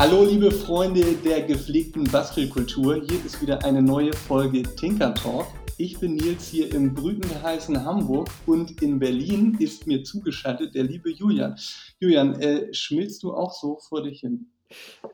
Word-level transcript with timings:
Hallo 0.00 0.24
liebe 0.24 0.52
Freunde 0.52 1.16
der 1.24 1.42
gepflegten 1.42 2.04
Bastelkultur, 2.04 3.02
hier 3.04 3.24
ist 3.26 3.42
wieder 3.42 3.64
eine 3.64 3.82
neue 3.82 4.12
Folge 4.12 4.62
Tinker 4.62 5.12
Talk. 5.12 5.48
Ich 5.76 5.98
bin 5.98 6.14
Nils 6.14 6.46
hier 6.46 6.72
im 6.72 6.94
brütengeheißen 6.94 7.84
Hamburg 7.84 8.28
und 8.46 8.80
in 8.80 9.00
Berlin 9.00 9.56
ist 9.58 9.88
mir 9.88 10.04
zugeschaltet 10.04 10.76
der 10.76 10.84
liebe 10.84 11.10
Julian. 11.10 11.56
Julian, 11.98 12.40
äh, 12.40 12.72
schmilzt 12.72 13.24
du 13.24 13.34
auch 13.34 13.52
so 13.52 13.80
vor 13.88 14.04
dich 14.04 14.20
hin? 14.20 14.52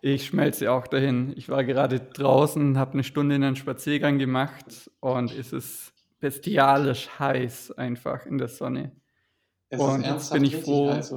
Ich 0.02 0.26
schmelze 0.26 0.70
auch 0.70 0.86
dahin. 0.86 1.32
Ich 1.34 1.48
war 1.48 1.64
gerade 1.64 2.00
draußen, 2.00 2.76
habe 2.76 2.92
eine 2.92 3.04
Stunde 3.04 3.36
einen 3.36 3.56
Spaziergang 3.56 4.18
gemacht 4.18 4.90
und 5.00 5.32
es 5.32 5.54
ist 5.54 5.94
bestialisch 6.20 7.08
heiß 7.18 7.72
einfach 7.72 8.26
in 8.26 8.36
der 8.36 8.48
Sonne. 8.48 8.92
Es 9.70 9.80
Und 9.80 10.02
ist 10.02 10.10
jetzt 10.10 10.32
bin 10.34 10.44
ich 10.44 10.56
froh, 10.56 10.90
heiß, 10.90 11.10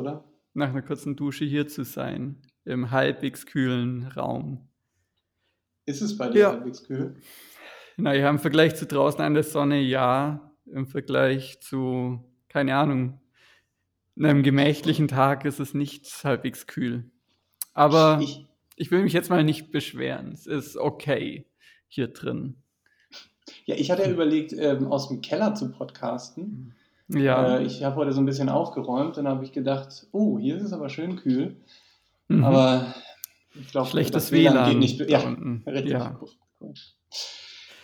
nach 0.53 0.69
einer 0.69 0.83
kurzen 0.83 1.17
Dusche 1.17 1.43
hier 1.43 1.67
zu 1.67 1.83
sein, 1.83 2.41
im 2.67 2.91
halbwegs 2.91 3.45
kühlen 3.45 4.07
Raum. 4.07 4.67
Ist 5.85 6.01
es 6.01 6.17
bei 6.17 6.29
dir 6.29 6.39
Ja, 6.41 6.51
halbwegs 6.51 6.83
kühl? 6.83 7.15
naja, 7.97 8.29
im 8.29 8.39
Vergleich 8.39 8.75
zu 8.75 8.85
draußen 8.85 9.21
an 9.21 9.33
der 9.33 9.43
Sonne, 9.43 9.79
ja. 9.79 10.51
Im 10.65 10.85
Vergleich 10.85 11.61
zu, 11.61 12.19
keine 12.49 12.75
Ahnung, 12.75 13.21
einem 14.19 14.43
gemächlichen 14.43 15.07
Tag 15.07 15.45
ist 15.45 15.59
es 15.59 15.73
nicht 15.73 16.05
halbwegs 16.23 16.67
kühl. 16.67 17.09
Aber 17.73 18.19
Ich, 18.21 18.45
ich 18.75 18.91
will 18.91 19.01
mich 19.03 19.13
jetzt 19.13 19.29
mal 19.29 19.43
nicht 19.43 19.71
beschweren. 19.71 20.33
Es 20.33 20.45
ist 20.45 20.75
okay 20.75 21.45
hier 21.87 22.09
drin. 22.09 22.57
ja, 23.65 23.75
ich 23.75 23.91
hatte 23.91 24.01
ja 24.03 24.09
überlegt, 24.11 24.51
ähm, 24.53 24.87
aus 24.91 25.07
dem 25.07 25.21
Keller 25.21 25.55
zu 25.55 25.71
podcasten. 25.71 26.75
Ja. 27.07 27.59
Äh, 27.59 27.63
ich 27.63 27.83
habe 27.85 27.95
heute 27.95 28.11
so 28.11 28.19
ein 28.19 28.25
bisschen 28.25 28.49
aufgeräumt, 28.49 29.15
dann 29.15 29.27
habe 29.27 29.45
ich 29.45 29.53
gedacht, 29.53 30.07
oh, 30.11 30.37
hier 30.37 30.57
ist 30.57 30.63
es 30.63 30.73
aber 30.73 30.89
schön 30.89 31.15
kühl. 31.15 31.55
Mhm. 32.27 32.43
Aber 32.43 32.93
ich 33.59 33.69
glaube, 33.71 33.89
Schlechtes 33.89 34.25
das 34.25 34.31
WLAN 34.31 34.53
geht 34.53 34.63
WLAN 34.65 34.79
nicht. 34.79 34.99
Ja, 35.09 35.19
richtig. 35.71 35.91
Ja. 35.91 36.19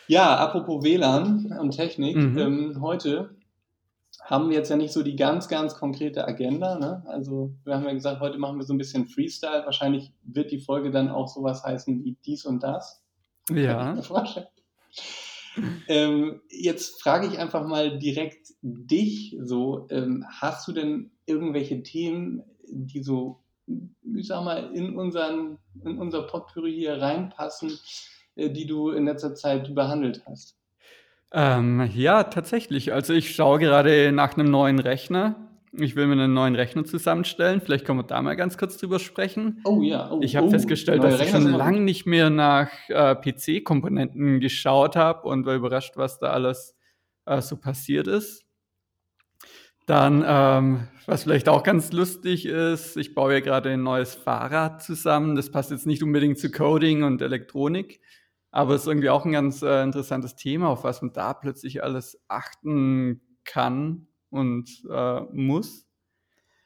Ja, 0.07 0.35
apropos 0.35 0.83
WLAN 0.83 1.55
und 1.59 1.71
Technik, 1.71 2.15
Mhm. 2.17 2.37
ähm, 2.37 2.81
heute 2.81 3.35
haben 4.21 4.49
wir 4.49 4.57
jetzt 4.57 4.69
ja 4.69 4.77
nicht 4.77 4.93
so 4.93 5.03
die 5.03 5.15
ganz, 5.15 5.47
ganz 5.47 5.75
konkrete 5.75 6.25
Agenda. 6.27 6.77
Ne? 6.79 7.03
Also 7.07 7.53
wir 7.65 7.75
haben 7.75 7.85
ja 7.85 7.93
gesagt, 7.93 8.21
heute 8.21 8.37
machen 8.37 8.57
wir 8.57 8.65
so 8.65 8.73
ein 8.73 8.77
bisschen 8.77 9.07
Freestyle. 9.07 9.65
Wahrscheinlich 9.65 10.13
wird 10.23 10.51
die 10.51 10.59
Folge 10.59 10.91
dann 10.91 11.09
auch 11.09 11.27
sowas 11.27 11.63
heißen 11.63 12.03
wie 12.03 12.15
dies 12.25 12.45
und 12.45 12.63
das. 12.63 13.03
Ja. 13.49 13.97
Ähm, 15.87 16.41
jetzt 16.49 16.99
frage 16.99 17.27
ich 17.27 17.37
einfach 17.37 17.67
mal 17.67 17.99
direkt 17.99 18.47
dich 18.63 19.37
so, 19.39 19.85
ähm, 19.91 20.25
hast 20.27 20.67
du 20.67 20.71
denn 20.71 21.11
irgendwelche 21.27 21.83
Themen, 21.83 22.41
die 22.67 23.03
so, 23.03 23.42
ich 23.67 24.27
sag 24.27 24.43
mal, 24.43 24.71
in, 24.73 24.97
unseren, 24.97 25.57
in 25.83 25.97
unser 25.97 26.23
Potpourri 26.23 26.73
hier 26.73 27.01
reinpassen, 27.01 27.77
äh, 28.35 28.49
die 28.49 28.65
du 28.65 28.91
in 28.91 29.05
letzter 29.05 29.35
Zeit 29.35 29.73
behandelt 29.73 30.23
hast? 30.25 30.57
Ähm, 31.31 31.89
ja, 31.93 32.23
tatsächlich. 32.23 32.93
Also 32.93 33.13
ich 33.13 33.35
schaue 33.35 33.59
gerade 33.59 34.11
nach 34.11 34.37
einem 34.37 34.51
neuen 34.51 34.79
Rechner. 34.79 35.35
Ich 35.75 35.95
will 35.95 36.05
mir 36.05 36.13
einen 36.13 36.35
neuen 36.35 36.53
Rechner 36.53 36.85
zusammenstellen. 36.85 37.59
Vielleicht 37.59 37.85
können 37.85 37.97
wir 37.97 38.03
da 38.03 38.21
mal 38.21 38.35
ganz 38.35 38.59
kurz 38.59 38.77
drüber 38.77 38.99
sprechen. 38.99 39.59
Oh 39.65 39.81
ja, 39.81 40.11
oh, 40.11 40.19
Ich 40.21 40.35
habe 40.35 40.45
oh, 40.45 40.49
festgestellt, 40.51 41.03
dass 41.03 41.15
ich 41.15 41.21
Rechner 41.21 41.31
schon 41.31 41.41
sind 41.41 41.55
immer 41.55 41.57
lange 41.57 41.79
nicht 41.79 42.05
mehr 42.05 42.29
nach 42.29 42.69
äh, 42.89 43.15
PC-Komponenten 43.15 44.39
geschaut 44.39 44.95
habe 44.95 45.27
und 45.27 45.47
war 45.47 45.55
überrascht, 45.55 45.93
was 45.97 46.19
da 46.19 46.27
alles 46.27 46.75
äh, 47.25 47.41
so 47.41 47.57
passiert 47.57 48.07
ist. 48.07 48.45
Dann, 49.85 50.23
ähm, 50.25 50.87
was 51.05 51.23
vielleicht 51.23 51.49
auch 51.49 51.63
ganz 51.63 51.91
lustig 51.91 52.45
ist, 52.45 52.95
ich 52.95 53.13
baue 53.13 53.33
ja 53.33 53.39
gerade 53.41 53.71
ein 53.71 53.83
neues 53.83 54.15
Fahrrad 54.15 54.81
zusammen. 54.81 55.35
Das 55.35 55.51
passt 55.51 55.71
jetzt 55.71 55.85
nicht 55.85 56.03
unbedingt 56.03 56.39
zu 56.39 56.51
Coding 56.51 57.03
und 57.03 57.21
Elektronik, 57.21 57.99
aber 58.51 58.75
ist 58.75 58.87
irgendwie 58.87 59.09
auch 59.09 59.25
ein 59.25 59.33
ganz 59.33 59.61
äh, 59.61 59.83
interessantes 59.83 60.35
Thema, 60.35 60.69
auf 60.69 60.83
was 60.85 61.01
man 61.01 61.11
da 61.11 61.33
plötzlich 61.33 61.83
alles 61.83 62.21
achten 62.29 63.21
kann 63.43 64.07
und 64.29 64.69
äh, 64.89 65.21
muss. 65.31 65.85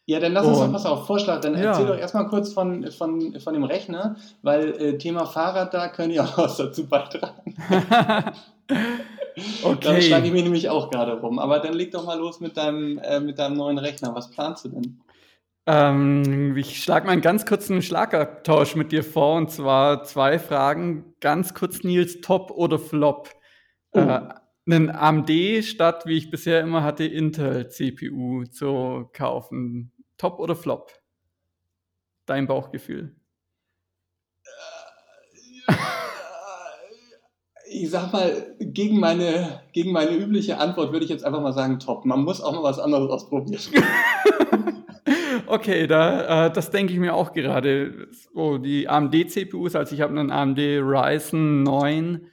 Ja, 0.05 0.21
dann 0.21 0.31
lass 0.31 0.45
uns 0.45 0.59
doch, 0.59 0.71
pass 0.71 0.85
auf, 0.85 1.05
Vorschlag, 1.05 1.41
dann 1.41 1.55
erzähl 1.55 1.85
doch 1.85 1.95
ja, 1.95 1.99
erstmal 1.99 2.27
kurz 2.29 2.53
von, 2.53 2.89
von, 2.91 3.37
von 3.41 3.53
dem 3.53 3.65
Rechner, 3.65 4.15
weil 4.41 4.69
äh, 4.81 4.97
Thema 4.97 5.25
Fahrrad, 5.25 5.73
da 5.73 5.89
können 5.89 6.13
ja 6.13 6.23
auch 6.23 6.37
was 6.37 6.55
dazu 6.55 6.87
beitragen. 6.87 7.55
Da 9.37 9.77
schlage 9.81 9.99
ich 9.99 10.13
okay. 10.13 10.31
mich 10.31 10.43
nämlich 10.43 10.69
auch 10.69 10.89
gerade 10.89 11.19
rum. 11.19 11.37
Aber 11.39 11.59
dann 11.59 11.73
leg 11.73 11.91
doch 11.91 12.05
mal 12.05 12.17
los 12.17 12.39
mit 12.39 12.57
deinem, 12.57 12.97
äh, 12.99 13.19
mit 13.19 13.37
deinem 13.37 13.55
neuen 13.55 13.77
Rechner. 13.77 14.15
Was 14.15 14.31
planst 14.31 14.65
du 14.65 14.69
denn? 14.69 14.99
Ähm, 15.67 16.55
ich 16.55 16.81
schlage 16.81 17.05
mal 17.05 17.11
einen 17.11 17.21
ganz 17.21 17.45
kurzen 17.45 17.81
Schlagabtausch 17.81 18.75
mit 18.75 18.91
dir 18.91 19.03
vor, 19.03 19.35
und 19.35 19.51
zwar 19.51 20.03
zwei 20.05 20.39
Fragen. 20.39 21.13
Ganz 21.19 21.53
kurz, 21.53 21.83
Nils, 21.83 22.21
Top 22.21 22.51
oder 22.51 22.79
Flop? 22.79 23.29
Äh, 23.91 23.99
Oh, 23.99 24.19
einen 24.69 24.89
AMD 24.89 25.63
statt, 25.63 26.05
wie 26.05 26.17
ich 26.17 26.29
bisher 26.29 26.61
immer 26.61 26.83
hatte, 26.83 27.05
Intel-CPU 27.05 28.45
zu 28.45 29.09
kaufen. 29.13 29.91
Top 30.17 30.39
oder 30.39 30.55
Flop? 30.55 30.91
Dein 32.25 32.47
Bauchgefühl. 32.47 33.16
Ich 37.69 37.89
sag 37.89 38.13
mal, 38.13 38.55
gegen 38.59 38.99
meine, 38.99 39.61
gegen 39.73 39.91
meine 39.91 40.15
übliche 40.15 40.59
Antwort 40.59 40.91
würde 40.91 41.05
ich 41.05 41.11
jetzt 41.11 41.23
einfach 41.23 41.41
mal 41.41 41.53
sagen, 41.53 41.79
top. 41.79 42.05
Man 42.05 42.23
muss 42.23 42.41
auch 42.41 42.53
mal 42.53 42.63
was 42.63 42.79
anderes 42.79 43.09
ausprobieren. 43.09 43.61
Okay, 45.49 45.87
da, 45.87 46.47
äh, 46.47 46.51
das 46.51 46.71
denke 46.71 46.91
ich 46.91 46.99
mir 46.99 47.13
auch 47.13 47.31
gerade. 47.31 48.09
So, 48.33 48.57
die 48.57 48.89
AMD-CPUs, 48.89 49.75
also 49.75 49.95
ich 49.95 50.01
habe 50.01 50.19
einen 50.19 50.29
AMD 50.29 50.59
Ryzen 50.59 51.63
9 51.63 52.27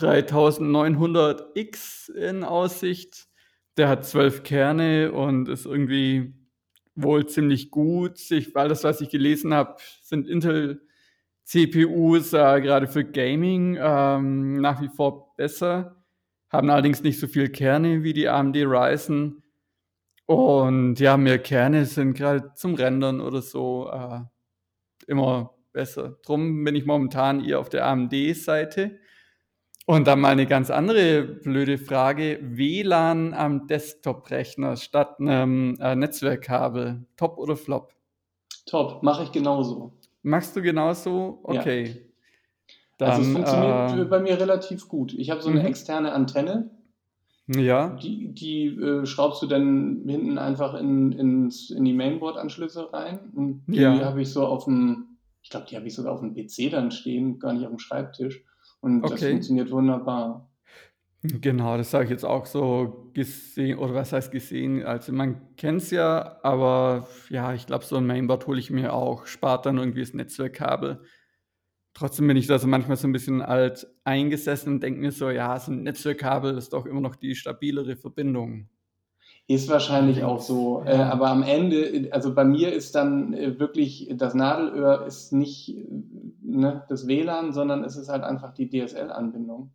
3900X 0.00 2.10
in 2.10 2.42
Aussicht. 2.42 3.28
Der 3.76 3.88
hat 3.88 4.06
zwölf 4.06 4.44
Kerne 4.44 5.12
und 5.12 5.50
ist 5.50 5.66
irgendwie 5.66 6.32
wohl 6.94 7.26
ziemlich 7.26 7.70
gut. 7.70 8.18
Ich, 8.30 8.56
alles, 8.56 8.82
was 8.82 9.02
ich 9.02 9.10
gelesen 9.10 9.52
habe, 9.52 9.76
sind 10.02 10.26
Intel-CPUs 11.52 12.32
äh, 12.32 12.60
gerade 12.60 12.86
für 12.86 13.04
Gaming 13.04 13.78
ähm, 13.80 14.60
nach 14.60 14.80
wie 14.80 14.88
vor 14.88 15.34
besser, 15.36 15.96
haben 16.50 16.70
allerdings 16.70 17.02
nicht 17.02 17.18
so 17.18 17.26
viel 17.26 17.48
Kerne 17.48 18.02
wie 18.02 18.12
die 18.12 18.28
AMD 18.28 18.56
Ryzen. 18.56 19.42
Und 20.26 21.00
ja, 21.00 21.16
mehr 21.16 21.38
Kerne 21.38 21.86
sind 21.86 22.14
gerade 22.14 22.52
zum 22.54 22.74
Rendern 22.74 23.20
oder 23.20 23.42
so 23.42 23.90
äh, 23.90 24.20
immer 25.06 25.54
besser. 25.72 26.18
Drum 26.24 26.62
bin 26.64 26.76
ich 26.76 26.86
momentan 26.86 27.44
eher 27.44 27.58
auf 27.58 27.68
der 27.68 27.86
AMD-Seite. 27.86 28.98
Und 29.86 30.06
dann 30.06 30.20
mal 30.20 30.30
eine 30.30 30.46
ganz 30.46 30.70
andere 30.70 31.22
blöde 31.22 31.78
Frage. 31.78 32.38
WLAN 32.42 33.34
am 33.34 33.66
Desktop-Rechner 33.66 34.76
statt 34.76 35.18
einem 35.18 35.76
äh, 35.80 35.96
Netzwerkkabel. 35.96 37.06
Top 37.16 37.38
oder 37.38 37.56
Flop? 37.56 37.92
Top, 38.66 39.02
mache 39.02 39.24
ich 39.24 39.32
genauso. 39.32 39.99
Machst 40.22 40.54
du 40.56 40.62
genauso? 40.62 41.42
Ja. 41.48 41.60
Okay. 41.60 42.06
Also 42.98 43.22
es 43.22 43.32
Dann, 43.32 43.34
funktioniert 43.34 44.06
äh, 44.06 44.10
bei 44.10 44.20
mir 44.20 44.38
relativ 44.38 44.86
gut. 44.86 45.14
Ich 45.14 45.30
habe 45.30 45.40
so 45.40 45.48
eine 45.48 45.60
mhm. 45.60 45.66
externe 45.66 46.12
Antenne, 46.12 46.70
ja, 47.56 47.96
die, 47.96 48.32
die 48.32 48.66
äh, 48.66 49.06
schraubst 49.06 49.42
du 49.42 49.46
dann 49.46 50.02
hinten 50.06 50.38
einfach 50.38 50.74
in, 50.74 51.10
ins, 51.12 51.70
in 51.70 51.84
die 51.84 51.92
Mainboard-Anschlüsse 51.92 52.92
rein. 52.92 53.18
Und 53.34 53.64
die 53.66 53.80
ja, 53.80 54.04
habe 54.04 54.22
ich 54.22 54.30
so 54.30 54.46
auf 54.46 54.64
dem, 54.64 55.16
ich 55.42 55.50
glaube, 55.50 55.66
die 55.68 55.76
habe 55.76 55.86
ich 55.86 55.94
sogar 55.94 56.12
auf 56.12 56.20
dem 56.20 56.34
PC 56.34 56.70
dann 56.70 56.90
stehen, 56.92 57.38
gar 57.38 57.52
nicht 57.52 57.64
auf 57.64 57.70
dem 57.70 57.78
Schreibtisch. 57.78 58.44
Und 58.80 59.02
das 59.02 59.12
okay. 59.12 59.30
funktioniert 59.30 59.70
wunderbar. 59.70 60.49
Genau, 61.22 61.76
das 61.76 61.92
habe 61.92 62.04
ich 62.04 62.10
jetzt 62.10 62.24
auch 62.24 62.46
so 62.46 63.10
gesehen, 63.12 63.78
oder 63.78 63.94
was 63.94 64.12
heißt 64.12 64.32
gesehen? 64.32 64.84
Also 64.84 65.12
man 65.12 65.54
kennt 65.56 65.82
es 65.82 65.90
ja, 65.90 66.38
aber 66.42 67.08
ja, 67.28 67.52
ich 67.52 67.66
glaube, 67.66 67.84
so 67.84 67.96
ein 67.96 68.06
Mainboard 68.06 68.46
hole 68.46 68.58
ich 68.58 68.70
mir 68.70 68.94
auch, 68.94 69.26
spart 69.26 69.66
dann 69.66 69.76
irgendwie 69.76 70.00
das 70.00 70.14
Netzwerkkabel. 70.14 71.02
Trotzdem 71.92 72.26
bin 72.26 72.38
ich 72.38 72.46
da 72.46 72.58
so 72.58 72.66
manchmal 72.66 72.96
so 72.96 73.06
ein 73.06 73.12
bisschen 73.12 73.42
alt 73.42 73.86
eingesessen 74.04 74.74
und 74.74 74.82
denke 74.82 75.00
mir 75.00 75.12
so, 75.12 75.28
ja, 75.28 75.58
so 75.58 75.72
ein 75.72 75.82
Netzwerkkabel 75.82 76.56
ist 76.56 76.72
doch 76.72 76.86
immer 76.86 77.02
noch 77.02 77.16
die 77.16 77.34
stabilere 77.34 77.96
Verbindung. 77.96 78.70
Ist 79.46 79.68
wahrscheinlich 79.68 80.22
auch 80.22 80.40
so. 80.40 80.84
Äh, 80.86 80.96
ja, 80.96 81.10
aber 81.10 81.28
am 81.28 81.42
Ende, 81.42 82.08
also 82.12 82.34
bei 82.34 82.44
mir 82.44 82.72
ist 82.72 82.94
dann 82.94 83.34
äh, 83.34 83.58
wirklich 83.58 84.08
das 84.14 84.32
Nadelöhr 84.32 85.04
ist 85.06 85.32
nicht 85.32 85.76
äh, 85.76 85.86
ne, 86.40 86.84
das 86.88 87.08
WLAN, 87.08 87.52
sondern 87.52 87.84
es 87.84 87.96
ist 87.96 88.08
halt 88.08 88.22
einfach 88.22 88.54
die 88.54 88.70
DSL-Anbindung. 88.70 89.72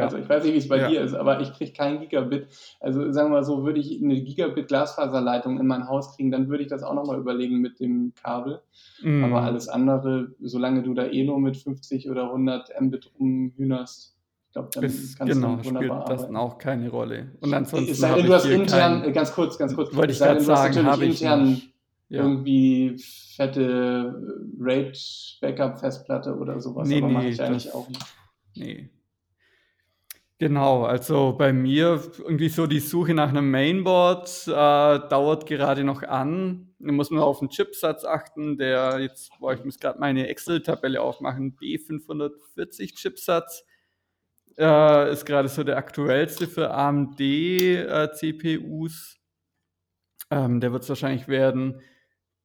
Also 0.00 0.16
ja, 0.16 0.22
ich 0.22 0.28
weiß 0.28 0.44
nicht, 0.44 0.54
wie 0.54 0.58
es 0.58 0.68
bei 0.68 0.78
dir 0.88 1.00
ja. 1.00 1.02
ist, 1.02 1.14
aber 1.14 1.40
ich 1.40 1.52
kriege 1.52 1.72
kein 1.72 2.00
Gigabit. 2.00 2.48
Also 2.80 3.10
sagen 3.12 3.28
wir 3.30 3.36
mal 3.38 3.44
so, 3.44 3.64
würde 3.64 3.80
ich 3.80 4.02
eine 4.02 4.20
Gigabit-Glasfaserleitung 4.22 5.58
in 5.58 5.66
mein 5.66 5.88
Haus 5.88 6.16
kriegen, 6.16 6.30
dann 6.30 6.48
würde 6.48 6.62
ich 6.64 6.68
das 6.68 6.82
auch 6.82 6.94
nochmal 6.94 7.18
überlegen 7.18 7.58
mit 7.60 7.80
dem 7.80 8.12
Kabel. 8.22 8.60
Aber 9.02 9.40
Mm. 9.42 9.44
alles 9.44 9.68
andere, 9.68 10.34
solange 10.40 10.82
du 10.82 10.94
da 10.94 11.06
eh 11.06 11.24
nur 11.24 11.38
mit 11.40 11.56
50 11.56 12.08
oder 12.10 12.24
100 12.30 12.70
Mbit 12.80 13.10
rumhühnerst, 13.18 14.16
ich 14.48 14.52
glaube, 14.52 14.68
dann 14.72 14.84
Ist, 14.84 15.18
kannst 15.18 15.32
du 15.34 15.36
genau, 15.36 15.50
damit 15.50 15.66
wunderbar 15.66 16.00
spielt 16.02 16.10
das 16.10 16.20
arbeiten. 16.24 16.36
auch 16.36 16.58
keine 16.58 16.88
Rolle. 16.88 17.32
Und 17.40 17.48
Es 17.50 17.54
ansonsten 17.54 17.94
sei 17.94 18.08
denn, 18.08 18.16
habe 18.18 18.28
du 18.28 18.34
hast 18.34 18.44
intern, 18.46 19.00
äh, 19.00 19.04
kein, 19.04 19.12
ganz 19.12 19.32
kurz, 19.34 19.58
ganz 19.58 19.74
kurz, 19.74 19.94
wollte 19.94 20.12
es 20.12 20.16
ich 20.16 20.18
sei 20.18 20.26
gerade 20.26 20.38
du 20.38 20.44
sagen, 20.46 20.86
habe 20.86 21.04
ich 21.04 21.20
intern 21.22 21.62
ja. 22.08 22.22
irgendwie 22.22 22.96
fette 23.36 24.14
RAID-Backup-Festplatte 24.58 26.36
oder 26.36 26.60
sowas, 26.60 26.88
nee, 26.88 26.98
aber 26.98 27.08
nee, 27.08 27.12
mache 27.12 27.26
ich 27.28 27.42
eigentlich 27.42 27.64
das, 27.64 27.74
auch 27.74 27.88
nicht. 27.88 28.00
Nee. 28.54 28.88
Genau, 30.38 30.84
also 30.84 31.32
bei 31.32 31.50
mir 31.54 32.02
irgendwie 32.18 32.50
so 32.50 32.66
die 32.66 32.80
Suche 32.80 33.14
nach 33.14 33.30
einem 33.30 33.50
Mainboard 33.50 34.28
äh, 34.48 34.50
dauert 35.08 35.46
gerade 35.46 35.82
noch 35.82 36.02
an. 36.02 36.74
Da 36.78 36.92
muss 36.92 37.10
man 37.10 37.22
auf 37.22 37.38
den 37.38 37.48
Chipsatz 37.48 38.04
achten, 38.04 38.58
der 38.58 38.98
jetzt, 39.00 39.30
boah, 39.40 39.54
ich 39.54 39.64
muss 39.64 39.78
gerade 39.78 39.98
meine 39.98 40.28
Excel-Tabelle 40.28 41.00
aufmachen, 41.00 41.56
B540 41.56 42.94
Chipsatz 42.96 43.64
äh, 44.58 45.12
ist 45.12 45.24
gerade 45.24 45.48
so 45.48 45.64
der 45.64 45.76
aktuellste 45.76 46.46
für 46.46 46.70
AMD 46.70 47.20
äh. 47.20 48.08
Ähm, 50.30 50.60
der 50.60 50.72
wird 50.72 50.82
es 50.82 50.88
wahrscheinlich 50.88 51.28
werden. 51.28 51.80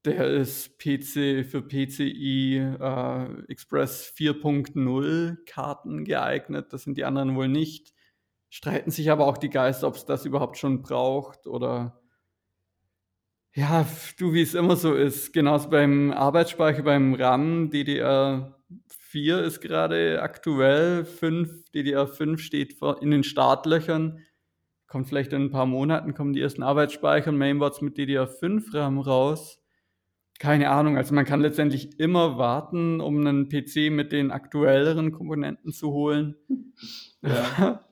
Der 0.04 0.28
ist 0.28 0.80
PC 0.80 1.46
für 1.46 1.62
PCI 1.62 2.58
äh, 2.58 3.52
Express 3.52 4.12
4.0 4.18 5.38
Karten 5.46 6.06
geeignet. 6.06 6.74
Das 6.74 6.84
sind 6.84 6.98
die 6.98 7.06
anderen 7.06 7.36
wohl 7.36 7.48
nicht. 7.48 7.94
Streiten 8.50 8.90
sich 8.92 9.12
aber 9.12 9.28
auch 9.28 9.38
die 9.38 9.50
Geister, 9.50 9.88
ob 9.88 9.96
es 9.96 10.06
das 10.06 10.26
überhaupt 10.26 10.58
schon 10.58 10.82
braucht 10.82 11.46
oder 11.46 12.02
ja, 13.54 13.86
du, 14.18 14.34
wie 14.34 14.42
es 14.42 14.54
immer 14.54 14.78
so 14.78 14.94
ist. 14.94 15.34
Genauso 15.34 15.70
beim 15.70 16.12
Arbeitsspeicher, 16.12 16.84
beim 16.84 17.14
RAM, 17.14 17.70
DDR4 17.70 19.42
ist 19.42 19.60
gerade 19.60 20.22
aktuell, 20.22 21.04
5, 21.04 21.66
DDR5 21.74 22.38
steht 22.38 22.78
in 23.02 23.12
den 23.12 23.24
Startlöchern. 23.24 24.20
Kommt 24.88 25.10
vielleicht 25.10 25.34
in 25.34 25.44
ein 25.44 25.52
paar 25.52 25.66
Monaten, 25.66 26.14
kommen 26.14 26.32
die 26.32 26.42
ersten 26.42 26.64
Arbeitsspeicher 26.64 27.30
und 27.30 27.38
Mainboards 27.38 27.82
mit 27.82 27.98
DDR5 27.98 28.74
RAM 28.74 29.00
raus. 29.00 29.61
Keine 30.42 30.72
Ahnung, 30.72 30.98
also 30.98 31.14
man 31.14 31.24
kann 31.24 31.40
letztendlich 31.40 32.00
immer 32.00 32.40
warten, 32.40 33.00
um 33.00 33.20
einen 33.20 33.48
PC 33.48 33.92
mit 33.92 34.12
den 34.12 34.32
aktuelleren 34.32 35.12
Komponenten 35.12 35.72
zu 35.72 35.92
holen. 35.92 36.36
Ja. 37.22 37.86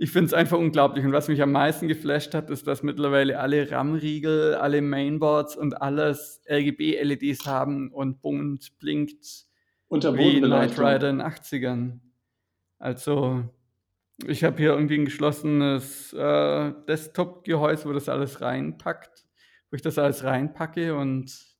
Ich 0.00 0.12
finde 0.12 0.26
es 0.26 0.32
einfach 0.32 0.56
unglaublich. 0.56 1.04
Und 1.04 1.10
was 1.10 1.26
mich 1.26 1.42
am 1.42 1.50
meisten 1.50 1.88
geflasht 1.88 2.32
hat, 2.32 2.50
ist, 2.50 2.68
dass 2.68 2.84
mittlerweile 2.84 3.40
alle 3.40 3.68
RAM-Riegel, 3.68 4.54
alle 4.54 4.80
Mainboards 4.80 5.56
und 5.56 5.82
alles 5.82 6.40
RGB-LEDs 6.48 7.46
haben 7.46 7.90
und 7.92 8.22
bunt 8.22 8.78
blinkt 8.78 9.46
wie 9.90 10.40
Knight 10.40 10.78
Rider 10.78 11.10
in 11.10 11.18
den 11.18 11.26
80ern. 11.26 11.98
Also 12.78 13.42
ich 14.24 14.44
habe 14.44 14.56
hier 14.58 14.70
irgendwie 14.70 14.98
ein 14.98 15.04
geschlossenes 15.04 16.12
äh, 16.12 16.72
Desktop-Gehäuse, 16.86 17.88
wo 17.88 17.92
das 17.92 18.08
alles 18.08 18.40
reinpackt, 18.40 19.26
wo 19.70 19.74
ich 19.74 19.82
das 19.82 19.98
alles 19.98 20.22
reinpacke 20.22 20.94
und 20.94 21.57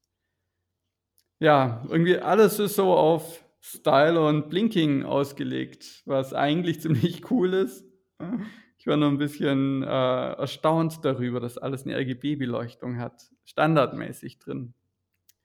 ja, 1.41 1.85
irgendwie 1.89 2.19
alles 2.19 2.59
ist 2.59 2.77
so 2.77 2.95
auf 2.95 3.45
Style 3.61 4.21
und 4.21 4.49
Blinking 4.49 5.05
ausgelegt, 5.05 6.03
was 6.07 6.35
eigentlich 6.35 6.81
ziemlich 6.83 7.31
cool 7.31 7.55
ist. 7.55 7.85
Ich 8.79 8.87
war 8.87 8.97
nur 8.97 9.09
ein 9.09 9.19
bisschen 9.19 9.83
äh, 9.83 9.87
erstaunt 9.87 11.05
darüber, 11.05 11.41
dass 11.41 11.59
alles 11.59 11.85
eine 11.85 11.97
RGB-Beleuchtung 11.97 12.99
hat, 12.99 13.31
standardmäßig 13.45 14.39
drin. 14.39 14.75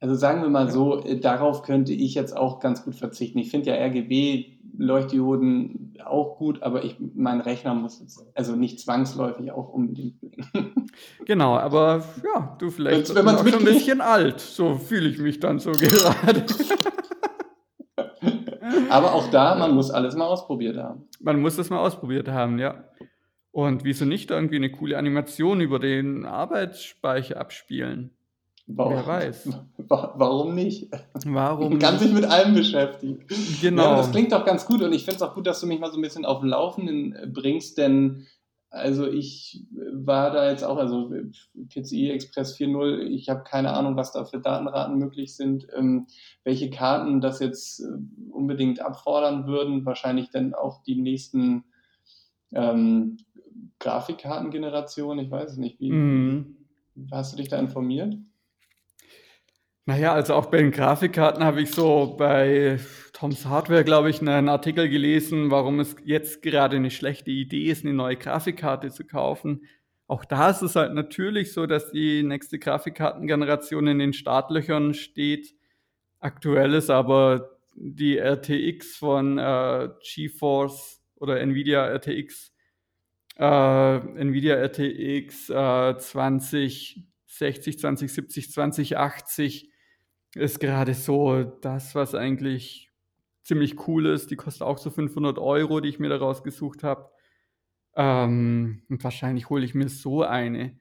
Also 0.04 0.14
sagen 0.16 0.42
wir 0.42 0.50
mal 0.50 0.70
so, 0.70 1.02
äh, 1.02 1.18
darauf 1.18 1.64
könnte 1.64 1.94
ich 1.94 2.14
jetzt 2.14 2.36
auch 2.36 2.60
ganz 2.60 2.84
gut 2.84 2.96
verzichten. 2.96 3.40
Ich 3.40 3.52
finde 3.52 3.70
ja 3.70 3.76
RGB-Leuchtdioden 3.86 5.94
auch 6.04 6.36
gut, 6.36 6.62
aber 6.62 6.84
ich, 6.84 6.98
mein 7.16 7.40
Rechner 7.40 7.74
muss 7.74 8.02
jetzt 8.02 8.22
also 8.36 8.58
nicht 8.58 8.82
zwangsläufig 8.82 9.54
auch 9.54 9.70
unbedingt 9.70 10.20
blinken. 10.20 10.90
Genau, 11.26 11.56
aber 11.56 12.04
ja, 12.22 12.58
du 12.60 12.70
vielleicht 12.70 13.16
wenn 13.16 13.24
man 13.24 13.38
schon 13.38 13.60
ein 13.60 13.66
bisschen 13.66 14.02
alt. 14.02 14.42
So 14.42 14.76
fühle 14.76 15.08
ich 15.08 15.20
mich 15.20 15.40
dann 15.40 15.60
so 15.60 15.72
gerade. 15.72 16.44
aber 18.90 19.14
auch 19.14 19.32
da, 19.32 19.56
man 19.56 19.74
muss 19.74 19.90
alles 19.90 20.18
mal 20.18 20.26
ausprobiert 20.26 20.76
haben. 20.76 21.08
Man 21.22 21.40
muss 21.40 21.56
das 21.56 21.70
mal 21.70 21.80
ausprobiert 21.80 22.28
haben, 22.28 22.60
ja. 22.60 22.84
Und 23.52 23.86
wieso 23.86 24.04
nicht 24.04 24.32
irgendwie 24.32 24.58
eine 24.58 24.70
coole 24.70 24.98
Animation 24.98 25.62
über 25.62 25.80
den 25.80 26.26
Arbeitsspeicher 26.26 27.40
abspielen? 27.40 28.12
Warum, 28.65 28.94
Wer 28.94 29.06
weiß. 29.06 29.50
Warum 29.88 30.56
nicht? 30.56 30.89
Warum? 31.25 31.69
Man 31.71 31.80
kann 31.80 32.00
sich 32.00 32.13
mit 32.13 32.25
allem 32.25 32.54
beschäftigen. 32.54 33.25
Genau. 33.62 33.83
Ja, 33.83 33.98
das 33.98 34.12
klingt 34.12 34.31
doch 34.31 34.45
ganz 34.45 34.65
gut 34.65 34.81
und 34.81 34.94
ich 34.94 35.04
finde 35.04 35.18
es 35.18 35.21
auch 35.21 35.36
gut, 35.36 35.48
dass 35.48 35.60
du 35.60 35.68
mich 35.68 35.80
mal 35.80 35.92
so 35.92 35.98
ein 35.98 36.01
bisschen 36.01 36.25
auf 36.25 36.39
den 36.39 36.50
Laufenden 36.50 37.13
äh, 37.13 37.27
bringst, 37.27 37.77
denn 37.77 38.25
also 38.74 39.06
ich 39.06 39.68
war 39.92 40.31
da 40.31 40.50
jetzt 40.50 40.63
auch, 40.63 40.77
also 40.77 41.12
PCI 41.69 42.10
Express 42.10 42.57
4.0, 42.57 43.01
ich 43.01 43.30
habe 43.30 43.44
keine 43.44 43.71
Ahnung, 43.71 43.95
was 43.95 44.13
da 44.13 44.25
für 44.25 44.39
Datenraten 44.39 44.98
möglich 44.98 45.36
sind, 45.36 45.68
ähm, 45.77 46.07
welche 46.44 46.71
Karten 46.71 47.21
das 47.21 47.39
jetzt 47.39 47.81
äh, 47.81 48.31
unbedingt 48.31 48.80
abfordern 48.80 49.45
würden, 49.45 49.86
wahrscheinlich 49.86 50.31
dann 50.31 50.56
auch 50.56 50.81
die 50.81 50.95
nächsten 50.95 51.65
ähm, 52.51 53.18
Grafikkartengenerationen, 53.77 55.24
ich 55.24 55.30
weiß 55.30 55.51
es 55.51 55.57
nicht, 55.57 55.80
wie, 55.80 55.92
mhm. 55.92 56.57
hast 57.12 57.33
du 57.33 57.38
dich 57.38 57.50
da 57.50 57.60
informiert? 57.60 58.18
Naja, 59.86 60.14
also 60.14 60.36
auch 60.36 60.46
bei 60.46 60.60
den 60.60 60.72
Grafikkarten 60.72 61.44
habe 61.44 61.62
ich 61.62 61.72
so 61.72 62.16
bei 62.18 62.80
Toms 63.12 63.46
Hardware, 63.46 63.84
glaube 63.84 64.10
ich, 64.10 64.22
einen 64.22 64.48
Artikel 64.48 64.88
gelesen, 64.88 65.52
warum 65.52 65.82
es 65.82 65.98
jetzt 66.06 66.42
gerade 66.42 66.78
eine 66.78 66.90
schlechte 66.90 67.32
Idee 67.32 67.66
ist, 67.66 67.84
eine 67.84 67.94
neue 67.94 68.16
Grafikkarte 68.16 68.92
zu 68.92 69.04
kaufen. 69.04 69.66
Auch 70.08 70.24
da 70.24 70.50
ist 70.50 70.62
es 70.62 70.78
halt 70.78 70.94
natürlich 70.94 71.52
so, 71.52 71.66
dass 71.66 71.92
die 71.92 72.24
nächste 72.24 72.60
Grafikkartengeneration 72.60 73.88
in 73.88 74.00
den 74.00 74.14
Startlöchern 74.14 74.94
steht. 74.94 75.54
Aktuell 76.20 76.76
ist 76.76 76.90
aber 76.90 77.58
die 77.76 78.18
RTX 78.18 78.96
von 78.96 79.38
äh, 79.38 79.90
GeForce 80.02 81.02
oder 81.16 81.42
Nvidia 81.42 81.88
RTX, 81.88 82.54
äh, 83.38 83.96
Nvidia 83.98 84.56
RTX 84.56 85.50
äh, 85.50 85.98
2060, 85.98 87.80
2070, 87.80 88.52
2080 88.52 89.73
ist 90.36 90.60
gerade 90.60 90.94
so 90.94 91.44
das, 91.44 91.96
was 91.96 92.16
eigentlich 92.16 92.92
ziemlich 93.44 93.88
cool 93.88 94.08
ist. 94.08 94.32
Die 94.32 94.36
kostet 94.36 94.63
auch 94.63 94.78
so 94.78 94.90
500 94.90 95.38
Euro, 95.38 95.80
die 95.80 95.90
ich 95.90 96.00
mir 96.00 96.10
da 96.10 96.18
rausgesucht 96.18 96.84
habe. 96.84 97.10
Ähm, 97.96 98.84
und 98.90 99.04
wahrscheinlich 99.04 99.50
hole 99.50 99.63
ich 99.63 99.75
mir 99.75 99.90
so 99.90 100.24
eine. 100.24 100.78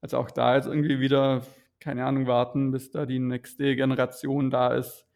Also 0.00 0.18
auch 0.18 0.30
da 0.30 0.56
jetzt 0.56 0.66
irgendwie 0.66 1.00
wieder, 1.00 1.42
keine 1.80 2.04
Ahnung, 2.04 2.26
warten, 2.26 2.70
bis 2.70 2.90
da 2.90 3.06
die 3.06 3.18
nächste 3.18 3.74
Generation 3.74 4.50
da 4.50 4.74
ist. 4.74 5.06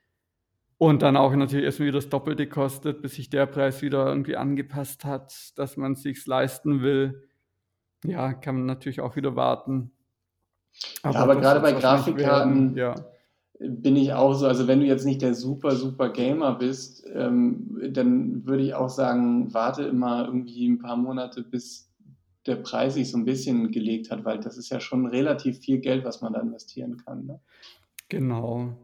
Und 0.78 1.02
dann 1.02 1.16
auch 1.16 1.34
natürlich 1.34 1.64
erstmal 1.64 1.88
wieder 1.88 1.98
das 1.98 2.10
Doppelte 2.10 2.48
kostet, 2.48 3.00
bis 3.00 3.14
sich 3.14 3.30
der 3.30 3.46
Preis 3.46 3.80
wieder 3.82 4.06
irgendwie 4.06 4.36
angepasst 4.36 5.04
hat, 5.04 5.32
dass 5.56 5.76
man 5.76 5.92
es 5.92 6.02
sich 6.02 6.26
leisten 6.26 6.82
will. 6.82 7.28
Ja, 8.04 8.34
kann 8.34 8.56
man 8.56 8.66
natürlich 8.66 9.00
auch 9.00 9.16
wieder 9.16 9.36
warten. 9.36 9.92
Aber, 11.02 11.14
ja, 11.14 11.22
aber 11.22 11.36
gerade 11.36 11.60
bei 11.60 11.72
Grafikkarten, 11.72 12.76
ja 12.76 12.94
bin 13.58 13.96
ich 13.96 14.12
auch 14.12 14.34
so, 14.34 14.46
also 14.46 14.68
wenn 14.68 14.80
du 14.80 14.86
jetzt 14.86 15.04
nicht 15.04 15.22
der 15.22 15.34
super, 15.34 15.76
super 15.76 16.10
Gamer 16.10 16.54
bist, 16.54 17.06
ähm, 17.14 17.78
dann 17.90 18.46
würde 18.46 18.62
ich 18.62 18.74
auch 18.74 18.88
sagen, 18.88 19.52
warte 19.54 19.84
immer 19.84 20.26
irgendwie 20.26 20.68
ein 20.68 20.78
paar 20.78 20.96
Monate, 20.96 21.42
bis 21.42 21.90
der 22.46 22.56
Preis 22.56 22.94
sich 22.94 23.10
so 23.10 23.18
ein 23.18 23.24
bisschen 23.24 23.70
gelegt 23.72 24.10
hat, 24.10 24.24
weil 24.24 24.38
das 24.38 24.56
ist 24.56 24.70
ja 24.70 24.78
schon 24.80 25.06
relativ 25.06 25.58
viel 25.58 25.78
Geld, 25.78 26.04
was 26.04 26.20
man 26.20 26.32
da 26.32 26.40
investieren 26.40 26.96
kann. 27.04 27.26
Ne? 27.26 27.40
Genau. 28.08 28.76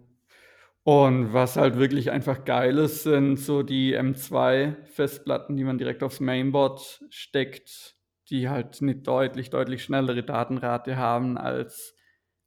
Und 0.85 1.33
was 1.33 1.57
halt 1.57 1.79
wirklich 1.79 2.11
einfach 2.11 2.45
geil 2.45 2.79
ist, 2.79 3.05
sind 3.05 3.37
so 3.37 3.63
die 3.63 3.97
M2-Festplatten, 3.97 5.57
die 5.57 5.63
man 5.63 5.79
direkt 5.79 6.03
aufs 6.03 6.19
Mainboard 6.19 7.05
steckt, 7.09 7.97
die 8.31 8.49
halt 8.49 8.83
eine 8.83 8.97
deutlich, 8.97 9.51
deutlich 9.51 9.85
schnellere 9.85 10.25
Datenrate 10.25 10.97
haben 10.97 11.39
als 11.39 11.95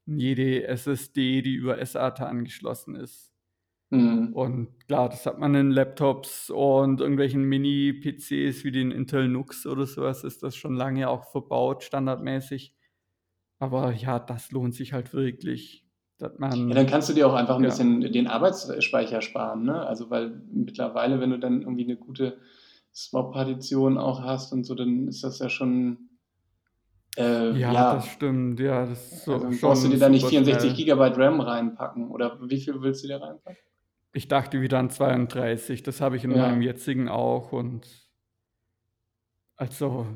jede 0.05 0.67
SSD, 0.67 1.41
die 1.41 1.53
über 1.53 1.83
SATA 1.83 2.25
angeschlossen 2.25 2.95
ist. 2.95 3.31
Mhm. 3.89 4.33
Und 4.33 4.87
klar, 4.87 5.09
das 5.09 5.25
hat 5.25 5.39
man 5.39 5.55
in 5.55 5.71
Laptops 5.71 6.49
und 6.49 7.01
irgendwelchen 7.01 7.43
Mini-PCs 7.43 8.63
wie 8.63 8.71
den 8.71 8.91
Intel 8.91 9.27
Nux 9.27 9.65
oder 9.65 9.85
sowas, 9.85 10.23
ist 10.23 10.43
das 10.43 10.55
schon 10.55 10.75
lange 10.75 11.09
auch 11.09 11.31
verbaut, 11.31 11.83
standardmäßig. 11.83 12.75
Aber 13.59 13.91
ja, 13.93 14.19
das 14.19 14.51
lohnt 14.51 14.75
sich 14.75 14.93
halt 14.93 15.13
wirklich. 15.13 15.83
Man, 16.37 16.69
ja, 16.69 16.75
dann 16.75 16.87
kannst 16.87 17.09
du 17.09 17.13
dir 17.13 17.27
auch 17.27 17.33
einfach 17.33 17.57
ein 17.57 17.63
ja. 17.63 17.69
bisschen 17.69 17.99
den 17.99 18.27
Arbeitsspeicher 18.27 19.21
sparen, 19.21 19.63
ne? 19.63 19.85
Also, 19.85 20.09
weil 20.09 20.41
mittlerweile, 20.51 21.19
wenn 21.19 21.31
du 21.31 21.39
dann 21.39 21.61
irgendwie 21.61 21.83
eine 21.83 21.97
gute 21.97 22.37
Swap-Partition 22.93 23.97
auch 23.97 24.21
hast 24.21 24.53
und 24.53 24.63
so, 24.63 24.75
dann 24.75 25.09
ist 25.09 25.25
das 25.25 25.39
ja 25.39 25.49
schon 25.49 26.09
äh, 27.17 27.51
ja, 27.51 27.71
ja, 27.71 27.95
das 27.95 28.07
stimmt. 28.07 28.59
Ja, 28.59 28.85
das 28.85 29.23
so, 29.23 29.33
also 29.33 29.49
brauchst 29.61 29.85
du 29.85 29.89
dir 29.89 29.99
da 29.99 30.09
nicht 30.09 30.25
64 30.25 30.71
schnell. 30.71 30.85
GB 30.85 31.21
RAM 31.21 31.39
reinpacken? 31.39 32.09
Oder 32.09 32.37
wie 32.41 32.59
viel 32.59 32.81
willst 32.81 33.03
du 33.03 33.07
dir 33.07 33.21
reinpacken? 33.21 33.57
Ich 34.13 34.27
dachte 34.27 34.61
wieder 34.61 34.79
an 34.79 34.89
32. 34.89 35.83
Das 35.83 36.01
habe 36.01 36.15
ich 36.17 36.23
in 36.23 36.31
ja. 36.31 36.37
meinem 36.37 36.61
jetzigen 36.61 37.09
auch. 37.09 37.51
Und 37.51 37.87
also 39.55 40.07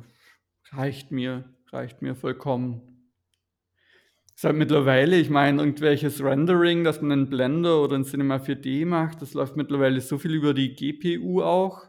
reicht 0.72 1.12
mir, 1.12 1.46
reicht 1.72 2.02
mir 2.02 2.16
vollkommen. 2.16 2.82
ist 4.36 4.44
halt 4.44 4.56
mittlerweile, 4.56 5.16
ich 5.18 5.30
meine, 5.30 5.62
irgendwelches 5.62 6.24
Rendering, 6.24 6.84
dass 6.84 7.02
man 7.02 7.12
einen 7.12 7.30
Blender 7.30 7.82
oder 7.82 7.98
ein 7.98 8.06
Cinema 8.06 8.38
4D 8.38 8.86
macht, 8.86 9.22
das 9.22 9.34
läuft 9.34 9.56
mittlerweile 9.56 10.00
so 10.02 10.18
viel 10.18 10.34
über 10.34 10.54
die 10.54 10.74
GPU 10.74 11.42
auch, 11.42 11.89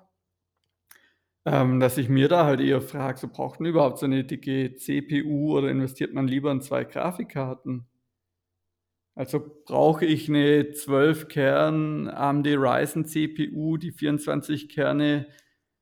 ähm, 1.47 1.81
dass 1.81 1.99
ich 1.99 2.09
mir 2.09 2.29
da 2.29 2.45
halt 2.45 2.61
eher 2.61 2.81
frage, 2.81 3.19
so 3.19 3.29
braucht 3.29 3.61
man 3.61 3.71
überhaupt 3.71 3.99
so 3.99 4.07
eine 4.07 4.25
dicke 4.25 4.75
CPU 4.77 5.57
oder 5.57 5.71
investiert 5.71 6.13
man 6.13 6.29
lieber 6.29 6.51
in 6.53 6.61
zwei 6.61 6.85
Grafikkarten? 6.85 7.87
Also 9.15 9.63
brauche 9.67 10.07
ich 10.07 10.29
eine 10.29 10.71
12 10.73 11.29
Kern 11.29 12.09
AMD 12.09 12.47
Ryzen 12.47 13.05
CPU, 13.05 13.77
die 13.77 13.93
24 13.93 14.69
Kerne 14.69 15.27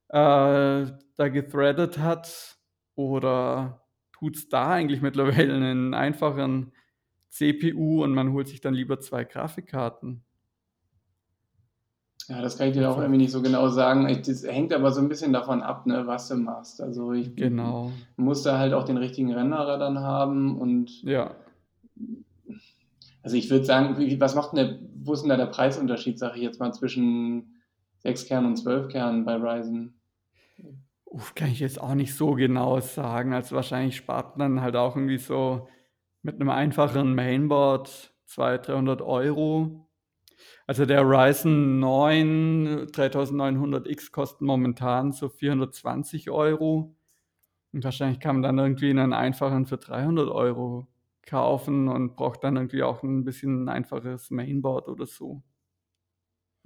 äh, 0.09 0.13
da 0.13 1.29
gethreadet 1.31 1.99
hat? 1.99 2.59
Oder 2.95 3.87
tut 4.13 4.37
es 4.37 4.49
da 4.49 4.71
eigentlich 4.71 5.03
mittlerweile 5.03 5.55
einen 5.55 5.95
einfachen 5.95 6.73
CPU 7.29 8.03
und 8.03 8.15
man 8.15 8.33
holt 8.33 8.49
sich 8.49 8.61
dann 8.61 8.75
lieber 8.75 9.01
zwei 9.01 9.25
Grafikkarten? 9.25 10.25
Ja, 12.29 12.43
das 12.43 12.59
kann 12.59 12.69
ich 12.69 12.75
dir 12.75 12.91
auch 12.91 12.99
irgendwie 12.99 13.17
nicht 13.19 13.33
so 13.33 13.41
genau 13.41 13.69
sagen. 13.69 14.07
Das 14.27 14.43
hängt 14.45 14.73
aber 14.75 14.93
so 14.93 15.01
ein 15.01 15.09
bisschen 15.09 15.33
davon 15.33 15.63
ab, 15.63 15.87
ne, 15.87 16.07
was 16.07 16.29
du 16.29 16.37
machst. 16.37 16.81
Also 16.83 17.13
ich 17.13 17.35
Genau. 17.37 17.91
muss 18.17 18.43
da 18.43 18.59
halt 18.59 18.75
auch 18.75 18.85
den 18.85 18.99
richtigen 18.99 19.33
Renderer 19.33 19.79
dann 19.79 20.01
haben 20.01 20.59
und 20.61 21.03
Ja. 21.03 21.37
also 23.23 23.37
ich 23.37 23.49
würde 23.51 23.65
sagen, 23.65 23.97
was 24.21 24.35
macht 24.35 24.53
denn 24.53 24.67
der, 24.67 24.79
wo 25.03 25.15
ist 25.15 25.23
denn 25.23 25.31
da 25.31 25.39
der 25.39 25.47
Preisunterschied, 25.47 26.19
sage 26.19 26.37
ich 26.37 26.43
jetzt 26.43 26.61
mal, 26.61 26.73
zwischen 26.75 27.55
6 28.01 28.27
Kern 28.27 28.45
und 28.45 28.57
12 28.57 28.89
Kern 28.89 29.25
bei 29.25 29.37
Ryzen? 29.37 29.95
Uff, 31.07 31.35
kann 31.35 31.49
ich 31.49 31.61
jetzt 31.61 31.81
auch 31.81 31.95
nicht 31.95 32.15
so 32.15 32.33
genau 32.33 32.79
sagen. 32.81 33.33
Also 33.33 33.57
wahrscheinlich 33.57 33.97
spart 33.97 34.37
man 34.37 34.61
halt 34.61 34.77
auch 34.77 34.97
irgendwie 34.97 35.17
so 35.17 35.67
mit 36.23 36.35
einem 36.35 36.51
einfachen 36.51 37.15
Mainboard 37.15 38.13
200, 38.27 38.69
300 38.69 39.01
Euro. 39.03 39.88
Also 40.69 40.85
der 40.85 41.01
Ryzen 41.01 41.81
9 41.81 42.89
3900X 42.93 44.13
kostet 44.13 44.43
momentan 44.43 45.13
so 45.13 45.31
420 45.31 46.31
Euro. 46.31 46.95
Und 47.73 47.85
wahrscheinlich 47.85 48.21
kann 48.21 48.37
man 48.37 48.43
dann 48.43 48.59
irgendwie 48.59 48.91
einen 48.91 49.15
einfachen 49.15 49.65
für 49.65 49.79
300 49.79 50.29
Euro 50.29 50.87
kaufen 51.25 51.89
und 51.89 52.17
braucht 52.17 52.45
dann 52.45 52.57
irgendwie 52.57 52.83
auch 52.83 53.03
ein 53.03 53.25
bisschen 53.25 53.65
ein 53.65 53.69
einfaches 53.71 54.31
Mainboard 54.31 54.89
oder 54.89 55.07
so. 55.07 55.43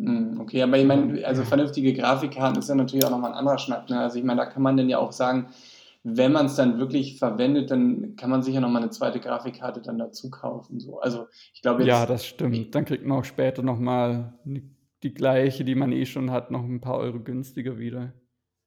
Hm, 0.00 0.40
okay, 0.40 0.62
aber 0.62 0.78
ich 0.78 0.84
meine, 0.84 1.24
also 1.24 1.44
vernünftige 1.44 1.94
Grafikkarten 1.94 2.58
ist 2.58 2.68
ja 2.68 2.74
natürlich 2.74 3.04
auch 3.04 3.10
nochmal 3.10 3.30
ein 3.30 3.38
anderer 3.38 3.58
Schnack. 3.58 3.88
Ne? 3.88 4.00
Also 4.00 4.18
ich 4.18 4.24
meine, 4.24 4.40
da 4.40 4.46
kann 4.46 4.64
man 4.64 4.76
dann 4.76 4.88
ja 4.88 4.98
auch 4.98 5.12
sagen, 5.12 5.46
wenn 6.04 6.32
man 6.32 6.46
es 6.46 6.56
dann 6.56 6.78
wirklich 6.78 7.18
verwendet, 7.18 7.70
dann 7.70 8.16
kann 8.16 8.30
man 8.30 8.42
sich 8.42 8.54
ja 8.54 8.60
nochmal 8.60 8.82
eine 8.82 8.90
zweite 8.90 9.20
Grafikkarte 9.20 9.82
dann 9.82 9.98
dazu 9.98 10.30
kaufen. 10.30 10.80
So. 10.80 10.98
Also 11.00 11.26
ich 11.54 11.62
glaube 11.62 11.82
jetzt. 11.82 11.88
Ja, 11.88 12.06
das 12.06 12.26
stimmt. 12.26 12.74
Dann 12.74 12.84
kriegt 12.84 13.04
man 13.04 13.18
auch 13.18 13.24
später 13.24 13.62
nochmal 13.62 14.34
die 15.02 15.14
gleiche, 15.14 15.64
die 15.64 15.74
man 15.74 15.92
eh 15.92 16.06
schon 16.06 16.30
hat, 16.30 16.50
noch 16.50 16.64
ein 16.64 16.80
paar 16.80 16.98
Euro 16.98 17.20
günstiger 17.20 17.78
wieder. 17.78 18.12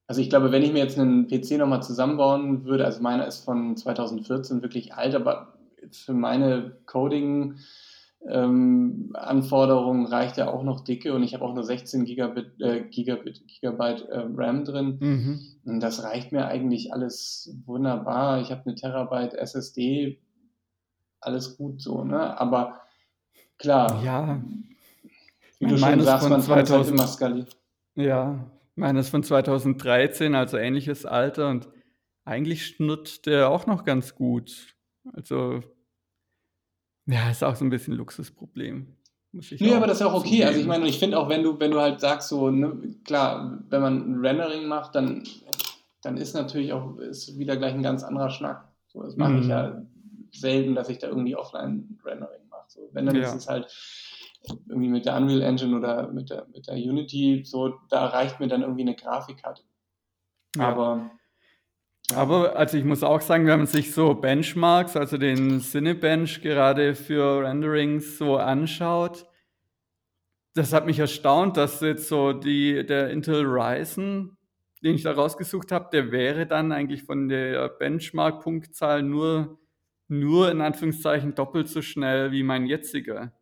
Also 0.08 0.22
ich 0.22 0.30
glaube, 0.30 0.52
wenn 0.52 0.64
ich 0.64 0.72
mir 0.72 0.80
jetzt 0.80 1.00
einen 1.00 1.28
PC 1.28 1.58
nochmal 1.58 1.82
zusammenbauen 1.82 2.64
würde, 2.64 2.86
also 2.86 3.02
meiner 3.02 3.26
ist 3.26 3.44
von 3.44 3.76
2014 3.76 4.62
wirklich 4.62 4.94
alt, 4.94 5.16
aber 5.16 5.58
für 5.92 6.14
meine 6.14 6.78
Coding 6.86 7.56
ähm, 8.28 9.12
Anforderungen 9.14 10.06
reicht 10.08 10.38
ja 10.38 10.50
auch 10.52 10.64
noch 10.64 10.84
dicke 10.84 11.14
und 11.14 11.24
ich 11.24 11.34
habe 11.34 11.46
auch 11.46 11.54
nur 11.54 11.64
16 11.64 12.06
Gigabit, 12.06 12.60
äh, 12.60 12.82
Gigabit 12.90 13.48
Gigabyte 13.48 14.08
äh, 14.10 14.24
RAM 14.36 14.66
drin. 14.66 14.98
Mhm. 15.00 15.40
Und 15.66 15.80
das 15.80 16.04
reicht 16.04 16.32
mir 16.32 16.48
eigentlich 16.48 16.92
alles 16.94 17.56
wunderbar. 17.66 18.42
Ich 18.42 18.52
habe 18.52 18.64
eine 18.66 18.76
Terabyte 18.76 19.34
SSD, 19.36 20.20
alles 21.22 21.58
gut 21.58 21.82
so, 21.82 22.04
ne? 22.04 22.40
Aber 22.40 22.82
klar, 23.58 24.02
Ja, 24.04 24.42
wie 25.60 25.68
du 25.68 25.78
schon 25.78 26.02
sagst, 26.02 26.28
von 26.28 26.32
man 26.32 26.42
kann 26.42 26.42
es 26.42 26.50
halt 26.50 26.68
2000 26.68 26.98
immer 27.00 27.08
skalieren. 27.08 27.48
ja. 27.96 28.52
Meines 28.78 29.08
von 29.08 29.24
2013, 29.24 30.36
also 30.36 30.58
ähnliches 30.58 31.06
Alter 31.06 31.48
und 31.48 31.70
eigentlich 32.26 32.66
schnurrt 32.66 33.26
der 33.26 33.50
auch 33.50 33.68
noch 33.68 33.86
ganz 33.86 34.16
gut. 34.16 34.76
Also, 35.14 35.62
ja, 37.08 37.30
ist 37.30 37.44
auch 37.44 37.56
so 37.56 37.66
ein 37.66 37.70
bisschen 37.70 37.94
Luxusproblem, 37.96 38.88
muss 39.32 39.52
ich 39.52 39.62
Nee, 39.62 39.74
aber 39.76 39.88
das 39.88 40.00
ist 40.00 40.06
auch 40.06 40.14
okay. 40.14 40.44
Also 40.46 40.60
ich 40.60 40.66
meine, 40.68 40.88
ich 40.88 41.00
finde 41.00 41.20
auch, 41.20 41.30
wenn 41.30 41.44
du, 41.44 41.60
wenn 41.60 41.72
du 41.72 41.80
halt 41.80 42.00
sagst, 42.00 42.30
so, 42.30 42.50
ne, 42.50 42.96
klar, 43.04 43.60
wenn 43.70 43.82
man 43.82 44.12
ein 44.12 44.20
Rendering 44.26 44.68
macht, 44.68 44.96
dann, 44.96 45.24
dann 46.02 46.18
ist 46.18 46.34
natürlich 46.34 46.74
auch 46.74 46.98
ist 46.98 47.38
wieder 47.38 47.58
gleich 47.58 47.74
ein 47.74 47.84
ganz 47.84 48.04
anderer 48.04 48.30
Schnack. 48.30 48.68
So, 48.88 49.04
das 49.04 49.16
mache 49.18 49.36
ich 49.38 49.44
Mhm. 49.46 49.50
ja 49.50 49.82
selten, 50.32 50.76
dass 50.76 50.90
ich 50.90 50.98
da 51.00 51.08
irgendwie 51.08 51.36
Offline-Rendering 51.36 52.48
mache. 52.50 52.66
So, 52.68 52.90
wenn, 52.94 53.06
dann 53.06 53.16
Ja. 53.16 53.24
ist 53.24 53.36
es 53.36 53.48
halt 53.48 53.68
irgendwie 54.68 54.90
mit 54.90 55.06
der 55.06 55.16
Unreal 55.18 55.42
Engine 55.42 55.76
oder 55.78 56.12
mit 56.12 56.30
der, 56.30 56.46
mit 56.54 56.68
der 56.68 56.76
Unity, 56.76 57.44
so, 57.46 57.80
da 57.90 58.06
reicht 58.08 58.40
mir 58.40 58.48
dann 58.48 58.62
irgendwie 58.62 58.82
eine 58.84 58.96
Grafikkarte. 58.96 59.64
Ja. 60.56 60.70
Aber 60.70 61.10
Aber 62.14 62.56
also 62.56 62.78
ich 62.78 62.84
muss 62.84 63.04
auch 63.04 63.22
sagen, 63.22 63.48
wenn 63.48 63.58
man 63.58 63.68
sich 63.68 63.94
so 63.94 64.14
Benchmarks, 64.14 64.96
also 64.96 65.18
den 65.18 65.60
Cinebench 65.60 66.42
gerade 66.42 66.94
für 66.94 67.42
Renderings 67.42 68.18
so 68.18 68.38
anschaut, 68.38 69.26
das 70.54 70.72
hat 70.72 70.86
mich 70.86 71.00
erstaunt, 71.00 71.58
dass 71.58 71.82
jetzt 71.82 72.08
so 72.08 72.32
die, 72.32 72.86
der 72.86 73.10
Intel 73.10 73.44
Ryzen, 73.46 74.38
den 74.84 74.96
ich 74.96 75.04
da 75.04 75.12
rausgesucht 75.12 75.72
habe, 75.72 75.90
der 75.92 76.12
wäre 76.12 76.46
dann 76.46 76.72
eigentlich 76.72 77.04
von 77.04 77.28
der 77.28 77.70
Benchmark-Punktzahl 77.70 79.02
nur, 79.02 79.60
nur 80.08 80.52
in 80.52 80.62
Anführungszeichen 80.62 81.34
doppelt 81.34 81.68
so 81.68 81.82
schnell 81.82 82.32
wie 82.32 82.44
mein 82.44 82.68
jetziger. 82.68 83.34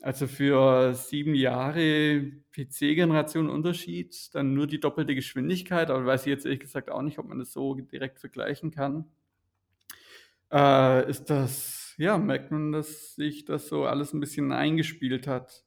Also 0.00 0.28
für 0.28 0.94
sieben 0.94 1.34
Jahre 1.34 2.30
PC-Generation 2.52 3.50
Unterschied, 3.50 4.32
dann 4.32 4.54
nur 4.54 4.68
die 4.68 4.78
doppelte 4.78 5.14
Geschwindigkeit, 5.14 5.90
aber 5.90 6.06
weiß 6.06 6.22
ich 6.22 6.28
jetzt 6.30 6.46
ehrlich 6.46 6.60
gesagt 6.60 6.90
auch 6.90 7.02
nicht, 7.02 7.18
ob 7.18 7.26
man 7.26 7.40
das 7.40 7.52
so 7.52 7.74
direkt 7.74 8.20
vergleichen 8.20 8.70
kann. 8.70 9.06
Äh, 10.52 11.10
ist 11.10 11.28
das, 11.30 11.94
ja, 11.98 12.16
merkt 12.16 12.52
man, 12.52 12.72
dass 12.72 13.16
sich 13.16 13.44
das 13.44 13.68
so 13.68 13.84
alles 13.84 14.12
ein 14.12 14.20
bisschen 14.20 14.52
eingespielt 14.52 15.26
hat. 15.26 15.64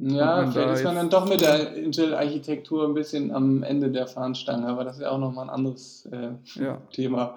ja, 0.00 0.50
vielleicht 0.50 0.74
ist 0.74 0.84
man 0.84 0.96
dann 0.96 1.10
doch 1.10 1.28
mit 1.28 1.40
der 1.40 1.74
Intel-Architektur 1.74 2.86
ein 2.86 2.94
bisschen 2.94 3.32
am 3.32 3.62
Ende 3.62 3.90
der 3.90 4.08
Fahnenstange, 4.08 4.66
aber 4.66 4.84
das 4.84 4.96
ist 4.96 5.02
ja 5.02 5.10
auch 5.10 5.18
nochmal 5.18 5.44
ein 5.46 5.50
anderes 5.50 6.06
äh, 6.12 6.32
Ja. 6.54 6.82
Thema. 6.92 7.36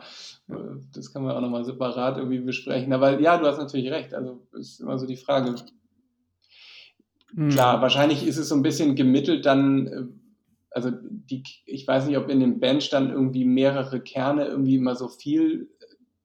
Das 0.93 1.13
kann 1.13 1.23
man 1.23 1.35
auch 1.35 1.41
nochmal 1.41 1.63
separat 1.63 2.17
irgendwie 2.17 2.39
besprechen. 2.39 2.91
Aber 2.91 3.19
ja, 3.19 3.37
du 3.37 3.45
hast 3.45 3.59
natürlich 3.59 3.89
recht. 3.91 4.13
Also 4.13 4.41
ist 4.53 4.81
immer 4.81 4.97
so 4.97 5.05
die 5.05 5.15
Frage. 5.15 5.55
Klar, 7.49 7.75
Hm. 7.75 7.81
wahrscheinlich 7.81 8.25
ist 8.25 8.37
es 8.37 8.49
so 8.49 8.55
ein 8.55 8.63
bisschen 8.63 8.95
gemittelt 8.95 9.45
dann, 9.45 9.87
äh, 9.87 10.03
also 10.71 10.91
die, 10.91 11.43
ich 11.65 11.87
weiß 11.87 12.07
nicht, 12.07 12.17
ob 12.17 12.29
in 12.29 12.39
dem 12.39 12.59
Bench 12.59 12.89
dann 12.89 13.11
irgendwie 13.11 13.45
mehrere 13.45 14.01
Kerne 14.01 14.45
irgendwie 14.45 14.75
immer 14.75 14.95
so 14.95 15.09
viel 15.09 15.69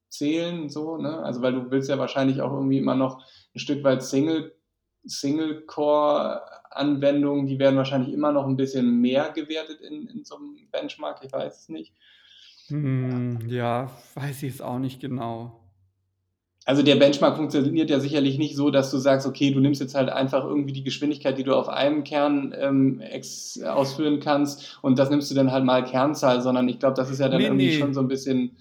zählen, 0.09 0.69
so, 0.69 0.97
ne? 0.97 1.19
Also 1.19 1.43
weil 1.43 1.53
du 1.53 1.71
willst 1.71 1.89
ja 1.89 1.99
wahrscheinlich 1.99 2.41
auch 2.41 2.53
irgendwie 2.53 2.79
immer 2.79 2.95
noch 2.95 3.23
ein 3.55 3.59
Stück 3.59 3.85
weit 3.85 4.03
Single, 4.03 4.55
Single-Core-Anwendungen, 5.05 7.47
die 7.47 7.59
werden 7.59 7.77
wahrscheinlich 7.77 8.13
immer 8.13 8.33
noch 8.33 8.47
ein 8.47 8.57
bisschen 8.57 9.01
mehr 9.01 9.31
gewertet 9.31 9.81
in, 9.81 10.09
in 10.09 10.25
so 10.25 10.37
einem 10.37 10.69
Benchmark, 10.71 11.21
ich 11.25 11.33
weiß 11.33 11.63
es 11.63 11.69
nicht. 11.69 11.95
Hm, 12.69 13.49
ja, 13.49 13.91
weiß 14.15 14.43
ich 14.43 14.55
es 14.55 14.61
auch 14.61 14.79
nicht 14.79 15.01
genau. 15.01 15.61
Also 16.67 16.83
der 16.83 16.97
Benchmark 16.97 17.37
funktioniert 17.37 17.91
ja 17.91 18.01
sicherlich 18.01 18.39
nicht 18.39 18.57
so, 18.57 18.71
dass 18.71 18.91
du 18.91 18.99
sagst, 18.99 19.27
okay, 19.27 19.53
du 19.53 19.61
nimmst 19.61 19.81
jetzt 19.81 19.95
halt 19.95 20.11
einfach 20.11 20.45
irgendwie 20.45 20.73
die 20.73 20.85
Geschwindigkeit, 20.85 21.39
die 21.39 21.45
du 21.45 21.55
auf 21.55 21.69
einem 21.69 22.05
Kern 22.05 22.55
ähm, 22.59 23.03
ausführen 23.65 24.21
kannst 24.21 24.79
und 24.83 24.99
das 24.99 25.11
nimmst 25.11 25.31
du 25.31 25.37
dann 25.37 25.53
halt 25.53 25.65
mal 25.65 25.85
Kernzahl, 25.85 26.43
sondern 26.43 26.69
ich 26.69 26.81
glaube, 26.81 26.97
das 26.97 27.11
ist 27.11 27.21
ja 27.21 27.29
dann 27.29 27.43
Nee, 27.43 27.47
irgendwie 27.47 27.71
nee. 27.71 27.73
schon 27.73 27.95
so 27.95 28.01
ein 28.01 28.09
bisschen, 28.09 28.57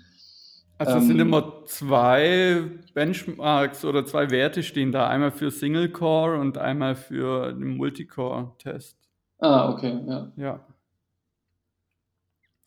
Also 0.78 0.98
es 0.98 1.08
sind 1.08 1.20
Ähm, 1.20 1.20
immer 1.20 1.66
zwei 1.66 2.64
Benchmarks 2.94 3.86
oder 3.86 4.06
zwei 4.06 4.30
Werte 4.30 4.64
stehen 4.64 4.92
da. 4.92 5.08
Einmal 5.08 5.32
für 5.32 5.52
Single 5.52 5.90
Core 5.92 6.40
und 6.40 6.58
einmal 6.58 6.96
für 6.96 7.54
den 7.54 7.78
Multicore-Test. 7.78 8.98
ah, 9.40 9.70
okay, 9.72 9.94
ja. 10.08 10.32
Ja. 10.36 10.66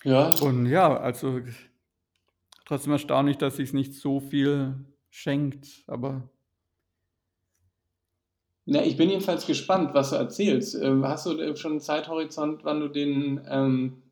Ja, 0.04 0.30
Und 0.40 0.66
ja, 0.66 0.96
also 0.96 1.40
trotzdem 2.64 2.92
erstaunlich, 2.92 3.36
dass 3.38 3.56
sich 3.56 3.72
nicht 3.72 3.94
so 3.94 4.20
viel 4.20 4.84
schenkt. 5.10 5.84
Aber 5.86 6.28
Na, 8.66 8.84
ich 8.84 8.96
bin 8.96 9.08
jedenfalls 9.08 9.46
gespannt, 9.46 9.94
was 9.94 10.10
du 10.10 10.16
erzählst. 10.16 10.74
Ähm, 10.74 11.06
hast 11.06 11.26
du 11.26 11.38
äh, 11.38 11.56
schon 11.56 11.72
einen 11.72 11.80
Zeithorizont, 11.80 12.64
wann 12.64 12.80
du 12.80 12.88
den, 12.88 13.40
ähm, 13.48 14.02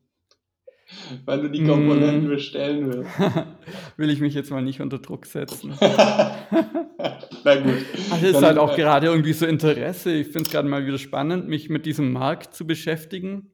wann 1.25 1.41
du 1.43 1.49
die 1.49 1.61
Mm. 1.61 1.67
Komponenten 1.67 2.27
bestellen 2.27 2.91
wirst? 2.91 3.09
will 3.97 4.09
ich 4.09 4.19
mich 4.19 4.33
jetzt 4.33 4.49
mal 4.49 4.61
nicht 4.63 4.81
unter 4.81 4.97
Druck 4.99 5.25
setzen. 5.27 5.75
Na 5.79 7.55
gut. 7.55 7.85
Also 8.11 8.25
ist 8.25 8.35
Dann, 8.35 8.45
halt 8.45 8.57
auch 8.57 8.73
äh, 8.73 8.77
gerade 8.77 9.07
irgendwie 9.07 9.33
so 9.33 9.45
Interesse. 9.45 10.11
Ich 10.13 10.27
finde 10.27 10.43
es 10.43 10.49
gerade 10.49 10.67
mal 10.67 10.85
wieder 10.87 10.97
spannend, 10.97 11.47
mich 11.47 11.69
mit 11.69 11.85
diesem 11.85 12.11
Markt 12.11 12.53
zu 12.53 12.65
beschäftigen. 12.65 13.51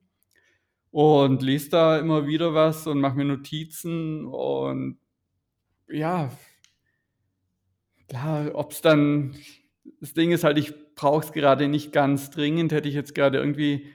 Und 0.92 1.42
lese 1.42 1.72
da 1.72 1.98
immer 1.98 2.28
wieder 2.28 2.54
was 2.54 2.86
und 2.86 3.02
mache 3.02 3.18
mir 3.18 3.26
Notizen. 3.26 4.26
Und 4.26 5.00
ja, 5.90 6.30
ja, 8.14 8.46
ob 8.54 8.72
es 8.72 8.82
dann, 8.82 9.36
das 10.00 10.14
Ding 10.14 10.32
ist 10.32 10.44
halt, 10.44 10.58
ich 10.58 10.74
brauche 10.96 11.26
es 11.26 11.32
gerade 11.32 11.68
nicht 11.68 11.92
ganz 11.92 12.30
dringend. 12.30 12.72
Hätte 12.72 12.88
ich 12.88 12.96
jetzt 12.96 13.16
gerade 13.16 13.40
irgendwie 13.40 13.88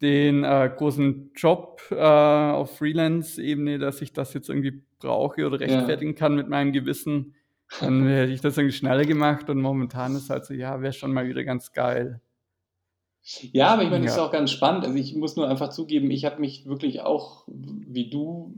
den 0.00 0.44
äh, 0.44 0.70
großen 0.74 1.32
Job 1.34 1.82
äh, 1.90 1.96
auf 1.96 2.78
Freelance-Ebene, 2.78 3.78
dass 3.78 4.00
ich 4.00 4.12
das 4.12 4.32
jetzt 4.34 4.48
irgendwie 4.48 4.82
brauche 4.98 5.44
oder 5.46 5.60
rechtfertigen 5.60 6.12
ja. 6.12 6.16
kann 6.16 6.36
mit 6.36 6.48
meinem 6.48 6.72
Gewissen, 6.72 7.34
dann 7.80 8.06
hätte 8.08 8.32
ich 8.32 8.40
das 8.40 8.56
irgendwie 8.56 8.76
schneller 8.76 9.04
gemacht 9.04 9.50
und 9.50 9.60
momentan 9.60 10.14
ist 10.14 10.30
halt 10.30 10.46
so, 10.46 10.54
ja, 10.54 10.80
wäre 10.80 10.92
schon 10.92 11.12
mal 11.12 11.28
wieder 11.28 11.44
ganz 11.44 11.72
geil. 11.72 12.20
Ja, 13.52 13.68
aber 13.74 13.82
ich 13.82 13.90
meine, 13.90 14.04
das 14.06 14.14
ist 14.14 14.20
auch 14.20 14.32
ganz 14.32 14.50
spannend. 14.50 14.84
Also 14.84 14.96
ich 14.96 15.14
muss 15.14 15.36
nur 15.36 15.46
einfach 15.46 15.68
zugeben, 15.68 16.10
ich 16.10 16.24
habe 16.24 16.40
mich 16.40 16.66
wirklich 16.66 17.02
auch, 17.02 17.44
wie 17.46 18.08
du, 18.08 18.54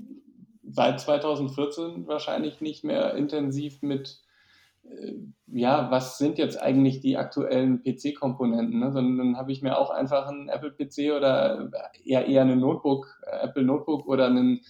seit 0.70 1.00
2014 1.00 2.06
wahrscheinlich 2.06 2.60
nicht 2.60 2.84
mehr 2.84 3.14
intensiv 3.14 3.82
mit, 3.82 4.20
ja, 5.46 5.90
was 5.90 6.18
sind 6.18 6.38
jetzt 6.38 6.60
eigentlich 6.60 7.00
die 7.00 7.16
aktuellen 7.16 7.82
PC-Komponenten, 7.82 8.78
ne? 8.78 8.92
sondern 8.92 9.18
dann 9.18 9.36
habe 9.36 9.52
ich 9.52 9.62
mir 9.62 9.78
auch 9.78 9.90
einfach 9.90 10.28
einen 10.28 10.48
Apple-PC 10.48 11.12
oder 11.16 11.70
eher, 12.04 12.26
eher 12.26 12.42
einen 12.42 12.60
Notebook, 12.60 13.06
äh, 13.26 13.44
Apple 13.44 13.64
Notebook 13.64 14.06
oder 14.06 14.26
einen, 14.26 14.60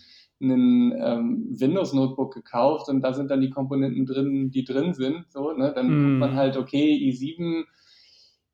einen 0.41 0.93
ähm, 0.93 1.47
Windows-Notebook 1.50 2.35
gekauft 2.35 2.88
und 2.88 3.00
da 3.00 3.12
sind 3.12 3.31
dann 3.31 3.41
die 3.41 3.50
Komponenten 3.50 4.07
drin, 4.07 4.50
die 4.50 4.64
drin 4.64 4.95
sind. 4.95 5.26
So, 5.31 5.52
ne? 5.52 5.73
Dann 5.75 5.87
mm. 5.87 5.91
guckt 5.91 6.19
man 6.19 6.37
halt, 6.37 6.57
okay, 6.57 6.93
i7 6.95 7.64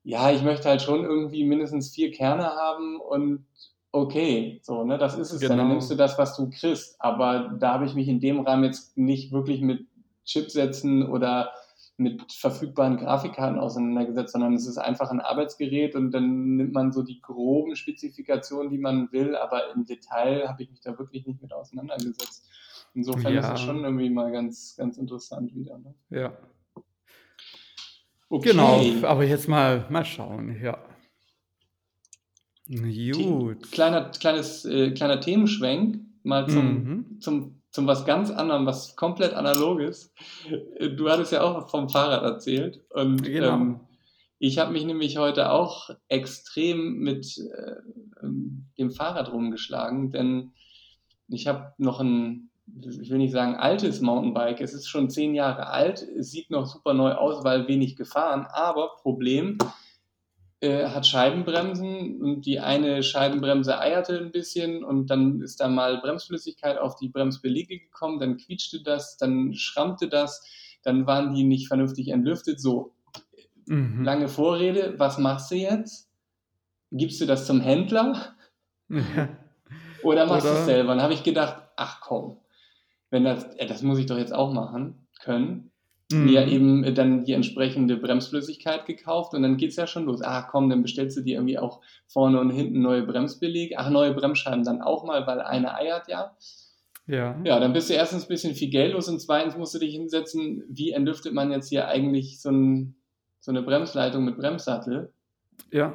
ja, 0.04 0.30
ich 0.30 0.42
möchte 0.42 0.68
halt 0.70 0.80
schon 0.80 1.04
irgendwie 1.04 1.44
mindestens 1.44 1.94
vier 1.94 2.10
Kerne 2.10 2.44
haben 2.44 2.98
und 2.98 3.44
okay, 3.92 4.60
so, 4.62 4.84
ne, 4.84 4.96
das 4.96 5.18
ist 5.18 5.32
es 5.32 5.40
genau. 5.40 5.56
Dann 5.56 5.68
nimmst 5.68 5.90
du 5.90 5.96
das, 5.96 6.18
was 6.18 6.36
du 6.36 6.48
kriegst. 6.48 6.96
Aber 6.98 7.54
da 7.58 7.74
habe 7.74 7.84
ich 7.84 7.94
mich 7.94 8.08
in 8.08 8.20
dem 8.20 8.40
Rahmen 8.40 8.64
jetzt 8.64 8.96
nicht 8.96 9.32
wirklich 9.32 9.60
mit 9.60 9.86
Chipsätzen 10.28 11.06
oder 11.06 11.50
mit 11.96 12.32
verfügbaren 12.32 12.96
Grafikkarten 12.96 13.58
auseinandergesetzt, 13.58 14.32
sondern 14.32 14.54
es 14.54 14.66
ist 14.66 14.78
einfach 14.78 15.10
ein 15.10 15.20
Arbeitsgerät 15.20 15.96
und 15.96 16.12
dann 16.12 16.56
nimmt 16.56 16.72
man 16.72 16.92
so 16.92 17.02
die 17.02 17.20
groben 17.20 17.74
Spezifikationen, 17.74 18.70
die 18.70 18.78
man 18.78 19.10
will, 19.10 19.34
aber 19.34 19.74
im 19.74 19.84
Detail 19.84 20.48
habe 20.48 20.62
ich 20.62 20.70
mich 20.70 20.80
da 20.80 20.96
wirklich 20.96 21.26
nicht 21.26 21.42
mit 21.42 21.52
auseinandergesetzt. 21.52 22.48
Insofern 22.94 23.34
ja. 23.34 23.40
ist 23.40 23.60
es 23.60 23.60
schon 23.60 23.82
irgendwie 23.82 24.10
mal 24.10 24.30
ganz, 24.30 24.76
ganz 24.76 24.96
interessant 24.96 25.54
wieder. 25.54 25.78
Ne? 25.78 25.94
Ja, 26.10 26.38
Okay. 28.28 28.50
Genau, 28.50 28.82
aber 29.06 29.24
jetzt 29.24 29.48
mal, 29.48 29.86
mal 29.88 30.04
schauen, 30.04 30.56
ja. 30.62 30.78
Gut. 32.68 33.72
Kleiner, 33.72 34.10
kleines, 34.10 34.66
äh, 34.66 34.90
kleiner 34.90 35.20
Themenschwenk, 35.20 36.00
mal 36.22 36.46
zum, 36.46 36.66
mhm. 36.66 37.20
zum, 37.20 37.57
zum 37.70 37.86
was 37.86 38.04
ganz 38.04 38.30
anderem, 38.30 38.66
was 38.66 38.96
komplett 38.96 39.34
analoges. 39.34 40.12
Du 40.96 41.08
hattest 41.10 41.32
ja 41.32 41.42
auch 41.42 41.68
vom 41.68 41.88
Fahrrad 41.88 42.22
erzählt 42.22 42.80
und 42.90 43.22
genau. 43.22 43.54
ähm, 43.54 43.80
ich 44.38 44.58
habe 44.58 44.72
mich 44.72 44.84
nämlich 44.84 45.18
heute 45.18 45.50
auch 45.50 45.90
extrem 46.08 46.98
mit 46.98 47.38
äh, 47.38 48.22
ähm, 48.22 48.66
dem 48.78 48.90
Fahrrad 48.90 49.32
rumgeschlagen, 49.32 50.12
denn 50.12 50.52
ich 51.28 51.46
habe 51.46 51.74
noch 51.78 52.00
ein 52.00 52.48
ich 53.00 53.10
will 53.10 53.18
nicht 53.18 53.32
sagen 53.32 53.56
altes 53.56 54.00
Mountainbike, 54.00 54.60
es 54.60 54.74
ist 54.74 54.88
schon 54.88 55.10
zehn 55.10 55.34
Jahre 55.34 55.68
alt, 55.68 56.02
es 56.02 56.30
sieht 56.30 56.50
noch 56.50 56.66
super 56.66 56.94
neu 56.94 57.12
aus, 57.12 57.44
weil 57.44 57.66
wenig 57.68 57.96
gefahren, 57.96 58.46
aber 58.50 58.96
Problem, 59.00 59.58
äh, 60.60 60.86
hat 60.86 61.06
Scheibenbremsen 61.06 62.20
und 62.20 62.44
die 62.44 62.58
eine 62.58 63.02
Scheibenbremse 63.02 63.78
eierte 63.78 64.18
ein 64.18 64.32
bisschen 64.32 64.82
und 64.82 65.06
dann 65.06 65.40
ist 65.40 65.60
da 65.60 65.68
mal 65.68 66.00
Bremsflüssigkeit 66.00 66.78
auf 66.78 66.96
die 66.96 67.08
Bremsbeläge 67.08 67.78
gekommen, 67.78 68.18
dann 68.18 68.36
quietschte 68.36 68.82
das, 68.82 69.16
dann 69.16 69.54
schrammte 69.54 70.08
das, 70.08 70.44
dann 70.82 71.06
waren 71.06 71.32
die 71.32 71.44
nicht 71.44 71.68
vernünftig 71.68 72.08
entlüftet. 72.08 72.60
So, 72.60 72.94
mhm. 73.66 74.02
lange 74.02 74.28
Vorrede, 74.28 74.94
was 74.98 75.18
machst 75.18 75.50
du 75.50 75.54
jetzt? 75.54 76.10
Gibst 76.90 77.20
du 77.20 77.26
das 77.26 77.46
zum 77.46 77.60
Händler? 77.60 78.34
Oder 80.02 80.26
machst 80.26 80.46
du 80.46 80.50
es 80.50 80.64
selber? 80.64 80.94
Dann 80.94 81.02
habe 81.02 81.14
ich 81.14 81.22
gedacht, 81.22 81.62
ach 81.76 82.00
komm, 82.00 82.40
wenn 83.10 83.24
das, 83.24 83.44
äh, 83.56 83.66
das 83.66 83.82
muss 83.82 83.98
ich 83.98 84.06
doch 84.06 84.18
jetzt 84.18 84.34
auch 84.34 84.52
machen 84.52 85.06
können, 85.20 85.70
mhm. 86.10 86.28
ja 86.28 86.46
eben 86.46 86.94
dann 86.94 87.24
die 87.24 87.32
entsprechende 87.32 87.96
Bremsflüssigkeit 87.96 88.86
gekauft 88.86 89.34
und 89.34 89.42
dann 89.42 89.56
geht 89.56 89.70
es 89.70 89.76
ja 89.76 89.86
schon 89.86 90.06
los. 90.06 90.22
Ah, 90.22 90.42
komm, 90.42 90.70
dann 90.70 90.82
bestellst 90.82 91.16
du 91.16 91.22
dir 91.22 91.36
irgendwie 91.36 91.58
auch 91.58 91.80
vorne 92.06 92.40
und 92.40 92.50
hinten 92.50 92.80
neue 92.80 93.02
Bremsbeläge. 93.02 93.76
Ach, 93.78 93.90
neue 93.90 94.14
Bremsscheiben 94.14 94.64
dann 94.64 94.82
auch 94.82 95.04
mal, 95.04 95.26
weil 95.26 95.40
eine 95.40 95.74
eiert 95.74 96.08
ja. 96.08 96.36
Ja. 97.06 97.40
Ja, 97.42 97.58
dann 97.58 97.72
bist 97.72 97.88
du 97.88 97.94
erstens 97.94 98.24
ein 98.24 98.28
bisschen 98.28 98.54
viel 98.54 98.68
Geld 98.68 98.92
los 98.92 99.08
und 99.08 99.18
zweitens 99.20 99.56
musst 99.56 99.74
du 99.74 99.78
dich 99.78 99.94
hinsetzen, 99.94 100.62
wie 100.68 100.90
entlüftet 100.90 101.32
man 101.32 101.50
jetzt 101.50 101.70
hier 101.70 101.88
eigentlich 101.88 102.40
so, 102.40 102.50
ein, 102.50 102.96
so 103.40 103.50
eine 103.50 103.62
Bremsleitung 103.62 104.24
mit 104.24 104.36
Bremssattel? 104.36 105.12
Ja. 105.70 105.94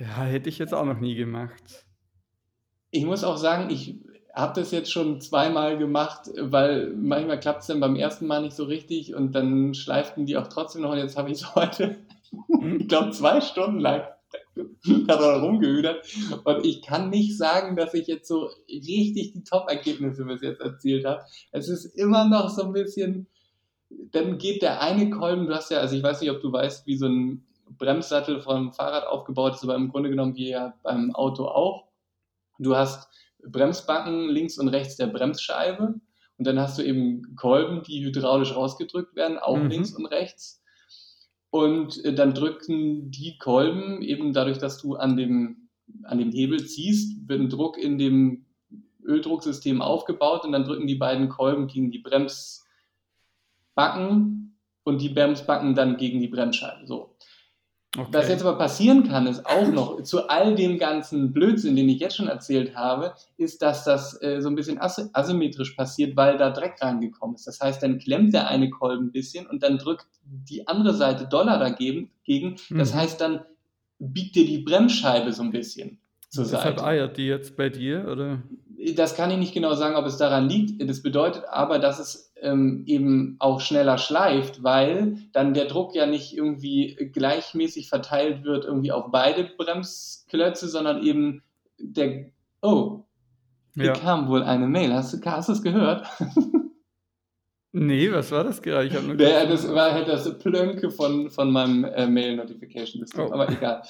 Ja, 0.00 0.22
hätte 0.22 0.48
ich 0.48 0.58
jetzt 0.58 0.74
auch 0.74 0.84
noch 0.84 1.00
nie 1.00 1.14
gemacht. 1.14 1.86
Ich 2.90 3.04
muss 3.04 3.24
auch 3.24 3.36
sagen, 3.36 3.68
ich 3.70 3.96
habe 4.38 4.60
das 4.60 4.70
jetzt 4.70 4.92
schon 4.92 5.20
zweimal 5.20 5.78
gemacht, 5.78 6.30
weil 6.38 6.94
manchmal 6.94 7.40
klappt 7.40 7.62
es 7.62 7.66
dann 7.66 7.80
beim 7.80 7.96
ersten 7.96 8.26
Mal 8.26 8.42
nicht 8.42 8.54
so 8.54 8.64
richtig 8.64 9.14
und 9.14 9.32
dann 9.32 9.74
schleiften 9.74 10.26
die 10.26 10.36
auch 10.36 10.46
trotzdem 10.46 10.82
noch 10.82 10.92
und 10.92 10.98
jetzt 10.98 11.18
habe 11.18 11.30
ich 11.30 11.38
es 11.38 11.54
heute, 11.54 11.96
ich 12.78 12.88
glaube, 12.88 13.10
zwei 13.10 13.40
Stunden 13.40 13.80
lang 13.80 14.02
da 15.06 15.40
rumgehüdert 15.40 16.06
und 16.44 16.64
ich 16.64 16.82
kann 16.82 17.10
nicht 17.10 17.36
sagen, 17.36 17.76
dass 17.76 17.94
ich 17.94 18.06
jetzt 18.06 18.28
so 18.28 18.48
richtig 18.68 19.32
die 19.32 19.42
Top-Ergebnisse 19.42 20.24
bis 20.24 20.42
jetzt 20.42 20.60
erzielt 20.60 21.04
habe. 21.04 21.22
Es 21.50 21.68
ist 21.68 21.86
immer 21.96 22.24
noch 22.28 22.48
so 22.48 22.62
ein 22.62 22.72
bisschen, 22.72 23.26
dann 23.90 24.38
geht 24.38 24.62
der 24.62 24.80
eine 24.80 25.10
Kolben, 25.10 25.46
du 25.46 25.54
hast 25.54 25.70
ja, 25.70 25.78
also 25.78 25.96
ich 25.96 26.02
weiß 26.02 26.20
nicht, 26.20 26.30
ob 26.30 26.40
du 26.40 26.52
weißt, 26.52 26.86
wie 26.86 26.96
so 26.96 27.06
ein 27.06 27.44
Bremssattel 27.76 28.40
vom 28.40 28.72
Fahrrad 28.72 29.06
aufgebaut 29.06 29.54
ist, 29.54 29.64
aber 29.64 29.74
im 29.74 29.88
Grunde 29.88 30.10
genommen 30.10 30.36
wie 30.36 30.50
ja 30.50 30.74
beim 30.82 31.14
Auto 31.14 31.46
auch. 31.46 31.88
Du 32.58 32.76
hast 32.76 33.08
Bremsbacken 33.50 34.28
links 34.28 34.58
und 34.58 34.68
rechts 34.68 34.96
der 34.96 35.06
Bremsscheibe. 35.06 35.94
Und 36.38 36.46
dann 36.46 36.58
hast 36.60 36.78
du 36.78 36.82
eben 36.82 37.34
Kolben, 37.36 37.82
die 37.82 38.04
hydraulisch 38.04 38.54
rausgedrückt 38.54 39.16
werden, 39.16 39.38
auch 39.38 39.56
mhm. 39.56 39.70
links 39.70 39.92
und 39.92 40.06
rechts. 40.06 40.62
Und 41.50 42.04
äh, 42.04 42.12
dann 42.14 42.34
drücken 42.34 43.10
die 43.10 43.38
Kolben 43.38 44.02
eben 44.02 44.32
dadurch, 44.32 44.58
dass 44.58 44.78
du 44.78 44.96
an 44.96 45.16
dem, 45.16 45.68
an 46.04 46.18
dem 46.18 46.30
Hebel 46.30 46.64
ziehst, 46.64 47.28
wird 47.28 47.40
ein 47.40 47.48
Druck 47.48 47.78
in 47.78 47.98
dem 47.98 48.44
Öldrucksystem 49.04 49.80
aufgebaut 49.80 50.44
und 50.44 50.52
dann 50.52 50.64
drücken 50.64 50.86
die 50.86 50.94
beiden 50.94 51.28
Kolben 51.28 51.66
gegen 51.66 51.90
die 51.90 51.98
Bremsbacken 51.98 52.64
und 54.84 55.02
die 55.02 55.08
Bremsbacken 55.08 55.74
dann 55.74 55.96
gegen 55.96 56.20
die 56.20 56.28
Bremsscheibe. 56.28 56.86
So. 56.86 57.16
Okay. 57.96 58.08
Was 58.12 58.28
jetzt 58.28 58.42
aber 58.44 58.58
passieren 58.58 59.08
kann, 59.08 59.26
ist 59.26 59.46
auch 59.46 59.66
noch, 59.68 60.02
zu 60.02 60.28
all 60.28 60.54
dem 60.54 60.78
ganzen 60.78 61.32
Blödsinn, 61.32 61.74
den 61.74 61.88
ich 61.88 62.00
jetzt 62.00 62.16
schon 62.16 62.28
erzählt 62.28 62.76
habe, 62.76 63.14
ist, 63.38 63.62
dass 63.62 63.84
das 63.84 64.20
äh, 64.20 64.42
so 64.42 64.50
ein 64.50 64.56
bisschen 64.56 64.78
as 64.78 65.08
asymmetrisch 65.14 65.72
passiert, 65.72 66.14
weil 66.14 66.36
da 66.36 66.50
Dreck 66.50 66.76
reingekommen 66.82 67.36
ist. 67.36 67.46
Das 67.46 67.60
heißt, 67.60 67.82
dann 67.82 67.98
klemmt 67.98 68.34
der 68.34 68.48
eine 68.48 68.68
Kolben 68.68 69.06
ein 69.06 69.12
bisschen 69.12 69.46
und 69.46 69.62
dann 69.62 69.78
drückt 69.78 70.06
die 70.22 70.68
andere 70.68 70.92
Seite 70.92 71.26
Dollar 71.26 71.58
dagegen. 71.58 72.10
Das 72.68 72.92
mhm. 72.92 72.98
heißt, 72.98 73.20
dann 73.22 73.40
biegt 73.98 74.36
dir 74.36 74.44
die 74.44 74.58
Bremsscheibe 74.58 75.32
so 75.32 75.42
ein 75.42 75.50
bisschen 75.50 75.98
zur 76.28 76.44
Deshalb 76.44 76.78
Seite. 76.78 76.84
eiert 76.84 77.16
die 77.16 77.26
jetzt 77.26 77.56
bei 77.56 77.70
dir, 77.70 78.06
oder? 78.10 78.42
Das 78.96 79.16
kann 79.16 79.30
ich 79.30 79.38
nicht 79.38 79.54
genau 79.54 79.74
sagen, 79.74 79.96
ob 79.96 80.06
es 80.06 80.18
daran 80.18 80.48
liegt. 80.48 80.80
Das 80.88 81.02
bedeutet 81.02 81.44
aber, 81.50 81.78
dass 81.78 81.98
es 81.98 82.27
ähm, 82.42 82.84
eben 82.86 83.36
auch 83.38 83.60
schneller 83.60 83.98
schleift, 83.98 84.62
weil 84.62 85.18
dann 85.32 85.54
der 85.54 85.66
Druck 85.66 85.94
ja 85.94 86.06
nicht 86.06 86.36
irgendwie 86.36 86.94
gleichmäßig 87.12 87.88
verteilt 87.88 88.44
wird 88.44 88.64
irgendwie 88.64 88.92
auf 88.92 89.06
beide 89.10 89.44
Bremsklötze, 89.44 90.68
sondern 90.68 91.02
eben 91.02 91.42
der, 91.78 92.30
oh, 92.62 93.04
hier 93.74 93.86
ja. 93.86 93.92
kam 93.92 94.28
wohl 94.28 94.42
eine 94.42 94.66
Mail. 94.66 94.92
Hast 94.92 95.14
du, 95.14 95.30
hast 95.30 95.48
du 95.48 95.52
es 95.52 95.62
gehört? 95.62 96.06
Nee, 97.72 98.10
was 98.10 98.30
war 98.32 98.44
das 98.44 98.62
gerade? 98.62 98.86
Ich 98.86 99.02
nur 99.02 99.14
der, 99.14 99.46
das 99.46 99.72
war 99.72 99.92
halt 99.92 100.08
das 100.08 100.38
Plönke 100.38 100.90
von, 100.90 101.30
von 101.30 101.50
meinem 101.50 101.84
äh, 101.84 102.06
Mail-Notification-System, 102.06 103.26
oh. 103.26 103.32
aber 103.32 103.50
egal. 103.50 103.82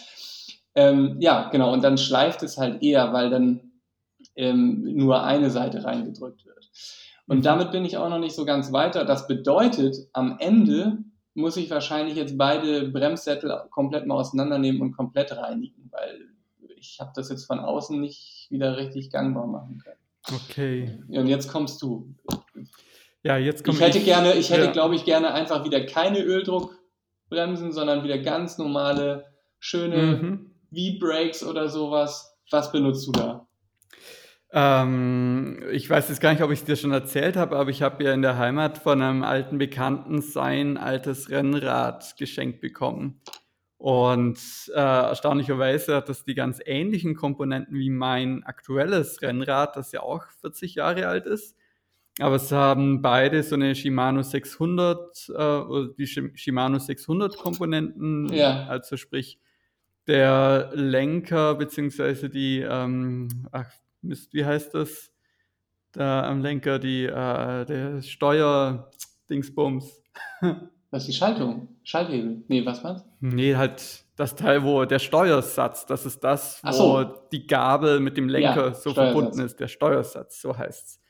Ähm, 0.75 1.17
ja, 1.21 1.49
genau, 1.51 1.73
und 1.73 1.83
dann 1.83 1.97
schleift 1.97 2.43
es 2.43 2.59
halt 2.59 2.83
eher, 2.83 3.13
weil 3.13 3.31
dann 3.31 3.73
ähm, 4.35 4.83
nur 4.83 5.23
eine 5.23 5.51
Seite 5.51 5.85
reingedrückt 5.85 6.45
wird. 6.45 6.71
Und 7.29 7.45
damit 7.45 7.71
bin 7.71 7.85
ich 7.85 7.99
auch 7.99 8.09
noch 8.09 8.19
nicht 8.19 8.35
so 8.35 8.45
ganz 8.45 8.73
weiter. 8.73 9.05
Das 9.05 9.29
bedeutet, 9.29 9.97
am 10.15 10.39
Ende 10.41 10.99
muss 11.35 11.57
ich 11.57 11.71
wahrscheinlich 11.71 12.17
jetzt 12.17 12.37
beide 12.39 12.89
Bremssättel 12.89 13.55
komplett 13.71 14.07
mal 14.07 14.17
auseinandernehmen 14.17 14.81
und 14.81 14.97
komplett 14.97 15.37
reinigen, 15.37 15.91
weil 15.91 16.29
ich 16.77 16.99
habe 17.01 17.13
das 17.15 17.29
jetzt 17.29 17.45
von 17.45 17.61
außen 17.61 18.01
nicht 18.01 18.47
wieder 18.51 18.77
richtig 18.77 19.11
gangbar 19.11 19.47
machen 19.47 19.83
können. 19.85 19.99
Okay. 20.35 20.99
Und 21.09 21.27
jetzt 21.27 21.49
kommst 21.49 21.83
du. 21.83 22.15
Ja, 23.23 23.37
jetzt 23.37 23.65
komme 23.65 23.77
ich. 23.79 23.85
Hätte 23.85 23.99
ich, 23.99 24.05
gerne, 24.05 24.35
ich 24.35 24.51
hätte, 24.51 24.67
ja. 24.67 24.73
glaube 24.73 24.95
ich, 24.95 25.05
gerne 25.05 25.33
einfach 25.33 25.65
wieder 25.65 25.85
keine 25.85 26.23
Öldruckbremsen, 26.23 27.73
sondern 27.73 28.05
wieder 28.05 28.19
ganz 28.19 28.59
normale, 28.59 29.27
schöne 29.59 29.97
mhm. 29.97 30.51
V-Brakes 30.73 31.45
oder 31.45 31.69
sowas. 31.69 32.37
Was 32.51 32.73
benutzt 32.73 33.07
du 33.07 33.13
da? 33.13 33.48
Ähm, 34.51 35.63
ich 35.73 35.89
weiß 35.89 36.09
jetzt 36.09 36.21
gar 36.21 36.33
nicht, 36.33 36.43
ob 36.43 36.51
ich's 36.51 36.65
dir 36.65 36.77
schon 36.77 36.93
erzählt 36.93 37.37
habe, 37.37 37.57
aber 37.57 37.71
ich 37.71 37.83
habe 37.83 38.03
ja 38.03 38.15
in 38.15 38.23
der 38.23 38.39
Heimat 38.39 38.79
von 38.79 39.03
einem 39.03 39.23
alten 39.23 39.59
Bekannten 39.59 40.23
sein 40.23 40.79
altes 40.79 41.31
Rennrad 41.31 42.17
geschenkt 42.17 42.61
bekommen. 42.61 43.21
Und, 43.77 44.39
äh, 44.75 44.81
erstaunlicherweise 44.81 45.95
hat 45.95 46.09
das 46.09 46.25
die 46.25 46.35
ganz 46.35 46.61
ähnlichen 46.65 47.15
Komponenten 47.15 47.79
wie 47.79 47.91
mein 47.91 48.43
aktuelles 48.43 49.23
Rennrad, 49.23 49.77
das 49.77 49.93
ja 49.93 50.01
auch 50.01 50.25
40 50.41 50.77
Jahre 50.77 51.07
alt 51.07 51.27
ist. 51.27 51.55
Aber 52.19 52.37
es 52.37 52.51
haben 52.51 53.03
beide 53.03 53.43
so 53.45 53.55
eine 53.55 53.77
Shimano 53.77 54.23
600, 54.23 55.29
äh, 55.29 55.33
oder 55.33 55.89
die 55.97 56.07
Shimano 56.07 56.79
600 56.79 57.37
Komponenten. 57.37 58.33
Ja. 58.33 58.67
Also 58.67 58.97
sprich, 58.97 59.39
der 60.09 60.71
Lenker 60.75 61.55
beziehungsweise 61.55 62.29
die, 62.29 62.61
ähm, 62.61 63.29
ach 63.53 63.71
Mist, 64.03 64.35
wie 64.35 64.45
heißt 64.45 64.75
das? 64.75 65.11
Da 65.93 66.29
am 66.29 66.43
Lenker 66.43 66.79
die, 66.79 67.05
äh, 67.05 67.65
der 67.65 68.03
Steuer-Dingsbums. 68.03 70.03
Was 70.91 71.03
ist 71.03 71.09
die 71.09 71.15
Schaltung? 71.15 71.69
Schalthebel? 71.83 72.45
Nee, 72.49 72.65
was 72.65 72.83
war's? 72.83 73.05
Nee, 73.21 73.57
halt 73.57 74.05
das 74.17 74.37
Teil, 74.37 74.65
wo 74.65 74.87
der 74.87 74.99
Steuersatz, 74.99 75.85
das 75.85 76.07
ist 76.07 76.25
das, 76.25 76.63
wo 76.65 76.73
so. 76.73 77.15
die 77.31 77.47
Gabel 77.47 78.01
mit 78.01 78.17
dem 78.17 78.31
Lenker 78.31 78.69
Ja, 78.69 78.75
so 78.75 78.95
verbunden 78.95 79.41
ist, 79.41 79.61
der 79.61 79.69
Steuersatz, 79.69 80.41
so 80.41 80.57
heißt's. 80.57 81.03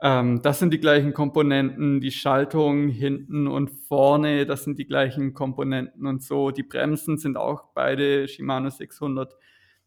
Ähm, 0.00 0.40
das 0.42 0.60
sind 0.60 0.72
die 0.72 0.80
gleichen 0.80 1.12
Komponenten, 1.12 2.00
die 2.00 2.10
Schaltung 2.10 2.88
hinten 2.88 3.48
und 3.48 3.68
vorne, 3.68 4.46
das 4.46 4.64
sind 4.64 4.78
die 4.78 4.86
gleichen 4.86 5.34
Komponenten 5.34 6.06
und 6.06 6.22
so. 6.22 6.50
Die 6.50 6.62
Bremsen 6.62 7.18
sind 7.18 7.36
auch 7.36 7.64
beide 7.74 8.28
Shimano 8.28 8.70
600. 8.70 9.36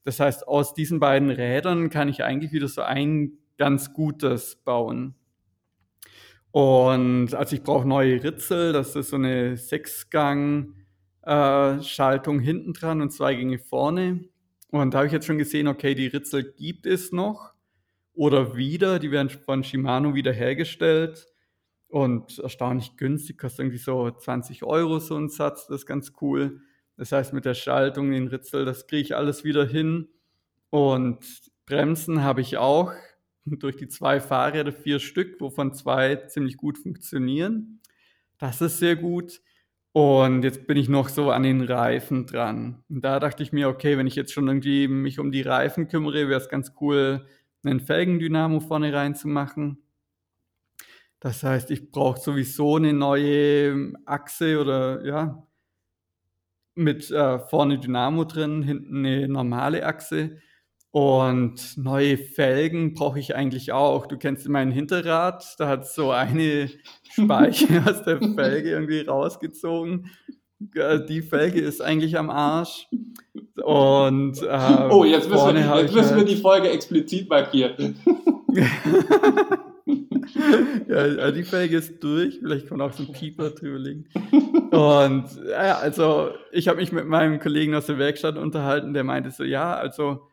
Das 0.03 0.19
heißt, 0.19 0.47
aus 0.47 0.73
diesen 0.73 0.99
beiden 0.99 1.29
Rädern 1.29 1.89
kann 1.89 2.09
ich 2.09 2.23
eigentlich 2.23 2.51
wieder 2.51 2.67
so 2.67 2.81
ein 2.81 3.37
ganz 3.57 3.93
gutes 3.93 4.55
bauen. 4.55 5.15
Und 6.51 7.33
also 7.33 7.55
ich 7.55 7.63
brauche 7.63 7.87
neue 7.87 8.23
Ritzel, 8.23 8.73
das 8.73 8.95
ist 8.95 9.09
so 9.09 9.15
eine 9.15 9.55
Sechsgang 9.55 10.75
äh, 11.23 11.79
hinten 11.79 12.73
dran 12.73 13.01
und 13.01 13.11
zwei 13.11 13.35
Gänge 13.35 13.59
vorne. 13.59 14.25
Und 14.69 14.93
da 14.93 14.99
habe 14.99 15.07
ich 15.07 15.13
jetzt 15.13 15.25
schon 15.25 15.37
gesehen, 15.37 15.67
okay, 15.67 15.95
die 15.95 16.07
Ritzel 16.07 16.53
gibt 16.57 16.85
es 16.85 17.11
noch 17.11 17.53
oder 18.13 18.55
wieder, 18.55 18.99
die 18.99 19.11
werden 19.11 19.29
von 19.29 19.63
Shimano 19.63 20.13
wieder 20.15 20.33
hergestellt 20.33 21.27
und 21.87 22.39
erstaunlich 22.39 22.97
günstig, 22.97 23.37
kostet 23.37 23.59
irgendwie 23.59 23.77
so 23.77 24.09
20 24.09 24.63
Euro 24.63 24.99
so 24.99 25.17
ein 25.17 25.29
Satz, 25.29 25.67
das 25.67 25.81
ist 25.81 25.85
ganz 25.85 26.13
cool. 26.21 26.61
Das 27.01 27.11
heißt, 27.11 27.33
mit 27.33 27.45
der 27.45 27.55
Schaltung, 27.55 28.11
den 28.11 28.27
Ritzel, 28.27 28.63
das 28.63 28.85
kriege 28.85 29.01
ich 29.01 29.15
alles 29.15 29.43
wieder 29.43 29.65
hin. 29.65 30.07
Und 30.69 31.25
Bremsen 31.65 32.21
habe 32.21 32.41
ich 32.41 32.57
auch 32.57 32.93
durch 33.45 33.75
die 33.75 33.87
zwei 33.87 34.19
Fahrräder 34.19 34.71
vier 34.71 34.99
Stück, 34.99 35.41
wovon 35.41 35.73
zwei 35.73 36.15
ziemlich 36.27 36.57
gut 36.57 36.77
funktionieren. 36.77 37.81
Das 38.37 38.61
ist 38.61 38.77
sehr 38.77 38.95
gut. 38.95 39.41
Und 39.93 40.43
jetzt 40.43 40.67
bin 40.67 40.77
ich 40.77 40.89
noch 40.89 41.09
so 41.09 41.31
an 41.31 41.41
den 41.41 41.63
Reifen 41.63 42.27
dran. 42.27 42.83
Und 42.87 43.03
da 43.03 43.19
dachte 43.19 43.41
ich 43.41 43.51
mir, 43.51 43.67
okay, 43.67 43.97
wenn 43.97 44.05
ich 44.05 44.15
jetzt 44.15 44.31
schon 44.31 44.47
irgendwie 44.47 44.87
mich 44.87 45.17
um 45.17 45.31
die 45.31 45.41
Reifen 45.41 45.87
kümmere, 45.87 46.29
wäre 46.29 46.39
es 46.39 46.49
ganz 46.49 46.73
cool, 46.81 47.25
einen 47.63 47.79
Felgendynamo 47.79 48.59
vorne 48.59 48.93
reinzumachen. 48.93 49.81
Das 51.19 51.41
heißt, 51.41 51.71
ich 51.71 51.89
brauche 51.89 52.19
sowieso 52.19 52.75
eine 52.75 52.93
neue 52.93 53.91
Achse 54.05 54.61
oder 54.61 55.03
ja, 55.03 55.47
mit 56.75 57.11
äh, 57.11 57.39
vorne 57.39 57.77
Dynamo 57.79 58.23
drin, 58.25 58.63
hinten 58.63 58.97
eine 59.05 59.27
normale 59.27 59.85
Achse. 59.85 60.37
Und 60.93 61.77
neue 61.77 62.17
Felgen 62.17 62.93
brauche 62.93 63.17
ich 63.19 63.33
eigentlich 63.35 63.71
auch. 63.71 64.07
Du 64.07 64.17
kennst 64.17 64.47
mein 64.49 64.71
Hinterrad, 64.71 65.55
da 65.57 65.69
hat 65.69 65.87
so 65.87 66.11
eine 66.11 66.69
Speiche 67.11 67.83
aus 67.87 68.03
der 68.03 68.19
Felge 68.19 68.71
irgendwie 68.71 69.01
rausgezogen. 69.01 70.09
Äh, 70.75 70.99
Die 71.07 71.21
Felge 71.21 71.61
ist 71.61 71.81
eigentlich 71.81 72.17
am 72.17 72.29
Arsch. 72.29 72.87
Und 73.63 74.41
äh, 74.43 74.87
Oh, 74.89 75.05
jetzt 75.05 75.29
müssen, 75.29 75.55
wir, 75.55 75.81
jetzt 75.81 75.93
müssen 75.95 76.09
wir 76.11 76.17
halt- 76.17 76.29
die 76.29 76.35
Folge 76.35 76.69
explizit 76.69 77.29
markieren. 77.29 77.95
ja, 80.87 80.97
also 80.97 81.31
die 81.31 81.43
Felge 81.43 81.77
ist 81.77 82.03
durch, 82.03 82.39
vielleicht 82.39 82.67
kann 82.67 82.77
man 82.77 82.89
auch 82.89 82.93
so 82.93 83.03
ein 83.03 83.11
Pieper 83.11 83.51
drüber 83.51 83.79
legen. 83.79 84.05
Und 84.71 85.25
ja, 85.49 85.77
also 85.77 86.31
ich 86.51 86.67
habe 86.67 86.79
mich 86.79 86.91
mit 86.91 87.07
meinem 87.07 87.39
Kollegen 87.39 87.75
aus 87.75 87.87
der 87.87 87.97
Werkstatt 87.97 88.37
unterhalten, 88.37 88.93
der 88.93 89.03
meinte 89.03 89.31
so, 89.31 89.43
ja, 89.43 89.73
also 89.73 90.27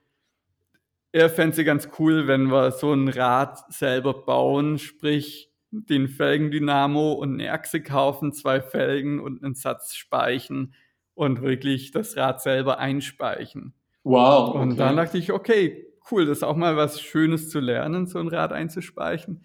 er 1.12 1.30
fände 1.30 1.58
es 1.58 1.66
ganz 1.66 1.88
cool, 1.98 2.26
wenn 2.26 2.50
wir 2.50 2.70
so 2.70 2.92
ein 2.92 3.08
Rad 3.08 3.72
selber 3.72 4.14
bauen, 4.24 4.78
sprich 4.78 5.50
den 5.70 6.08
Felgendynamo 6.08 7.12
und 7.12 7.34
eine 7.34 7.52
Achse 7.52 7.82
kaufen, 7.82 8.32
zwei 8.32 8.60
Felgen 8.60 9.20
und 9.20 9.42
einen 9.42 9.54
Satz 9.54 9.94
speichen 9.94 10.74
und 11.14 11.42
wirklich 11.42 11.90
das 11.90 12.16
Rad 12.16 12.40
selber 12.40 12.78
einspeichen. 12.78 13.74
Wow. 14.04 14.50
Okay. 14.50 14.58
Und 14.58 14.76
dann 14.78 14.96
dachte 14.96 15.18
ich, 15.18 15.32
okay, 15.32 15.86
cool, 16.10 16.26
das 16.26 16.38
ist 16.38 16.44
auch 16.44 16.56
mal 16.56 16.76
was 16.76 17.00
Schönes 17.00 17.50
zu 17.50 17.60
lernen, 17.60 18.06
so 18.06 18.18
ein 18.18 18.28
Rad 18.28 18.52
einzuspeichen. 18.52 19.44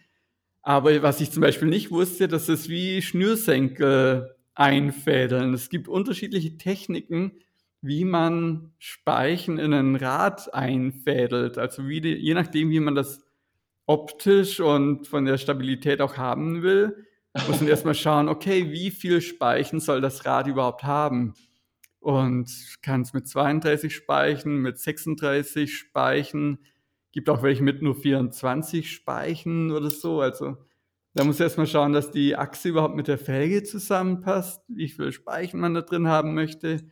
Aber 0.64 1.04
was 1.04 1.20
ich 1.20 1.30
zum 1.30 1.42
Beispiel 1.42 1.68
nicht 1.68 1.92
wusste, 1.92 2.28
das 2.28 2.48
ist 2.50 2.70
wie 2.70 3.02
Schnürsenkel 3.02 4.36
einfädeln. 4.56 5.54
Es 5.54 5.70
gibt 5.70 5.90
unterschiedliche 5.90 6.58
Techniken, 6.58 7.34
wie 7.82 8.06
man 8.06 8.72
Speichen 8.80 9.60
in 9.60 9.74
ein 9.74 9.98
Rad 9.98 10.54
einfädelt. 10.54 11.58
Also 11.58 11.84
die, 11.84 12.16
je 12.16 12.34
nachdem, 12.34 12.70
wie 12.70 12.80
man 12.80 12.96
das 12.96 13.22
optisch 13.86 14.62
und 14.62 15.06
von 15.06 15.26
der 15.26 15.38
Stabilität 15.38 16.00
auch 16.00 16.16
haben 16.16 16.64
will, 16.64 17.06
muss 17.48 17.60
man 17.60 17.68
erstmal 17.68 17.96
schauen, 17.96 18.30
okay, 18.30 18.72
wie 18.72 18.90
viel 18.90 19.20
Speichen 19.20 19.82
soll 19.82 20.00
das 20.00 20.26
Rad 20.26 20.48
überhaupt 20.48 20.84
haben? 20.84 21.34
Und 22.00 22.78
kann 22.82 23.02
es 23.02 23.14
mit 23.14 23.28
32 23.28 23.94
Speichen, 23.94 24.58
mit 24.58 24.78
36 24.78 25.76
Speichen, 25.76 26.60
gibt 27.14 27.30
auch 27.30 27.44
welche 27.44 27.64
mit 27.64 27.82
nur 27.82 27.96
24 27.96 28.92
Speichen 28.92 29.72
oder 29.72 29.90
so. 29.90 30.20
Also 30.20 30.58
da 31.14 31.24
muss 31.24 31.40
erstmal 31.40 31.68
schauen, 31.68 31.94
dass 31.94 32.12
die 32.12 32.36
Achse 32.36 32.70
überhaupt 32.70 32.96
mit 32.96 33.08
der 33.08 33.20
Felge 33.20 33.64
zusammenpasst, 33.64 34.64
wie 34.68 34.90
viel 34.90 35.12
Speichen 35.12 35.60
man 35.60 35.76
da 35.76 35.82
drin 35.82 36.08
haben 36.08 36.34
möchte, 36.34 36.90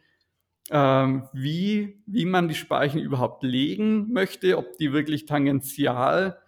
ähm, 0.70 1.28
wie, 1.34 2.02
wie 2.06 2.26
man 2.26 2.48
die 2.48 2.56
Speichen 2.56 3.00
überhaupt 3.00 3.44
legen 3.44 4.14
möchte, 4.14 4.58
ob 4.58 4.78
die 4.78 4.94
wirklich 4.94 5.26
tangential 5.26 6.40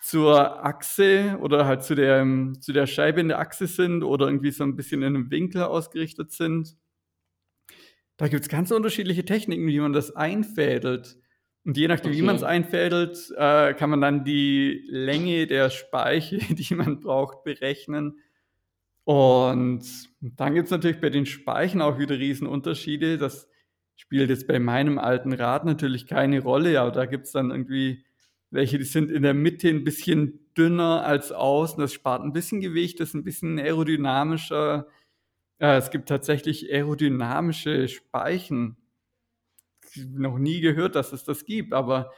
zur 0.00 0.64
Achse 0.64 1.38
oder 1.42 1.66
halt 1.66 1.84
zu 1.84 1.94
der, 1.94 2.26
zu 2.58 2.72
der 2.72 2.86
Scheibe 2.86 3.20
in 3.20 3.28
der 3.28 3.38
Achse 3.38 3.66
sind 3.66 4.02
oder 4.02 4.26
irgendwie 4.26 4.50
so 4.50 4.64
ein 4.64 4.76
bisschen 4.76 5.02
in 5.02 5.14
einem 5.14 5.30
Winkel 5.30 5.62
ausgerichtet 5.64 6.32
sind. 6.32 6.74
Da 8.16 8.28
gibt 8.28 8.42
es 8.42 8.48
ganz 8.48 8.70
unterschiedliche 8.70 9.26
Techniken, 9.26 9.66
wie 9.66 9.80
man 9.80 9.92
das 9.92 10.16
einfädelt. 10.16 11.18
Und 11.64 11.76
je 11.76 11.88
nachdem, 11.88 12.12
wie 12.12 12.16
Okay. 12.16 12.26
man 12.26 12.36
es 12.36 12.42
einfädelt, 12.42 13.32
äh, 13.36 13.74
kann 13.74 13.90
man 13.90 14.00
dann 14.00 14.24
die 14.24 14.82
Länge 14.88 15.46
der 15.46 15.70
Speiche, 15.70 16.38
die 16.54 16.74
man 16.74 17.00
braucht, 17.00 17.44
berechnen. 17.44 18.20
Und 19.04 19.82
dann 20.20 20.54
gibt 20.54 20.66
es 20.66 20.70
natürlich 20.70 21.00
bei 21.00 21.10
den 21.10 21.26
Speichen 21.26 21.82
auch 21.82 21.98
wieder 21.98 22.18
Riesenunterschiede. 22.18 23.18
Das 23.18 23.48
spielt 23.96 24.30
jetzt 24.30 24.46
bei 24.46 24.58
meinem 24.58 24.98
alten 24.98 25.32
Rad 25.32 25.64
natürlich 25.64 26.06
keine 26.06 26.40
Rolle, 26.40 26.80
aber 26.80 26.92
da 26.92 27.06
gibt 27.06 27.26
es 27.26 27.32
dann 27.32 27.50
irgendwie 27.50 28.04
welche, 28.50 28.78
die 28.78 28.84
sind 28.84 29.10
in 29.10 29.22
der 29.22 29.34
Mitte 29.34 29.68
ein 29.68 29.84
bisschen 29.84 30.50
dünner 30.56 31.04
als 31.04 31.32
außen. 31.32 31.80
Das 31.80 31.92
spart 31.92 32.22
ein 32.22 32.32
bisschen 32.32 32.60
Gewicht, 32.60 33.00
das 33.00 33.10
ist 33.10 33.14
ein 33.14 33.24
bisschen 33.24 33.58
aerodynamischer. 33.58 34.88
Äh, 35.58 35.76
es 35.76 35.90
gibt 35.90 36.08
tatsächlich 36.08 36.72
aerodynamische 36.72 37.88
Speichen. 37.88 38.76
Noch 39.96 40.38
nie 40.38 40.60
gehört, 40.60 40.94
dass 40.94 41.12
es 41.12 41.24
das 41.24 41.44
gibt, 41.44 41.72
aber 41.72 42.12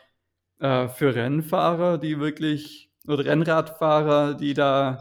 äh, 0.58 0.88
für 0.88 1.14
Rennfahrer, 1.14 1.98
die 1.98 2.18
wirklich, 2.18 2.90
oder 3.06 3.24
Rennradfahrer, 3.24 4.35
die 4.35 4.54
da 4.54 5.00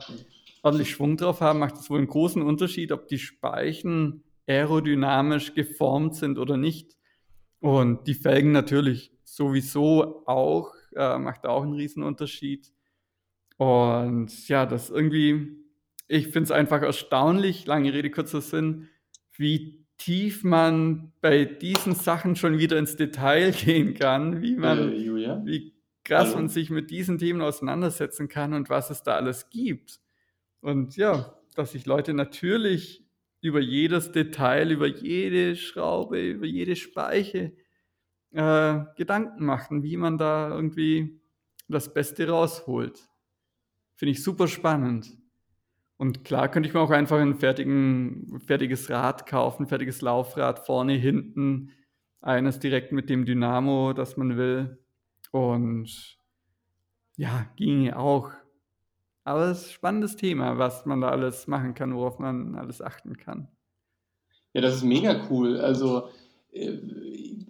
ordentlich 0.64 0.92
Schwung 0.92 1.18
drauf 1.18 1.42
haben, 1.42 1.60
macht 1.60 1.76
es 1.76 1.90
wohl 1.90 2.00
einen 2.00 2.08
großen 2.08 2.42
Unterschied, 2.42 2.92
ob 2.92 3.08
die 3.08 3.20
Speichen 3.20 4.24
aerodynamisch 4.48 5.54
geformt 5.54 6.16
sind 6.16 6.38
oder 6.38 6.58
nicht. 6.58 6.98
Und 7.60 8.08
die 8.08 8.16
Felgen 8.16 8.52
natürlich 8.52 9.12
sowieso 9.24 10.26
auch, 10.26 10.74
äh, 10.96 11.18
macht 11.18 11.46
auch 11.46 11.64
einen 11.64 11.74
riesen 11.74 12.04
Unterschied. 12.04 12.72
Und 13.58 14.48
ja, 14.48 14.66
das 14.66 14.90
irgendwie, 14.90 15.58
ich 16.08 16.26
finde 16.26 16.46
es 16.46 16.52
einfach 16.52 16.82
erstaunlich, 16.82 17.66
lange 17.68 17.94
Rede, 17.94 18.10
kurzer 18.10 18.42
Sinn, 18.42 18.90
wie 19.38 19.81
tief 20.02 20.44
man 20.44 21.12
bei 21.22 21.46
diesen 21.46 21.94
Sachen 21.94 22.36
schon 22.36 22.58
wieder 22.58 22.80
ins 22.80 22.96
Detail 22.96 23.52
gehen 23.66 23.94
kann, 23.94 24.42
wie 24.42 24.56
man 24.56 24.92
äh, 24.92 25.46
wie 25.46 25.76
krass 26.04 26.30
Hallo? 26.30 26.38
man 26.38 26.50
sich 26.50 26.72
mit 26.72 26.90
diesen 26.90 27.20
Themen 27.20 27.42
auseinandersetzen 27.42 28.28
kann 28.28 28.54
und 28.54 28.70
was 28.70 28.90
es 28.90 29.04
da 29.04 29.16
alles 29.16 29.50
gibt. 29.50 30.00
Und 30.60 30.98
ja, 30.98 31.38
dass 31.56 31.74
sich 31.74 31.86
Leute 31.86 32.16
natürlich 32.16 33.06
über 33.42 33.60
jedes 33.60 34.12
Detail, 34.12 34.72
über 34.72 34.88
jede 34.88 35.56
Schraube, 35.56 36.20
über 36.20 36.48
jede 36.48 36.76
Speiche 36.76 37.54
äh, 38.32 38.80
Gedanken 38.98 39.46
machen, 39.46 39.84
wie 39.84 39.98
man 39.98 40.18
da 40.18 40.50
irgendwie 40.50 41.22
das 41.68 41.94
Beste 41.94 42.28
rausholt. 42.28 43.08
Finde 43.96 44.14
ich 44.14 44.24
super 44.24 44.48
spannend. 44.48 45.21
Und 46.02 46.26
klar 46.26 46.50
könnte 46.50 46.68
ich 46.68 46.74
mir 46.74 46.80
auch 46.82 46.90
einfach 46.90 47.20
ein 47.20 47.36
fertigen, 47.36 48.40
fertiges 48.40 48.90
Rad 48.90 49.28
kaufen, 49.28 49.68
fertiges 49.68 50.02
Laufrad, 50.02 50.66
vorne, 50.66 50.94
hinten, 50.94 51.74
eines 52.22 52.58
direkt 52.58 52.92
mit 52.92 53.08
dem 53.08 53.24
Dynamo, 53.24 53.94
das 53.94 54.18
man 54.18 54.36
will. 54.36 54.80
Und 55.30 56.18
ja, 57.18 57.46
ginge 57.56 58.00
auch. 58.00 58.32
Aber 59.26 59.52
es 59.52 59.62
ist 59.62 59.68
ein 59.68 59.74
spannendes 59.74 60.16
Thema, 60.16 60.58
was 60.58 60.88
man 60.88 61.02
da 61.02 61.10
alles 61.10 61.46
machen 61.46 61.76
kann, 61.76 61.94
worauf 61.94 62.18
man 62.18 62.56
alles 62.56 62.82
achten 62.82 63.18
kann. 63.18 63.48
Ja, 64.54 64.62
das 64.62 64.78
ist 64.78 64.84
mega 64.84 65.28
cool. 65.30 65.60
Also, 65.60 66.10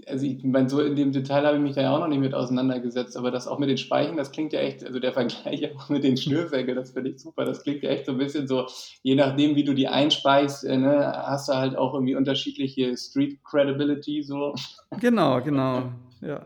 also 0.07 0.25
ich 0.25 0.43
meine, 0.43 0.69
so 0.69 0.79
in 0.81 0.95
dem 0.95 1.11
Detail 1.11 1.45
habe 1.45 1.57
ich 1.57 1.63
mich 1.63 1.73
da 1.73 1.81
ja 1.81 1.95
auch 1.95 1.99
noch 1.99 2.07
nicht 2.07 2.19
mit 2.19 2.33
auseinandergesetzt, 2.33 3.17
aber 3.17 3.31
das 3.31 3.47
auch 3.47 3.57
mit 3.57 3.69
den 3.69 3.77
Speichen, 3.77 4.17
das 4.17 4.31
klingt 4.31 4.53
ja 4.53 4.59
echt, 4.59 4.85
also 4.85 4.99
der 4.99 5.13
Vergleich 5.13 5.71
auch 5.75 5.89
mit 5.89 6.03
den 6.03 6.17
Schnürsäcke, 6.17 6.75
das 6.75 6.91
finde 6.91 7.11
ich 7.11 7.19
super. 7.19 7.45
Das 7.45 7.63
klingt 7.63 7.81
ja 7.81 7.89
echt 7.89 8.05
so 8.05 8.11
ein 8.11 8.17
bisschen 8.17 8.47
so, 8.47 8.67
je 9.01 9.15
nachdem, 9.15 9.55
wie 9.55 9.63
du 9.63 9.73
die 9.73 9.87
einspeichst, 9.87 10.65
äh, 10.65 10.77
ne, 10.77 11.11
hast 11.25 11.49
du 11.49 11.53
halt 11.53 11.75
auch 11.75 11.93
irgendwie 11.93 12.15
unterschiedliche 12.15 12.95
Street 12.95 13.43
Credibility 13.43 14.21
so. 14.21 14.53
Genau, 14.99 15.41
genau, 15.41 15.91
ja. 16.21 16.45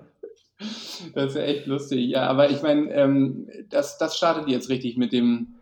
Das 1.14 1.32
ist 1.32 1.36
ja 1.36 1.42
echt 1.42 1.66
lustig. 1.66 2.08
Ja, 2.08 2.28
aber 2.28 2.50
ich 2.50 2.62
meine, 2.62 2.90
ähm, 2.94 3.50
das, 3.70 3.98
das 3.98 4.16
startet 4.16 4.48
jetzt 4.48 4.70
richtig 4.70 4.96
mit 4.96 5.12
dem 5.12 5.56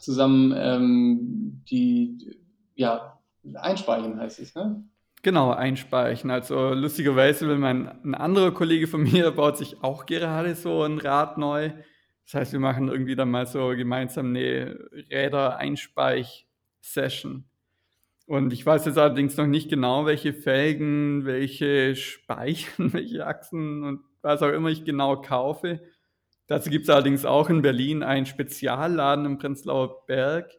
zusammen 0.00 0.52
ähm, 0.56 1.62
die, 1.70 2.36
ja, 2.74 3.18
einspeichen 3.54 4.18
heißt 4.18 4.40
es, 4.40 4.54
ne? 4.56 4.82
Genau, 5.22 5.52
einspeichen. 5.52 6.30
Also 6.30 6.72
lustigerweise 6.72 7.46
will 7.46 7.58
mein 7.58 7.88
ein 8.04 8.14
anderer 8.14 8.52
Kollege 8.52 8.86
von 8.86 9.02
mir 9.02 9.30
baut 9.32 9.58
sich 9.58 9.82
auch 9.82 10.06
gerade 10.06 10.54
so 10.54 10.82
ein 10.82 10.98
Rad 10.98 11.36
neu. 11.36 11.72
Das 12.24 12.34
heißt, 12.34 12.52
wir 12.52 12.60
machen 12.60 12.88
irgendwie 12.88 13.16
dann 13.16 13.30
mal 13.30 13.46
so 13.46 13.68
gemeinsam 13.70 14.28
eine 14.28 14.78
Räder-Einspeich-Session. 15.10 17.44
Und 18.26 18.52
ich 18.52 18.64
weiß 18.64 18.84
jetzt 18.86 18.96
allerdings 18.96 19.36
noch 19.36 19.48
nicht 19.48 19.68
genau, 19.68 20.06
welche 20.06 20.32
Felgen, 20.32 21.26
welche 21.26 21.96
Speichen, 21.96 22.70
welche 22.94 23.26
Achsen 23.26 23.82
und 23.82 24.04
was 24.22 24.42
auch 24.42 24.52
immer 24.52 24.68
ich 24.68 24.84
genau 24.84 25.20
kaufe. 25.20 25.80
Dazu 26.46 26.70
gibt 26.70 26.84
es 26.84 26.90
allerdings 26.90 27.24
auch 27.24 27.50
in 27.50 27.62
Berlin 27.62 28.04
einen 28.04 28.26
Spezialladen 28.26 29.26
im 29.26 29.38
Prenzlauer 29.38 30.06
Berg, 30.06 30.52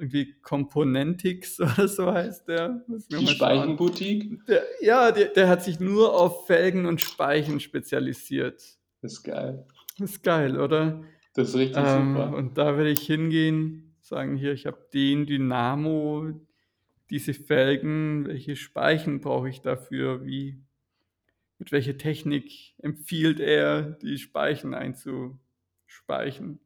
irgendwie 0.00 0.34
Componentix 0.40 1.60
oder 1.60 1.86
so 1.86 2.12
heißt 2.12 2.48
der. 2.48 2.84
Die 3.10 3.26
Speichenboutique? 3.26 4.44
Der, 4.46 4.62
ja, 4.80 5.12
der, 5.12 5.26
der 5.26 5.48
hat 5.48 5.62
sich 5.62 5.78
nur 5.78 6.18
auf 6.18 6.46
Felgen 6.46 6.86
und 6.86 7.00
Speichen 7.00 7.60
spezialisiert. 7.60 8.62
Das 9.02 9.12
ist 9.12 9.22
geil. 9.22 9.66
Das 9.98 10.12
ist 10.12 10.22
geil, 10.22 10.58
oder? 10.58 11.04
Das 11.34 11.50
ist 11.50 11.56
richtig 11.56 11.82
ähm, 11.86 12.14
super. 12.14 12.36
Und 12.36 12.56
da 12.56 12.76
werde 12.76 12.90
ich 12.90 13.02
hingehen, 13.02 13.94
sagen 14.00 14.36
hier, 14.36 14.52
ich 14.52 14.66
habe 14.66 14.78
den 14.92 15.26
Dynamo, 15.26 16.32
diese 17.10 17.34
Felgen, 17.34 18.26
welche 18.26 18.56
Speichen 18.56 19.20
brauche 19.20 19.48
ich 19.48 19.60
dafür, 19.60 20.24
wie, 20.24 20.58
mit 21.58 21.72
welcher 21.72 21.98
Technik 21.98 22.74
empfiehlt 22.78 23.40
er, 23.40 23.82
die 23.82 24.16
Speichen 24.18 24.74
einzuspeichen. 24.74 26.60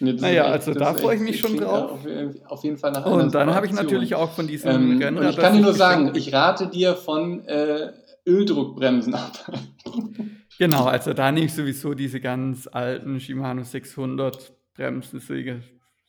Nee, 0.00 0.12
naja, 0.14 0.44
echt, 0.44 0.52
also 0.52 0.74
da 0.74 0.94
freue 0.94 1.16
ich 1.16 1.22
mich 1.22 1.38
schon 1.38 1.56
drauf. 1.56 2.00
Auf, 2.46 2.64
jeden 2.64 2.76
Fall 2.76 2.92
nach 2.92 3.06
Und 3.06 3.34
dann 3.34 3.54
habe 3.54 3.66
ich 3.66 3.72
natürlich 3.72 4.14
auch 4.14 4.32
von 4.32 4.46
diesem 4.46 4.92
ähm, 4.92 4.98
Rennrad. 4.98 5.30
ich 5.30 5.36
kann 5.36 5.54
dir 5.54 5.62
nur 5.62 5.72
sagen, 5.72 6.12
ich 6.14 6.32
rate 6.32 6.68
dir 6.68 6.96
von 6.96 7.46
äh, 7.46 7.92
Öldruckbremsen 8.26 9.14
ab. 9.14 9.52
genau, 10.58 10.86
also 10.86 11.12
da 11.12 11.30
nehme 11.30 11.46
ich 11.46 11.54
sowieso 11.54 11.94
diese 11.94 12.20
ganz 12.20 12.68
alten 12.70 13.20
Shimano 13.20 13.62
600 13.62 14.52
Bremsen, 14.74 15.20
so 15.20 15.34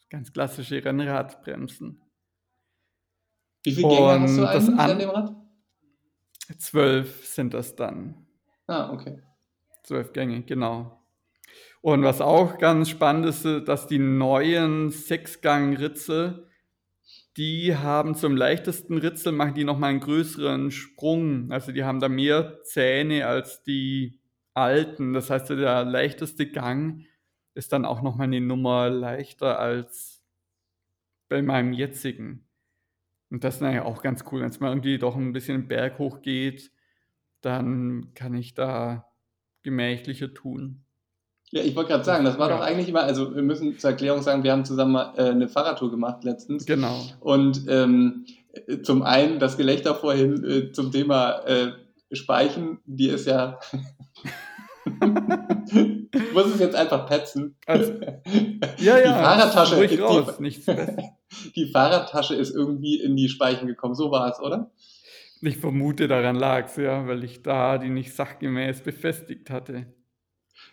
ganz 0.10 0.34
klassische 0.34 0.84
Rennradbremsen. 0.84 2.02
Wie 3.64 3.72
viele 3.72 3.90
Gänge 3.90 4.16
Und 4.16 4.22
hast 4.22 4.38
du 4.38 4.46
eigentlich 4.46 4.80
an 4.80 5.00
dem 5.00 5.10
Rad? 5.10 5.36
Zwölf 6.58 7.26
sind 7.26 7.54
das 7.54 7.76
dann. 7.76 8.28
Ah, 8.68 8.92
okay. 8.92 9.22
Zwölf 9.84 10.14
Gänge, 10.14 10.44
genau. 10.44 11.05
Und 11.86 12.02
was 12.02 12.20
auch 12.20 12.58
ganz 12.58 12.90
spannend 12.90 13.28
ist, 13.28 13.46
dass 13.46 13.86
die 13.86 14.00
neuen 14.00 14.90
Sechsgang-Ritze, 14.90 16.50
die 17.38 17.76
haben 17.76 18.16
zum 18.16 18.36
leichtesten 18.36 18.98
Ritzel, 18.98 19.34
machen 19.34 19.54
die 19.54 19.66
nochmal 19.66 19.92
einen 19.92 20.00
größeren 20.00 20.72
Sprung. 20.72 21.52
Also 21.52 21.72
die 21.72 21.84
haben 21.84 22.00
da 22.00 22.10
mehr 22.10 22.64
Zähne 22.64 23.28
als 23.28 23.62
die 23.62 24.20
alten. 24.56 25.14
Das 25.14 25.30
heißt, 25.30 25.52
der 25.52 25.86
leichteste 25.86 26.50
Gang 26.50 27.06
ist 27.54 27.72
dann 27.72 27.86
auch 27.86 28.02
nochmal 28.02 28.30
eine 28.30 28.42
Nummer 28.42 28.90
leichter 28.90 29.60
als 29.60 30.24
bei 31.30 31.44
meinem 31.44 31.72
jetzigen. 31.72 32.48
Und 33.30 33.44
das 33.44 33.58
ist 33.58 33.62
eigentlich 33.62 33.82
auch 33.82 34.02
ganz 34.02 34.24
cool, 34.32 34.42
wenn 34.42 34.50
es 34.50 34.60
mal 34.60 34.70
irgendwie 34.70 34.98
doch 34.98 35.16
ein 35.16 35.34
bisschen 35.34 35.62
den 35.62 35.68
Berg 35.68 36.00
hoch 36.00 36.24
geht, 36.24 36.72
dann 37.42 38.12
kann 38.16 38.34
ich 38.34 38.56
da 38.56 39.08
gemächlicher 39.62 40.34
tun. 40.34 40.85
Ja, 41.52 41.62
ich 41.62 41.76
wollte 41.76 41.92
gerade 41.92 42.04
sagen, 42.04 42.26
das 42.26 42.38
war 42.38 42.50
ja. 42.50 42.58
doch 42.58 42.64
eigentlich 42.64 42.90
immer, 42.90 43.04
also 43.04 43.36
wir 43.36 43.44
müssen 43.44 43.78
zur 43.78 43.92
Erklärung 43.92 44.22
sagen, 44.22 44.44
wir 44.44 44.52
haben 44.52 44.66
zusammen 44.66 44.94
mal, 44.94 45.14
äh, 45.16 45.30
eine 45.30 45.48
Fahrradtour 45.48 45.92
gemacht 45.92 46.24
letztens. 46.24 46.66
Genau. 46.66 47.02
Und 47.20 47.66
ähm, 47.68 48.26
zum 48.84 49.04
einen 49.04 49.40
das 49.40 49.58
Gelächter 49.58 49.96
vorhin 49.96 50.44
äh, 50.44 50.72
zum 50.72 50.92
Thema 50.92 51.40
äh, 51.46 51.72
Speichen, 52.12 52.80
die 52.86 53.08
ist 53.08 53.28
ja. 53.28 53.60
ich 54.86 56.34
muss 56.34 56.46
es 56.48 56.60
jetzt 56.60 56.76
einfach 56.76 57.08
petzen. 57.08 57.56
Also, 57.66 57.94
ja, 57.94 58.18
ja. 58.78 59.00
Die 59.00 59.10
Fahrradtasche, 59.10 59.76
ruhig 59.78 60.02
raus, 60.02 60.38
die, 60.40 60.64
die 61.56 61.72
Fahrradtasche 61.72 62.36
ist 62.36 62.56
irgendwie 62.56 63.02
in 63.02 63.16
die 63.16 63.30
Speichen 63.30 63.68
gekommen. 63.68 63.96
So 63.96 64.12
war 64.12 64.32
es, 64.32 64.40
oder? 64.40 64.72
Ich 65.42 65.58
vermute, 65.58 66.08
daran 66.08 66.36
lag 66.36 66.66
es, 66.66 66.78
ja, 66.78 67.08
weil 67.08 67.24
ich 67.24 67.44
da 67.44 67.78
die 67.78 67.90
nicht 67.90 68.16
sachgemäß 68.16 68.82
befestigt 68.82 69.50
hatte. 69.50 69.86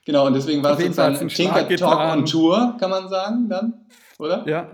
Genau, 0.04 0.26
und 0.26 0.34
deswegen 0.34 0.64
war 0.64 0.72
es 0.72 0.78
sozusagen 0.78 1.16
ein 1.16 1.28
Tinker 1.28 1.68
Talk 1.76 2.12
on 2.12 2.26
Tour, 2.26 2.76
kann 2.78 2.90
man 2.90 3.08
sagen, 3.08 3.48
dann, 3.48 3.86
oder? 4.18 4.46
Ja. 4.48 4.70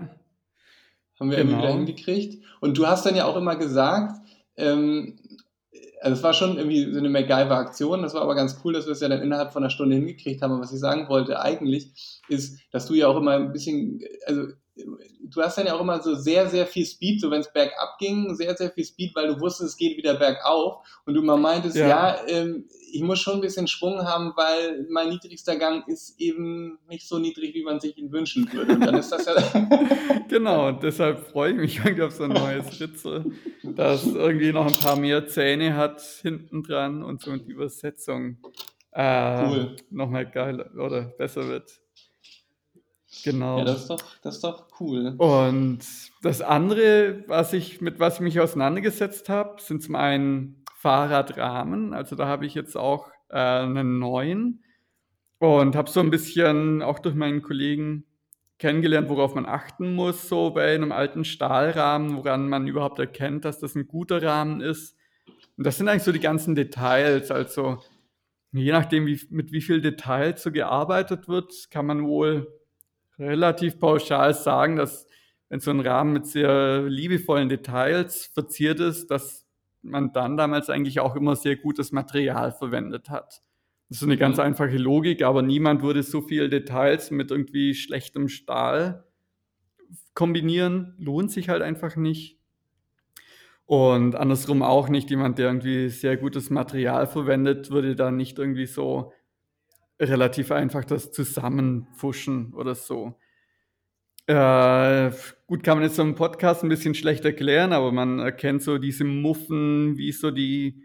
Haben 1.19 1.31
wir 1.31 1.37
genau. 1.37 1.51
irgendwie 1.51 1.57
wieder 1.57 1.73
hingekriegt. 1.73 2.43
Und 2.61 2.77
du 2.77 2.87
hast 2.87 3.05
dann 3.05 3.15
ja 3.15 3.25
auch 3.25 3.35
immer 3.35 3.55
gesagt, 3.55 4.21
ähm, 4.57 5.19
also 6.01 6.15
es 6.15 6.23
war 6.23 6.33
schon 6.33 6.57
irgendwie 6.57 6.91
so 6.91 6.97
eine 6.97 7.09
MacGyver-Aktion, 7.09 8.01
das 8.01 8.13
war 8.13 8.21
aber 8.21 8.35
ganz 8.35 8.59
cool, 8.63 8.73
dass 8.73 8.85
wir 8.85 8.93
es 8.93 9.01
ja 9.01 9.09
dann 9.09 9.21
innerhalb 9.21 9.51
von 9.51 9.63
einer 9.63 9.69
Stunde 9.69 9.95
hingekriegt 9.95 10.41
haben. 10.41 10.53
Und 10.53 10.61
was 10.61 10.73
ich 10.73 10.79
sagen 10.79 11.09
wollte 11.09 11.41
eigentlich, 11.41 12.21
ist, 12.29 12.59
dass 12.71 12.85
du 12.85 12.93
ja 12.93 13.07
auch 13.07 13.17
immer 13.17 13.31
ein 13.31 13.51
bisschen, 13.51 14.01
also 14.25 14.47
du 15.21 15.41
hast 15.41 15.57
dann 15.57 15.67
ja 15.67 15.75
auch 15.75 15.81
immer 15.81 16.01
so 16.01 16.15
sehr, 16.15 16.47
sehr 16.49 16.65
viel 16.65 16.85
Speed, 16.85 17.21
so 17.21 17.29
wenn 17.31 17.41
es 17.41 17.51
bergab 17.51 17.97
ging, 17.99 18.35
sehr, 18.35 18.55
sehr 18.55 18.71
viel 18.71 18.85
Speed, 18.85 19.15
weil 19.15 19.27
du 19.27 19.39
wusstest, 19.39 19.71
es 19.71 19.77
geht 19.77 19.97
wieder 19.97 20.15
bergauf 20.15 20.85
und 21.05 21.13
du 21.13 21.21
mal 21.21 21.37
meintest, 21.37 21.75
ja, 21.75 21.87
ja 21.87 22.27
ähm, 22.27 22.65
ich 22.91 23.01
muss 23.01 23.19
schon 23.19 23.35
ein 23.35 23.41
bisschen 23.41 23.67
Schwung 23.67 24.03
haben, 24.03 24.33
weil 24.35 24.85
mein 24.89 25.09
niedrigster 25.09 25.55
Gang 25.57 25.87
ist 25.87 26.19
eben 26.19 26.79
nicht 26.87 27.07
so 27.07 27.19
niedrig, 27.19 27.53
wie 27.53 27.63
man 27.63 27.79
sich 27.79 27.97
ihn 27.97 28.11
wünschen 28.11 28.51
würde. 28.51 28.73
Und 28.73 28.81
dann 28.81 28.95
ist 28.95 29.11
das 29.11 29.25
ja. 29.25 29.35
genau, 30.27 30.71
deshalb 30.71 31.27
freue 31.29 31.51
ich 31.51 31.57
mich 31.57 31.77
irgendwie 31.77 32.03
auf 32.03 32.13
so 32.13 32.23
ein 32.23 32.31
neues 32.31 32.79
Ritzel, 32.79 33.31
das 33.63 34.05
irgendwie 34.05 34.51
noch 34.51 34.65
ein 34.65 34.79
paar 34.79 34.95
mehr 34.95 35.27
Zähne 35.27 35.75
hat 35.75 36.01
hinten 36.21 36.63
dran 36.63 37.03
und 37.03 37.21
so 37.21 37.35
die 37.35 37.51
Übersetzung 37.51 38.37
äh, 38.91 39.47
cool. 39.47 39.75
nochmal 39.91 40.29
geil 40.29 40.61
oder 40.77 41.03
besser 41.03 41.47
wird. 41.47 41.79
Genau. 43.23 43.59
Ja, 43.59 43.65
das 43.65 43.81
ist 43.81 43.89
doch, 43.89 44.03
das 44.21 44.35
ist 44.35 44.43
doch 44.43 44.67
cool. 44.79 45.15
Und 45.17 45.79
das 46.21 46.41
andere, 46.41 47.23
was 47.27 47.53
ich, 47.53 47.81
mit 47.81 47.99
was 47.99 48.15
ich 48.15 48.21
mich 48.21 48.39
auseinandergesetzt 48.39 49.29
habe, 49.29 49.61
sind 49.61 49.81
zum 49.81 49.95
einen 49.95 50.63
Fahrradrahmen. 50.75 51.93
Also 51.93 52.15
da 52.15 52.27
habe 52.27 52.45
ich 52.45 52.53
jetzt 52.53 52.77
auch 52.77 53.09
äh, 53.29 53.37
einen 53.37 53.99
neuen 53.99 54.63
und 55.39 55.75
habe 55.75 55.89
so 55.89 55.99
ein 55.99 56.11
bisschen 56.11 56.81
auch 56.81 56.99
durch 56.99 57.15
meinen 57.15 57.41
Kollegen 57.41 58.05
kennengelernt, 58.59 59.09
worauf 59.09 59.35
man 59.35 59.45
achten 59.45 59.95
muss, 59.95 60.27
so 60.27 60.51
bei 60.51 60.75
einem 60.75 60.91
alten 60.91 61.23
Stahlrahmen, 61.23 62.17
woran 62.17 62.47
man 62.49 62.67
überhaupt 62.67 62.99
erkennt, 62.99 63.45
dass 63.45 63.59
das 63.59 63.75
ein 63.75 63.87
guter 63.87 64.21
Rahmen 64.21 64.61
ist. 64.61 64.97
Und 65.57 65.65
das 65.65 65.77
sind 65.77 65.87
eigentlich 65.87 66.03
so 66.03 66.11
die 66.11 66.19
ganzen 66.19 66.55
Details. 66.55 67.31
Also 67.31 67.81
je 68.51 68.71
nachdem, 68.71 69.05
wie, 69.05 69.19
mit 69.29 69.51
wie 69.51 69.61
viel 69.61 69.81
Details 69.81 70.43
so 70.43 70.51
gearbeitet 70.51 71.27
wird, 71.27 71.53
kann 71.71 71.85
man 71.85 72.05
wohl 72.05 72.58
relativ 73.19 73.79
pauschal 73.79 74.33
sagen, 74.33 74.75
dass 74.75 75.07
wenn 75.49 75.59
so 75.59 75.71
ein 75.71 75.79
Rahmen 75.79 76.13
mit 76.13 76.27
sehr 76.27 76.83
liebevollen 76.83 77.49
Details 77.49 78.27
verziert 78.33 78.79
ist, 78.79 79.07
dass 79.07 79.47
man 79.81 80.13
dann 80.13 80.37
damals 80.37 80.69
eigentlich 80.69 80.99
auch 80.99 81.15
immer 81.15 81.35
sehr 81.35 81.55
gutes 81.55 81.91
Material 81.91 82.51
verwendet 82.51 83.09
hat. 83.09 83.41
Das 83.89 83.97
ist 83.97 84.03
eine 84.03 84.17
ganz 84.17 84.37
mhm. 84.37 84.43
einfache 84.43 84.77
Logik, 84.77 85.23
aber 85.23 85.41
niemand 85.41 85.81
würde 85.81 86.03
so 86.03 86.21
viele 86.21 86.49
Details 86.49 87.09
mit 87.09 87.31
irgendwie 87.31 87.73
schlechtem 87.73 88.29
Stahl 88.29 89.05
kombinieren. 90.13 90.93
Lohnt 90.99 91.31
sich 91.31 91.49
halt 91.49 91.63
einfach 91.63 91.95
nicht. 91.95 92.37
Und 93.65 94.15
andersrum 94.15 94.61
auch 94.61 94.89
nicht. 94.89 95.09
Jemand, 95.09 95.39
der 95.39 95.47
irgendwie 95.47 95.89
sehr 95.89 96.17
gutes 96.17 96.49
Material 96.49 97.07
verwendet, 97.07 97.71
würde 97.71 97.95
dann 97.95 98.17
nicht 98.17 98.37
irgendwie 98.37 98.65
so 98.65 99.13
relativ 99.99 100.51
einfach 100.51 100.85
das 100.85 101.11
Zusammenpfuschen 101.11 102.53
oder 102.53 102.75
so. 102.75 103.15
Äh, 104.27 105.11
gut, 105.47 105.63
kann 105.63 105.77
man 105.79 105.83
jetzt 105.83 105.95
so 105.95 106.03
im 106.03 106.13
Podcast 106.15 106.61
ein 106.63 106.69
bisschen 106.69 106.93
schlecht 106.93 107.25
erklären, 107.25 107.73
aber 107.73 107.91
man 107.91 108.19
erkennt 108.19 108.61
so 108.61 108.77
diese 108.77 109.03
Muffen, 109.03 109.97
wie 109.97 110.11
so 110.11 110.29
die, 110.31 110.83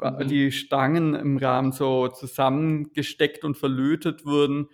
Mhm. 0.00 0.28
die 0.28 0.50
Stangen 0.52 1.14
im 1.14 1.36
Rahmen 1.36 1.72
so 1.72 2.08
zusammengesteckt 2.08 3.44
und 3.44 3.56
verlötet 3.56 4.24
wurden. 4.26 4.68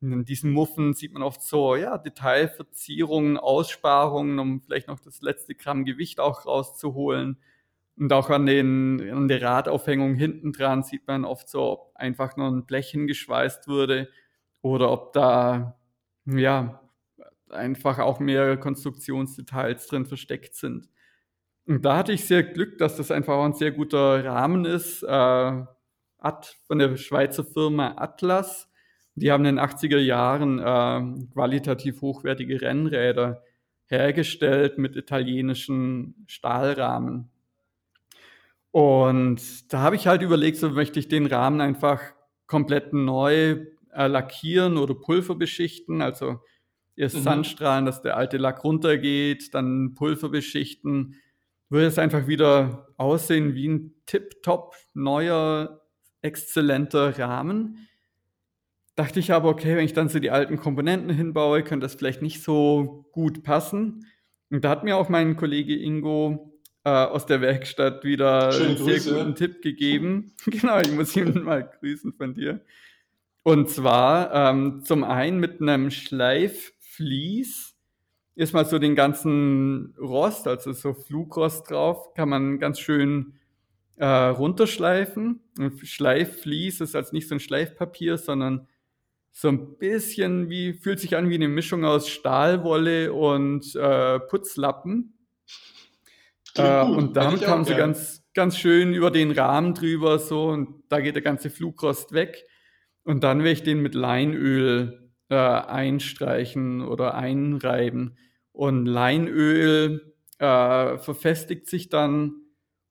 Und 0.00 0.12
in 0.12 0.24
diesen 0.24 0.50
Muffen 0.52 0.94
sieht 0.94 1.12
man 1.12 1.22
oft 1.22 1.42
so, 1.42 1.76
ja, 1.76 1.98
Detailverzierungen, 1.98 3.36
Aussparungen, 3.38 4.38
um 4.38 4.60
vielleicht 4.62 4.88
noch 4.88 5.00
das 5.00 5.20
letzte 5.20 5.54
Gramm 5.54 5.84
Gewicht 5.84 6.20
auch 6.20 6.46
rauszuholen. 6.46 7.38
Und 7.96 8.12
auch 8.12 8.30
an, 8.30 8.46
den, 8.46 9.00
an 9.10 9.28
der 9.28 9.42
Radaufhängung 9.42 10.14
hinten 10.14 10.52
dran 10.52 10.82
sieht 10.82 11.06
man 11.06 11.24
oft 11.24 11.48
so, 11.48 11.62
ob 11.72 11.96
einfach 11.96 12.36
nur 12.36 12.48
ein 12.48 12.64
Blech 12.66 12.90
hingeschweißt 12.90 13.68
wurde 13.68 14.08
oder 14.62 14.90
ob 14.90 15.12
da, 15.12 15.76
ja, 16.26 16.80
einfach 17.50 17.98
auch 17.98 18.18
mehr 18.18 18.56
Konstruktionsdetails 18.56 19.86
drin 19.86 20.06
versteckt 20.06 20.54
sind. 20.54 20.88
Und 21.66 21.84
da 21.84 21.98
hatte 21.98 22.12
ich 22.12 22.26
sehr 22.26 22.42
Glück, 22.42 22.78
dass 22.78 22.96
das 22.96 23.10
einfach 23.10 23.34
auch 23.34 23.44
ein 23.44 23.52
sehr 23.54 23.72
guter 23.72 24.24
Rahmen 24.24 24.64
ist. 24.64 25.02
Äh, 25.02 25.64
At 26.18 26.56
von 26.68 26.78
der 26.78 26.96
Schweizer 26.96 27.44
Firma 27.44 27.94
Atlas. 27.96 28.68
Die 29.16 29.32
haben 29.32 29.44
in 29.44 29.56
den 29.56 29.64
80er 29.64 29.98
Jahren 29.98 30.58
äh, 30.60 31.26
qualitativ 31.32 32.00
hochwertige 32.00 32.62
Rennräder 32.62 33.42
hergestellt 33.86 34.78
mit 34.78 34.96
italienischen 34.96 36.24
Stahlrahmen. 36.28 37.31
Und 38.72 39.72
da 39.72 39.80
habe 39.80 39.96
ich 39.96 40.06
halt 40.06 40.22
überlegt, 40.22 40.56
so 40.56 40.70
möchte 40.70 40.98
ich 40.98 41.08
den 41.08 41.26
Rahmen 41.26 41.60
einfach 41.60 42.00
komplett 42.46 42.92
neu 42.92 43.66
äh, 43.92 44.06
lackieren 44.06 44.78
oder 44.78 44.94
Pulver 44.94 45.34
beschichten. 45.34 46.02
Also 46.02 46.40
erst 46.96 47.16
Mhm. 47.16 47.22
Sandstrahlen, 47.22 47.86
dass 47.86 48.02
der 48.02 48.16
alte 48.16 48.38
Lack 48.38 48.64
runtergeht, 48.64 49.54
dann 49.54 49.94
Pulver 49.94 50.30
beschichten. 50.30 51.16
Würde 51.68 51.86
es 51.86 51.98
einfach 51.98 52.26
wieder 52.26 52.88
aussehen 52.96 53.54
wie 53.54 53.68
ein 53.68 53.94
tipptopp 54.06 54.74
neuer, 54.94 55.82
exzellenter 56.22 57.18
Rahmen. 57.18 57.88
Dachte 58.94 59.20
ich 59.20 59.32
aber, 59.32 59.48
okay, 59.48 59.76
wenn 59.76 59.84
ich 59.84 59.94
dann 59.94 60.08
so 60.10 60.18
die 60.18 60.30
alten 60.30 60.58
Komponenten 60.58 61.10
hinbaue, 61.10 61.62
könnte 61.62 61.84
das 61.84 61.94
vielleicht 61.94 62.20
nicht 62.22 62.42
so 62.42 63.06
gut 63.12 63.42
passen. 63.42 64.06
Und 64.50 64.64
da 64.64 64.70
hat 64.70 64.84
mir 64.84 64.96
auch 64.96 65.08
mein 65.08 65.36
Kollege 65.36 65.74
Ingo 65.74 66.51
äh, 66.84 66.90
aus 66.90 67.26
der 67.26 67.40
Werkstatt 67.40 68.04
wieder 68.04 68.52
Schöne 68.52 68.68
einen 68.68 68.76
sehr 68.78 68.94
Grüße. 68.94 69.14
guten 69.14 69.34
Tipp 69.34 69.62
gegeben. 69.62 70.32
genau, 70.46 70.80
ich 70.80 70.92
muss 70.92 71.16
ihn 71.16 71.42
mal 71.42 71.70
grüßen 71.80 72.12
von 72.12 72.34
dir. 72.34 72.60
Und 73.42 73.70
zwar 73.70 74.32
ähm, 74.32 74.82
zum 74.84 75.04
einen 75.04 75.38
mit 75.38 75.60
einem 75.60 75.90
Schleifvlies 75.90 77.74
erstmal 78.34 78.64
so 78.64 78.78
den 78.78 78.94
ganzen 78.94 79.94
Rost, 80.00 80.46
also 80.46 80.72
so 80.72 80.94
Flugrost 80.94 81.70
drauf, 81.70 82.14
kann 82.14 82.28
man 82.28 82.58
ganz 82.58 82.78
schön 82.78 83.34
äh, 83.96 84.06
runterschleifen. 84.06 85.40
Und 85.58 85.86
Schleifvlies 85.86 86.80
ist 86.80 86.96
als 86.96 87.12
nicht 87.12 87.28
so 87.28 87.34
ein 87.34 87.40
Schleifpapier, 87.40 88.18
sondern 88.18 88.68
so 89.32 89.48
ein 89.48 89.78
bisschen 89.78 90.50
wie, 90.50 90.74
fühlt 90.74 91.00
sich 91.00 91.16
an 91.16 91.30
wie 91.30 91.34
eine 91.34 91.48
Mischung 91.48 91.84
aus 91.84 92.08
Stahlwolle 92.08 93.12
und 93.12 93.74
äh, 93.74 94.20
Putzlappen. 94.20 95.14
Äh, 96.56 96.82
und 96.82 97.08
Hätte 97.08 97.12
damit 97.12 97.40
ich 97.40 97.46
auch 97.46 97.50
kam 97.50 97.64
sie 97.64 97.74
gern. 97.74 97.92
ganz, 97.92 98.24
ganz 98.34 98.58
schön 98.58 98.94
über 98.94 99.10
den 99.10 99.30
Rahmen 99.30 99.74
drüber, 99.74 100.18
so, 100.18 100.48
und 100.48 100.84
da 100.88 101.00
geht 101.00 101.14
der 101.14 101.22
ganze 101.22 101.50
Flugrost 101.50 102.12
weg. 102.12 102.44
Und 103.04 103.24
dann 103.24 103.38
werde 103.40 103.52
ich 103.52 103.62
den 103.62 103.80
mit 103.82 103.94
Leinöl 103.94 105.10
äh, 105.28 105.34
einstreichen 105.34 106.82
oder 106.82 107.14
einreiben. 107.14 108.16
Und 108.52 108.86
Leinöl 108.86 110.14
äh, 110.38 110.98
verfestigt 110.98 111.68
sich 111.68 111.88
dann 111.88 112.34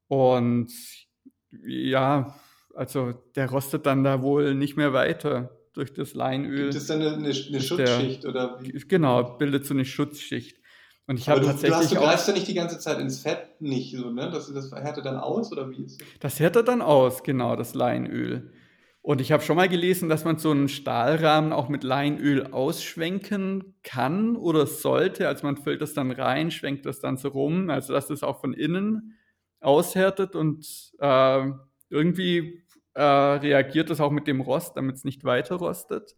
und 0.07 0.71
ja, 1.65 2.35
also 2.73 3.13
der 3.35 3.49
rostet 3.49 3.85
dann 3.85 4.03
da 4.03 4.21
wohl 4.21 4.55
nicht 4.55 4.75
mehr 4.75 4.93
weiter 4.93 5.57
durch 5.73 5.93
das 5.93 6.13
Leinöl. 6.13 6.63
Gibt 6.63 6.75
es 6.75 6.87
dann 6.87 7.01
eine, 7.01 7.13
eine, 7.13 7.29
ist 7.29 7.51
der, 7.51 7.59
Schutzschicht 7.59 8.25
oder 8.25 8.59
wie? 8.61 8.71
genau, 8.87 9.37
bildet 9.37 9.65
so 9.65 9.73
eine 9.73 9.85
Schutzschicht. 9.85 10.60
Und 11.11 11.19
ich 11.19 11.27
habe 11.27 11.41
du, 11.41 11.47
du, 11.47 11.51
hast, 11.51 11.61
tatsächlich 11.61 11.99
du 11.99 12.05
greifst 12.05 12.27
ja 12.29 12.33
nicht 12.33 12.47
die 12.47 12.53
ganze 12.53 12.79
Zeit 12.79 12.97
ins 12.99 13.19
Fett, 13.19 13.59
nicht 13.59 13.93
so, 13.93 14.11
ne? 14.11 14.31
Das, 14.31 14.49
das 14.53 14.71
härtet 14.71 15.05
dann 15.05 15.17
aus 15.17 15.51
oder 15.51 15.69
wie 15.69 15.83
ist 15.83 15.99
das? 15.99 16.07
das 16.21 16.39
härtet 16.39 16.69
dann 16.69 16.81
aus, 16.81 17.21
genau, 17.23 17.57
das 17.57 17.73
Leinöl. 17.73 18.53
Und 19.01 19.19
ich 19.19 19.33
habe 19.33 19.43
schon 19.43 19.57
mal 19.57 19.67
gelesen, 19.67 20.07
dass 20.07 20.23
man 20.23 20.37
so 20.37 20.51
einen 20.51 20.69
Stahlrahmen 20.69 21.51
auch 21.51 21.67
mit 21.67 21.83
Leinöl 21.83 22.53
ausschwenken 22.53 23.75
kann 23.83 24.37
oder 24.37 24.65
sollte. 24.65 25.27
Also 25.27 25.45
man 25.45 25.57
füllt 25.57 25.81
das 25.81 25.93
dann 25.93 26.11
rein, 26.11 26.49
schwenkt 26.49 26.85
das 26.85 27.01
dann 27.01 27.17
so 27.17 27.27
rum, 27.27 27.69
also 27.69 27.91
dass 27.91 28.07
das 28.07 28.23
auch 28.23 28.39
von 28.39 28.53
innen 28.53 29.17
aushärtet 29.59 30.37
und 30.37 30.65
äh, 30.99 31.49
irgendwie 31.89 32.63
äh, 32.93 33.03
reagiert 33.03 33.89
das 33.89 33.99
auch 33.99 34.11
mit 34.11 34.27
dem 34.27 34.39
Rost, 34.39 34.77
damit 34.77 34.95
es 34.95 35.03
nicht 35.03 35.25
weiter 35.25 35.55
rostet. 35.57 36.15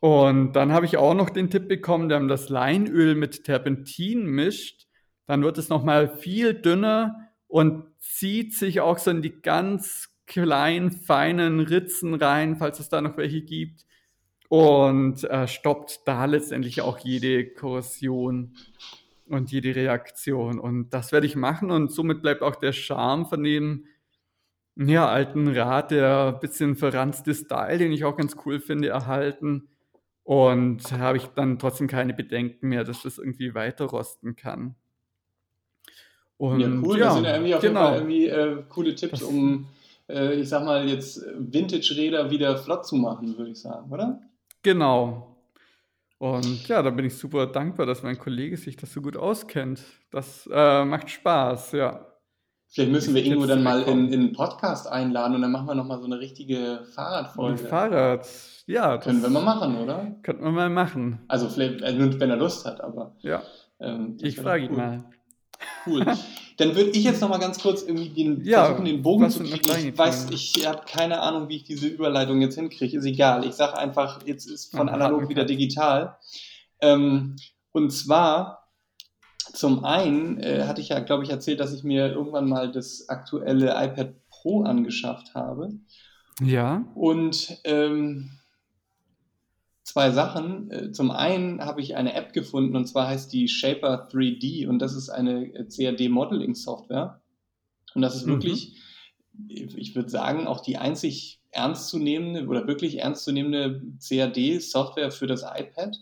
Und 0.00 0.52
dann 0.52 0.72
habe 0.72 0.86
ich 0.86 0.96
auch 0.96 1.14
noch 1.14 1.30
den 1.30 1.50
Tipp 1.50 1.68
bekommen, 1.68 2.08
wenn 2.08 2.22
man 2.22 2.28
das 2.28 2.48
Leinöl 2.48 3.14
mit 3.14 3.44
Terpentin 3.44 4.26
mischt, 4.26 4.86
dann 5.26 5.42
wird 5.42 5.58
es 5.58 5.68
nochmal 5.68 6.16
viel 6.16 6.54
dünner 6.54 7.28
und 7.48 7.84
zieht 7.98 8.54
sich 8.54 8.80
auch 8.80 8.98
so 8.98 9.10
in 9.10 9.22
die 9.22 9.42
ganz 9.42 10.10
kleinen, 10.26 10.92
feinen 10.92 11.60
Ritzen 11.60 12.14
rein, 12.14 12.56
falls 12.56 12.78
es 12.78 12.88
da 12.88 13.00
noch 13.00 13.16
welche 13.16 13.42
gibt. 13.42 13.86
Und 14.48 15.24
äh, 15.24 15.46
stoppt 15.46 16.00
da 16.06 16.24
letztendlich 16.24 16.80
auch 16.80 16.98
jede 16.98 17.52
Korrosion 17.52 18.54
und 19.26 19.52
jede 19.52 19.74
Reaktion. 19.74 20.58
Und 20.58 20.90
das 20.90 21.12
werde 21.12 21.26
ich 21.26 21.36
machen 21.36 21.70
und 21.70 21.92
somit 21.92 22.22
bleibt 22.22 22.42
auch 22.42 22.56
der 22.56 22.72
Charme 22.72 23.26
von 23.26 23.42
dem 23.42 23.84
ja, 24.76 25.08
alten 25.08 25.48
Rad, 25.48 25.90
der 25.90 26.32
bisschen 26.32 26.76
verranzte 26.76 27.34
Style, 27.34 27.78
den 27.78 27.92
ich 27.92 28.04
auch 28.04 28.16
ganz 28.16 28.36
cool 28.46 28.60
finde, 28.60 28.88
erhalten. 28.88 29.68
Und 30.28 30.92
habe 30.92 31.16
ich 31.16 31.24
dann 31.28 31.58
trotzdem 31.58 31.86
keine 31.86 32.12
Bedenken 32.12 32.68
mehr, 32.68 32.84
dass 32.84 33.00
das 33.00 33.16
irgendwie 33.16 33.54
weiter 33.54 33.86
rosten 33.86 34.36
kann. 34.36 34.74
Ja, 36.38 36.46
Und 36.48 36.84
cool. 36.84 36.98
Das 36.98 37.14
sind 37.14 37.24
ja 37.24 37.30
ja, 37.30 37.36
irgendwie 37.36 37.54
auf 37.54 37.62
jeden 37.62 37.74
Fall 37.74 37.98
genau. 37.98 38.12
irgendwie 38.12 38.26
äh, 38.26 38.62
coole 38.68 38.94
Tipps, 38.94 39.20
Das, 39.20 39.22
um, 39.22 39.68
äh, 40.06 40.34
ich 40.34 40.50
sag 40.50 40.66
mal, 40.66 40.86
jetzt 40.86 41.24
Vintage-Räder 41.34 42.30
wieder 42.30 42.58
flott 42.58 42.86
zu 42.86 42.96
machen, 42.96 43.38
würde 43.38 43.52
ich 43.52 43.58
sagen, 43.58 43.90
oder? 43.90 44.20
genau. 44.62 45.34
Und 46.18 46.68
ja, 46.68 46.82
da 46.82 46.90
bin 46.90 47.06
ich 47.06 47.16
super 47.16 47.46
dankbar, 47.46 47.86
dass 47.86 48.02
mein 48.02 48.18
Kollege 48.18 48.58
sich 48.58 48.76
das 48.76 48.92
so 48.92 49.00
gut 49.00 49.16
auskennt. 49.16 49.82
Das 50.10 50.46
äh, 50.52 50.84
macht 50.84 51.08
Spaß, 51.08 51.72
ja, 51.72 52.04
Vielleicht 52.70 52.92
müssen 52.92 53.14
wir 53.14 53.24
Ingo 53.24 53.46
dann 53.46 53.62
mal 53.62 53.82
in, 53.82 54.12
in 54.12 54.20
einen 54.20 54.32
Podcast 54.32 54.86
einladen 54.88 55.34
und 55.34 55.42
dann 55.42 55.50
machen 55.50 55.66
wir 55.66 55.74
nochmal 55.74 55.98
so 55.98 56.04
eine 56.04 56.18
richtige 56.20 56.80
Ein 56.80 56.92
Fahrradfolge. 56.92 57.58
Fahrrad, 57.58 58.28
ja, 58.66 58.98
Können 58.98 59.22
wir 59.22 59.30
mal 59.30 59.42
machen, 59.42 59.76
oder? 59.78 60.14
könnte 60.22 60.42
man 60.42 60.54
mal 60.54 60.68
machen. 60.68 61.20
Also 61.28 61.48
vielleicht, 61.48 61.80
äh, 61.80 62.20
wenn 62.20 62.30
er 62.30 62.36
Lust 62.36 62.66
hat, 62.66 62.82
aber 62.82 63.16
Ja, 63.20 63.42
ähm, 63.80 64.18
ich 64.20 64.36
frage 64.36 64.64
ihn 64.66 64.72
cool. 64.72 64.76
mal. 64.76 65.04
Cool. 65.86 66.04
Dann 66.58 66.74
würde 66.76 66.90
ich 66.90 67.04
jetzt 67.04 67.20
nochmal 67.20 67.38
ganz 67.38 67.60
kurz 67.60 67.82
irgendwie 67.82 68.10
den, 68.10 68.44
versuchen, 68.44 68.46
Ja, 68.50 68.72
den 68.92 69.02
Bogen 69.02 69.30
zu 69.30 69.44
kriegen. 69.44 69.88
Ich 69.88 69.96
weiß, 69.98 70.28
ich 70.30 70.66
habe 70.66 70.82
keine 70.86 71.20
Ahnung, 71.20 71.48
wie 71.48 71.56
ich 71.56 71.64
diese 71.64 71.86
Überleitung 71.88 72.40
jetzt 72.40 72.56
hinkriege. 72.56 72.98
Ist 72.98 73.04
egal. 73.06 73.44
Ich 73.46 73.54
sage 73.54 73.78
einfach, 73.78 74.20
jetzt 74.26 74.44
ist 74.46 74.76
von 74.76 74.88
analog 74.88 75.28
wieder 75.28 75.44
digital. 75.44 76.16
Ähm, 76.80 77.36
und 77.72 77.90
zwar, 77.90 78.67
zum 79.58 79.84
einen 79.84 80.38
äh, 80.38 80.64
hatte 80.64 80.80
ich 80.80 80.90
ja, 80.90 81.00
glaube 81.00 81.24
ich, 81.24 81.30
erzählt, 81.30 81.58
dass 81.58 81.74
ich 81.74 81.82
mir 81.82 82.12
irgendwann 82.12 82.48
mal 82.48 82.70
das 82.70 83.08
aktuelle 83.08 83.70
iPad 83.70 84.14
Pro 84.30 84.62
angeschafft 84.62 85.34
habe. 85.34 85.70
Ja, 86.40 86.84
Und 86.94 87.58
ähm, 87.64 88.30
zwei 89.82 90.12
Sachen. 90.12 90.70
Äh, 90.70 90.92
Zum 90.92 91.10
einen 91.10 91.60
habe 91.60 91.80
ich 91.80 91.96
eine 91.96 92.14
App 92.14 92.32
gefunden 92.32 92.76
und 92.76 92.86
zwar 92.86 93.08
heißt 93.08 93.32
die 93.32 93.48
Shaper 93.48 94.08
3D 94.08 94.68
und 94.68 94.78
das 94.78 94.94
ist 94.94 95.08
eine 95.08 95.52
äh, 95.52 95.64
CAD-Modeling-Software. 95.64 97.20
Und 97.94 98.02
das 98.02 98.14
ist 98.14 98.26
mhm. 98.26 98.32
wirklich, 98.32 98.76
ich 99.48 99.96
würde 99.96 100.10
sagen, 100.10 100.46
auch 100.46 100.60
die 100.60 100.76
einzig 100.76 101.40
ernstzunehmende 101.50 102.46
oder 102.46 102.68
wirklich 102.68 102.98
ernstzunehmende 103.00 103.82
CAD-Software 104.06 105.10
für 105.10 105.26
das 105.26 105.42
iPad. 105.42 105.96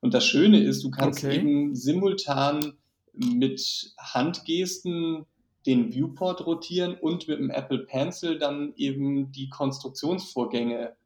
Und 0.00 0.12
das 0.12 0.24
Schöne 0.26 0.60
ist, 0.60 0.82
du 0.82 0.90
kannst 0.90 1.22
Okay. 1.22 1.36
eben 1.36 1.74
simultan 1.76 2.72
mit 3.16 3.94
Handgesten 3.98 5.26
den 5.66 5.92
Viewport 5.92 6.46
rotieren 6.46 6.94
und 6.94 7.26
mit 7.28 7.38
dem 7.38 7.50
Apple 7.50 7.80
Pencil 7.80 8.38
dann 8.38 8.72
eben 8.76 9.32
die 9.32 9.48
Konstruktionsvorgänge 9.48 10.96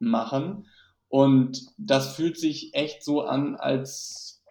machen. 0.00 0.66
Und 1.08 1.66
das 1.76 2.16
fühlt 2.16 2.38
sich 2.38 2.74
echt 2.74 3.04
so 3.04 3.22
an, 3.22 3.56
als 3.56 4.42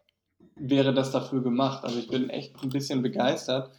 wäre 0.56 0.94
das 0.94 1.12
dafür 1.12 1.42
gemacht. 1.42 1.84
Also 1.84 2.00
ich 2.00 2.10
bin 2.10 2.30
echt 2.30 2.62
ein 2.64 2.70
bisschen 2.70 3.02
begeistert, 3.02 3.72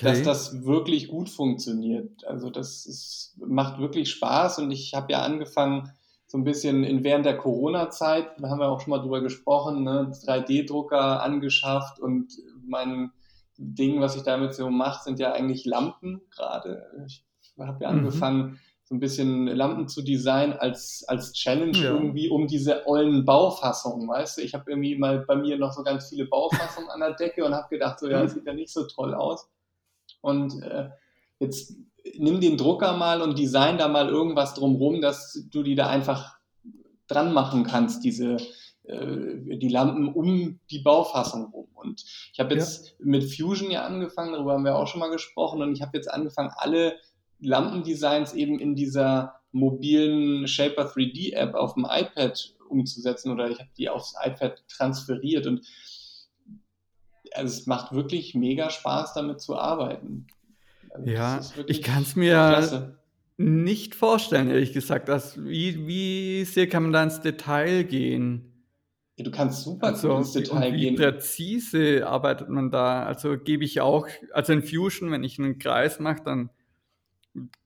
dass 0.00 0.18
Okay. 0.18 0.22
das 0.22 0.64
wirklich 0.64 1.08
gut 1.08 1.30
funktioniert. 1.30 2.24
Also 2.26 2.50
das 2.50 2.86
ist, 2.86 3.34
macht 3.38 3.78
wirklich 3.80 4.10
Spaß 4.10 4.58
und 4.58 4.70
ich 4.70 4.94
habe 4.94 5.12
ja 5.12 5.22
angefangen, 5.22 5.90
so 6.26 6.38
ein 6.38 6.44
bisschen 6.44 6.82
in, 6.84 7.04
während 7.04 7.26
der 7.26 7.36
Corona-Zeit, 7.36 8.40
da 8.40 8.48
haben 8.48 8.58
wir 8.58 8.68
auch 8.70 8.80
schon 8.80 8.90
mal 8.90 9.00
drüber 9.00 9.20
gesprochen, 9.20 9.82
ne, 9.82 10.10
3D-Drucker 10.24 11.22
angeschafft 11.22 12.00
und 12.00 12.32
mein 12.72 13.12
Ding, 13.56 14.00
was 14.00 14.16
ich 14.16 14.22
damit 14.22 14.54
so 14.54 14.70
mache, 14.70 15.04
sind 15.04 15.20
ja 15.20 15.32
eigentlich 15.32 15.64
Lampen 15.64 16.22
gerade. 16.34 17.04
Ich 17.06 17.24
habe 17.58 17.84
ja 17.84 17.92
mhm. 17.92 17.98
angefangen, 17.98 18.58
so 18.84 18.96
ein 18.96 19.00
bisschen 19.00 19.46
Lampen 19.46 19.88
zu 19.88 20.02
designen 20.02 20.54
als, 20.54 21.04
als 21.06 21.32
Challenge 21.32 21.78
ja. 21.78 21.92
irgendwie 21.92 22.28
um 22.28 22.46
diese 22.48 22.86
ollen 22.86 23.24
Baufassungen, 23.24 24.08
weißt 24.08 24.38
du? 24.38 24.42
Ich 24.42 24.54
habe 24.54 24.70
irgendwie 24.70 24.96
mal 24.96 25.20
bei 25.20 25.36
mir 25.36 25.56
noch 25.56 25.72
so 25.72 25.82
ganz 25.82 26.08
viele 26.08 26.26
Baufassungen 26.26 26.90
an 26.90 27.00
der 27.00 27.14
Decke 27.14 27.44
und 27.44 27.54
habe 27.54 27.68
gedacht, 27.68 28.00
so 28.00 28.08
ja, 28.08 28.22
das 28.22 28.34
sieht 28.34 28.46
ja 28.46 28.52
nicht 28.52 28.72
so 28.72 28.86
toll 28.86 29.14
aus. 29.14 29.48
Und 30.20 30.62
äh, 30.62 30.90
jetzt 31.38 31.76
nimm 32.18 32.40
den 32.40 32.56
Drucker 32.56 32.96
mal 32.96 33.22
und 33.22 33.38
design 33.38 33.78
da 33.78 33.88
mal 33.88 34.08
irgendwas 34.08 34.54
drumrum, 34.54 35.00
dass 35.00 35.46
du 35.50 35.62
die 35.62 35.74
da 35.74 35.88
einfach 35.88 36.36
dran 37.06 37.32
machen 37.32 37.64
kannst, 37.64 38.04
diese 38.04 38.38
die 38.84 39.68
Lampen 39.68 40.08
um 40.08 40.58
die 40.70 40.80
Baufassung 40.80 41.46
rum. 41.52 41.68
Und 41.74 42.04
ich 42.32 42.40
habe 42.40 42.54
jetzt 42.54 42.88
ja. 42.88 42.94
mit 42.98 43.24
Fusion 43.24 43.70
ja 43.70 43.84
angefangen, 43.84 44.32
darüber 44.32 44.54
haben 44.54 44.64
wir 44.64 44.76
auch 44.76 44.88
schon 44.88 45.00
mal 45.00 45.10
gesprochen, 45.10 45.62
und 45.62 45.72
ich 45.72 45.82
habe 45.82 45.96
jetzt 45.96 46.10
angefangen, 46.10 46.50
alle 46.56 46.96
Lampendesigns 47.38 48.34
eben 48.34 48.58
in 48.58 48.74
dieser 48.74 49.34
mobilen 49.52 50.46
Shaper 50.48 50.86
3D 50.86 51.34
App 51.34 51.54
auf 51.54 51.74
dem 51.74 51.86
iPad 51.88 52.54
umzusetzen 52.68 53.30
oder 53.30 53.50
ich 53.50 53.58
habe 53.58 53.68
die 53.76 53.88
aufs 53.88 54.14
iPad 54.24 54.64
transferiert 54.68 55.46
und 55.46 55.66
also 57.34 57.58
es 57.58 57.66
macht 57.66 57.92
wirklich 57.92 58.34
mega 58.34 58.70
Spaß, 58.70 59.14
damit 59.14 59.40
zu 59.40 59.56
arbeiten. 59.56 60.26
Also 60.90 61.10
ja, 61.10 61.40
ich 61.66 61.82
kann 61.82 62.02
es 62.02 62.16
mir 62.16 62.32
klasse. 62.32 62.98
nicht 63.38 63.94
vorstellen, 63.94 64.50
ehrlich 64.50 64.72
gesagt. 64.72 65.08
Dass, 65.08 65.42
wie, 65.42 65.86
wie 65.86 66.44
sehr 66.44 66.68
kann 66.68 66.84
man 66.84 66.92
da 66.92 67.02
ins 67.02 67.20
Detail 67.20 67.84
gehen? 67.84 68.51
Du 69.18 69.30
kannst 69.30 69.62
super 69.62 69.88
also, 69.88 70.16
ins 70.16 70.32
Detail 70.32 70.72
wie 70.72 70.80
gehen. 70.80 70.94
Wie 70.94 71.02
präzise 71.02 72.06
arbeitet 72.06 72.48
man 72.48 72.70
da? 72.70 73.04
Also 73.04 73.36
gebe 73.38 73.64
ich 73.64 73.80
auch, 73.80 74.08
also 74.32 74.52
in 74.52 74.62
Fusion, 74.62 75.10
wenn 75.10 75.22
ich 75.22 75.38
einen 75.38 75.58
Kreis 75.58 76.00
mache, 76.00 76.22
dann 76.24 76.50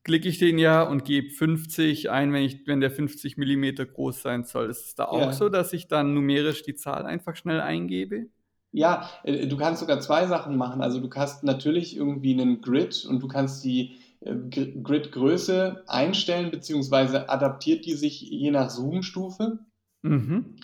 klicke 0.05 0.28
ich 0.28 0.38
den 0.38 0.59
ja 0.59 0.82
und 0.82 1.05
gebe 1.05 1.30
50 1.30 2.11
ein, 2.11 2.32
wenn, 2.32 2.42
ich, 2.42 2.66
wenn 2.66 2.80
der 2.80 2.90
50 2.90 3.36
Millimeter 3.36 3.86
groß 3.86 4.22
sein 4.22 4.44
soll. 4.44 4.70
Ist 4.70 4.86
es 4.86 4.94
da 4.94 5.07
auch 5.07 5.20
ja. 5.20 5.32
so, 5.32 5.49
dass 5.49 5.72
ich 5.72 5.88
dann 5.88 6.14
numerisch 6.14 6.62
die 6.62 6.74
Zahl 6.74 7.07
einfach 7.07 7.36
schnell 7.36 7.61
eingebe? 7.61 8.26
Ja, 8.72 9.09
äh, 9.24 9.47
du 9.47 9.57
kannst 9.57 9.80
sogar 9.80 10.01
zwei 10.01 10.26
Sachen 10.26 10.57
machen. 10.57 10.82
Also 10.82 11.01
du 11.01 11.09
hast 11.14 11.44
natürlich 11.44 11.97
irgendwie 11.97 12.32
einen 12.32 12.61
Grid 12.61 13.05
und 13.09 13.22
du 13.22 13.28
kannst 13.28 13.64
die 13.64 13.97
äh, 14.20 14.34
Grid-Größe 14.34 15.84
einstellen, 15.86 16.51
beziehungsweise 16.51 17.28
adaptiert 17.28 17.86
die 17.86 17.94
sich 17.94 18.20
je 18.20 18.51
nach 18.51 18.70
Zoom-Stufe. 18.70 19.61
Mhm. 20.03 20.57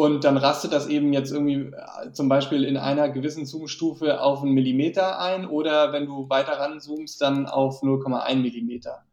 Und 0.00 0.24
dann 0.24 0.38
rastet 0.38 0.72
das 0.72 0.86
eben 0.86 1.12
jetzt 1.12 1.30
irgendwie 1.30 1.74
äh, 1.74 2.12
zum 2.12 2.30
Beispiel 2.30 2.64
in 2.64 2.78
einer 2.78 3.10
gewissen 3.10 3.44
Zoom-Stufe 3.44 4.22
auf 4.22 4.42
einen 4.42 4.52
Millimeter 4.52 5.20
ein 5.20 5.44
oder 5.44 5.92
wenn 5.92 6.06
du 6.06 6.30
weiter 6.30 6.52
ranzoomst, 6.52 7.20
dann 7.20 7.44
auf 7.44 7.82
0,1 7.82 8.36
Millimeter. 8.36 9.04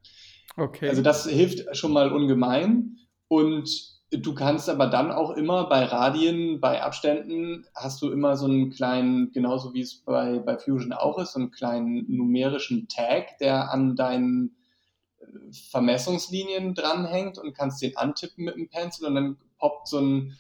Okay. 0.56 0.88
Also 0.88 1.02
das 1.02 1.28
hilft 1.28 1.76
schon 1.76 1.92
mal 1.92 2.14
ungemein. 2.14 3.00
Und 3.28 3.98
Du 4.10 4.34
kannst 4.34 4.70
aber 4.70 4.88
dann 4.88 5.12
auch 5.12 5.32
immer 5.32 5.68
bei 5.68 5.84
Radien, 5.84 6.62
bei 6.62 6.82
Abständen, 6.82 7.66
hast 7.76 8.02
du 8.02 8.10
immer 8.10 8.38
so 8.38 8.46
einen 8.46 8.70
kleinen, 8.70 9.34
genauso 9.34 9.74
wie 9.74 9.82
es 9.82 9.96
bei, 9.96 10.40
bei 10.40 10.58
Fusion 10.58 10.94
auch 10.94 11.20
ist, 11.20 11.34
so 11.34 11.42
einen 11.42 11.52
kleinen 11.52 12.06
numerischen 12.08 12.88
Tag, 12.88 13.38
der 13.40 13.70
an 13.70 13.98
deinen 13.98 14.56
äh, 15.20 15.26
Vermessungslinien 15.52 16.74
dranhängt 16.74 17.38
und 17.38 17.54
kannst 17.54 17.82
den 17.82 17.98
antippen 17.98 18.46
mit 18.46 18.56
dem 18.56 18.70
Pencil 18.70 19.08
und 19.08 19.16
dann 19.16 19.38
poppt 19.58 19.90
so 19.90 20.00
ein, 20.00 20.38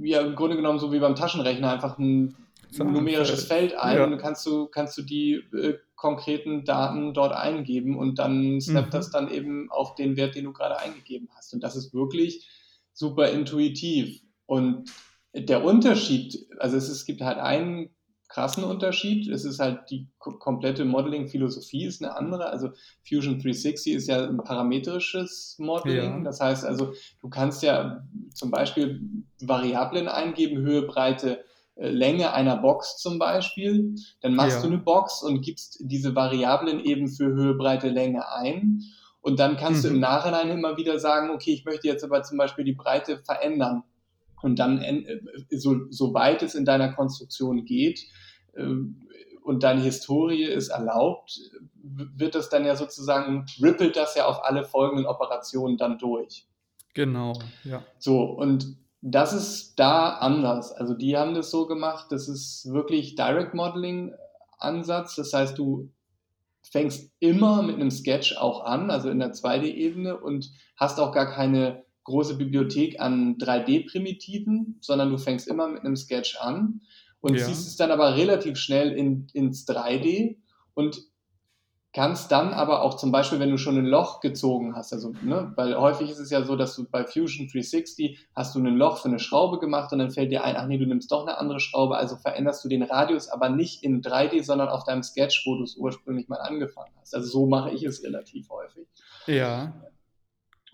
ja, 0.00 0.20
im 0.20 0.34
Grunde 0.34 0.56
genommen 0.56 0.78
so 0.78 0.92
wie 0.92 0.98
beim 0.98 1.14
Taschenrechner, 1.14 1.72
einfach 1.72 1.98
ein 1.98 2.36
so 2.70 2.84
numerisches 2.84 3.44
Feld 3.44 3.74
ein 3.76 3.96
ja. 3.96 4.04
und 4.04 4.10
dann 4.10 4.20
kannst 4.20 4.44
du, 4.46 4.66
kannst 4.66 4.96
du 4.98 5.02
die 5.02 5.42
äh, 5.54 5.78
konkreten 5.96 6.64
Daten 6.64 7.14
dort 7.14 7.32
eingeben 7.32 7.98
und 7.98 8.18
dann 8.18 8.60
snappt 8.60 8.88
mhm. 8.88 8.92
das 8.92 9.10
dann 9.10 9.30
eben 9.30 9.70
auf 9.70 9.94
den 9.94 10.16
Wert, 10.16 10.34
den 10.34 10.44
du 10.44 10.52
gerade 10.52 10.78
eingegeben 10.78 11.28
hast. 11.34 11.52
Und 11.54 11.62
das 11.62 11.76
ist 11.76 11.92
wirklich 11.94 12.48
super 12.92 13.30
intuitiv. 13.30 14.20
Und 14.46 14.90
der 15.34 15.64
Unterschied, 15.64 16.46
also 16.58 16.76
es, 16.76 16.88
es 16.88 17.04
gibt 17.04 17.20
halt 17.20 17.38
einen 17.38 17.90
krassen 18.28 18.64
Unterschied. 18.64 19.28
Es 19.28 19.44
ist 19.44 19.58
halt 19.58 19.90
die 19.90 20.08
komplette 20.18 20.84
Modeling-Philosophie 20.84 21.86
ist 21.86 22.02
eine 22.02 22.16
andere. 22.16 22.50
Also 22.50 22.70
Fusion 23.06 23.34
360 23.34 23.94
ist 23.94 24.08
ja 24.08 24.26
ein 24.26 24.38
parametrisches 24.38 25.56
Modeling. 25.58 26.18
Ja. 26.18 26.24
Das 26.24 26.40
heißt 26.40 26.64
also, 26.64 26.92
du 27.20 27.28
kannst 27.28 27.62
ja 27.62 28.04
zum 28.34 28.50
Beispiel 28.50 29.00
Variablen 29.40 30.08
eingeben, 30.08 30.58
Höhe, 30.58 30.82
Breite, 30.82 31.44
äh, 31.76 31.88
Länge 31.88 32.32
einer 32.32 32.56
Box 32.56 32.98
zum 32.98 33.18
Beispiel, 33.18 33.94
dann 34.20 34.34
machst 34.34 34.56
ja. 34.56 34.62
du 34.62 34.68
eine 34.68 34.78
Box 34.78 35.22
und 35.22 35.40
gibst 35.40 35.78
diese 35.80 36.14
Variablen 36.14 36.80
eben 36.80 37.08
für 37.08 37.26
Höhe, 37.26 37.54
Breite, 37.54 37.88
Länge 37.88 38.30
ein. 38.30 38.82
Und 39.20 39.40
dann 39.40 39.56
kannst 39.56 39.84
mhm. 39.84 39.88
du 39.88 39.94
im. 39.94 40.00
Nachhinein 40.00 40.50
immer 40.50 40.76
wieder 40.76 40.98
sagen, 40.98 41.30
okay, 41.30 41.52
ich 41.52 41.64
möchte 41.64 41.88
jetzt 41.88 42.04
aber 42.04 42.22
zum 42.22 42.38
Beispiel 42.38 42.64
die 42.64 42.72
Breite 42.72 43.18
verändern. 43.18 43.82
Und 44.42 44.58
dann, 44.58 44.80
äh, 44.80 45.20
so, 45.50 45.90
so 45.90 46.14
weit 46.14 46.42
es 46.42 46.54
in 46.54 46.64
deiner 46.64 46.92
Konstruktion 46.92 47.64
geht 47.64 48.00
äh, 48.54 48.66
und 49.42 49.62
deine 49.62 49.80
Historie 49.80 50.44
ist 50.44 50.68
erlaubt, 50.68 51.38
wird 51.82 52.34
das 52.34 52.48
dann 52.48 52.64
ja 52.64 52.76
sozusagen, 52.76 53.46
rippelt 53.62 53.96
das 53.96 54.14
ja 54.14 54.26
auf 54.26 54.44
alle 54.44 54.64
folgenden 54.64 55.06
Operationen 55.06 55.76
dann 55.76 55.98
durch. 55.98 56.46
Genau, 56.94 57.32
ja. 57.64 57.82
So, 57.98 58.22
und 58.22 58.76
das 59.00 59.32
ist 59.32 59.76
da 59.76 60.10
anders. 60.18 60.72
Also 60.72 60.94
die 60.94 61.16
haben 61.16 61.34
das 61.34 61.50
so 61.50 61.66
gemacht, 61.66 62.06
das 62.10 62.28
ist 62.28 62.68
wirklich 62.72 63.14
Direct 63.14 63.54
Modeling 63.54 64.12
Ansatz. 64.58 65.14
Das 65.14 65.32
heißt, 65.32 65.56
du 65.56 65.90
fängst 66.62 67.12
immer 67.20 67.62
mit 67.62 67.76
einem 67.76 67.90
Sketch 67.90 68.36
auch 68.36 68.64
an, 68.64 68.90
also 68.90 69.08
in 69.08 69.18
der 69.18 69.32
2D-Ebene 69.32 70.18
und 70.18 70.50
hast 70.76 71.00
auch 71.00 71.12
gar 71.12 71.30
keine 71.30 71.84
große 72.08 72.36
Bibliothek 72.36 73.00
an 73.00 73.36
3D-Primitiven, 73.38 74.76
sondern 74.80 75.10
du 75.10 75.18
fängst 75.18 75.46
immer 75.46 75.68
mit 75.68 75.84
einem 75.84 75.96
Sketch 75.96 76.36
an 76.40 76.80
und 77.20 77.34
ja. 77.34 77.44
siehst 77.44 77.68
es 77.68 77.76
dann 77.76 77.90
aber 77.90 78.16
relativ 78.16 78.58
schnell 78.58 78.92
in, 78.92 79.28
ins 79.32 79.68
3D 79.68 80.38
und 80.74 81.02
kannst 81.92 82.30
dann 82.30 82.52
aber 82.52 82.82
auch 82.82 82.94
zum 82.94 83.12
Beispiel, 83.12 83.40
wenn 83.40 83.50
du 83.50 83.58
schon 83.58 83.78
ein 83.78 83.86
Loch 83.86 84.20
gezogen 84.20 84.76
hast, 84.76 84.92
also, 84.92 85.12
ne, 85.22 85.52
weil 85.56 85.76
häufig 85.76 86.10
ist 86.10 86.18
es 86.18 86.30
ja 86.30 86.44
so, 86.44 86.54
dass 86.54 86.76
du 86.76 86.88
bei 86.88 87.04
Fusion 87.04 87.48
360 87.48 88.18
hast 88.34 88.54
du 88.54 88.60
ein 88.60 88.76
Loch 88.76 88.98
für 88.98 89.08
eine 89.08 89.18
Schraube 89.18 89.58
gemacht 89.58 89.92
und 89.92 89.98
dann 89.98 90.10
fällt 90.10 90.30
dir 90.30 90.44
ein, 90.44 90.56
ach 90.56 90.66
nee, 90.66 90.78
du 90.78 90.86
nimmst 90.86 91.10
doch 91.10 91.26
eine 91.26 91.38
andere 91.38 91.60
Schraube, 91.60 91.96
also 91.96 92.16
veränderst 92.16 92.64
du 92.64 92.68
den 92.68 92.82
Radius 92.82 93.28
aber 93.28 93.48
nicht 93.48 93.82
in 93.82 94.02
3D, 94.02 94.44
sondern 94.44 94.68
auf 94.68 94.84
deinem 94.84 95.02
Sketch, 95.02 95.44
wo 95.46 95.56
du 95.56 95.64
es 95.64 95.76
ursprünglich 95.76 96.28
mal 96.28 96.40
angefangen 96.40 96.92
hast. 97.00 97.14
Also 97.14 97.28
so 97.28 97.46
mache 97.46 97.70
ich 97.70 97.82
es 97.82 98.02
relativ 98.02 98.48
häufig. 98.50 98.86
Ja. 99.26 99.74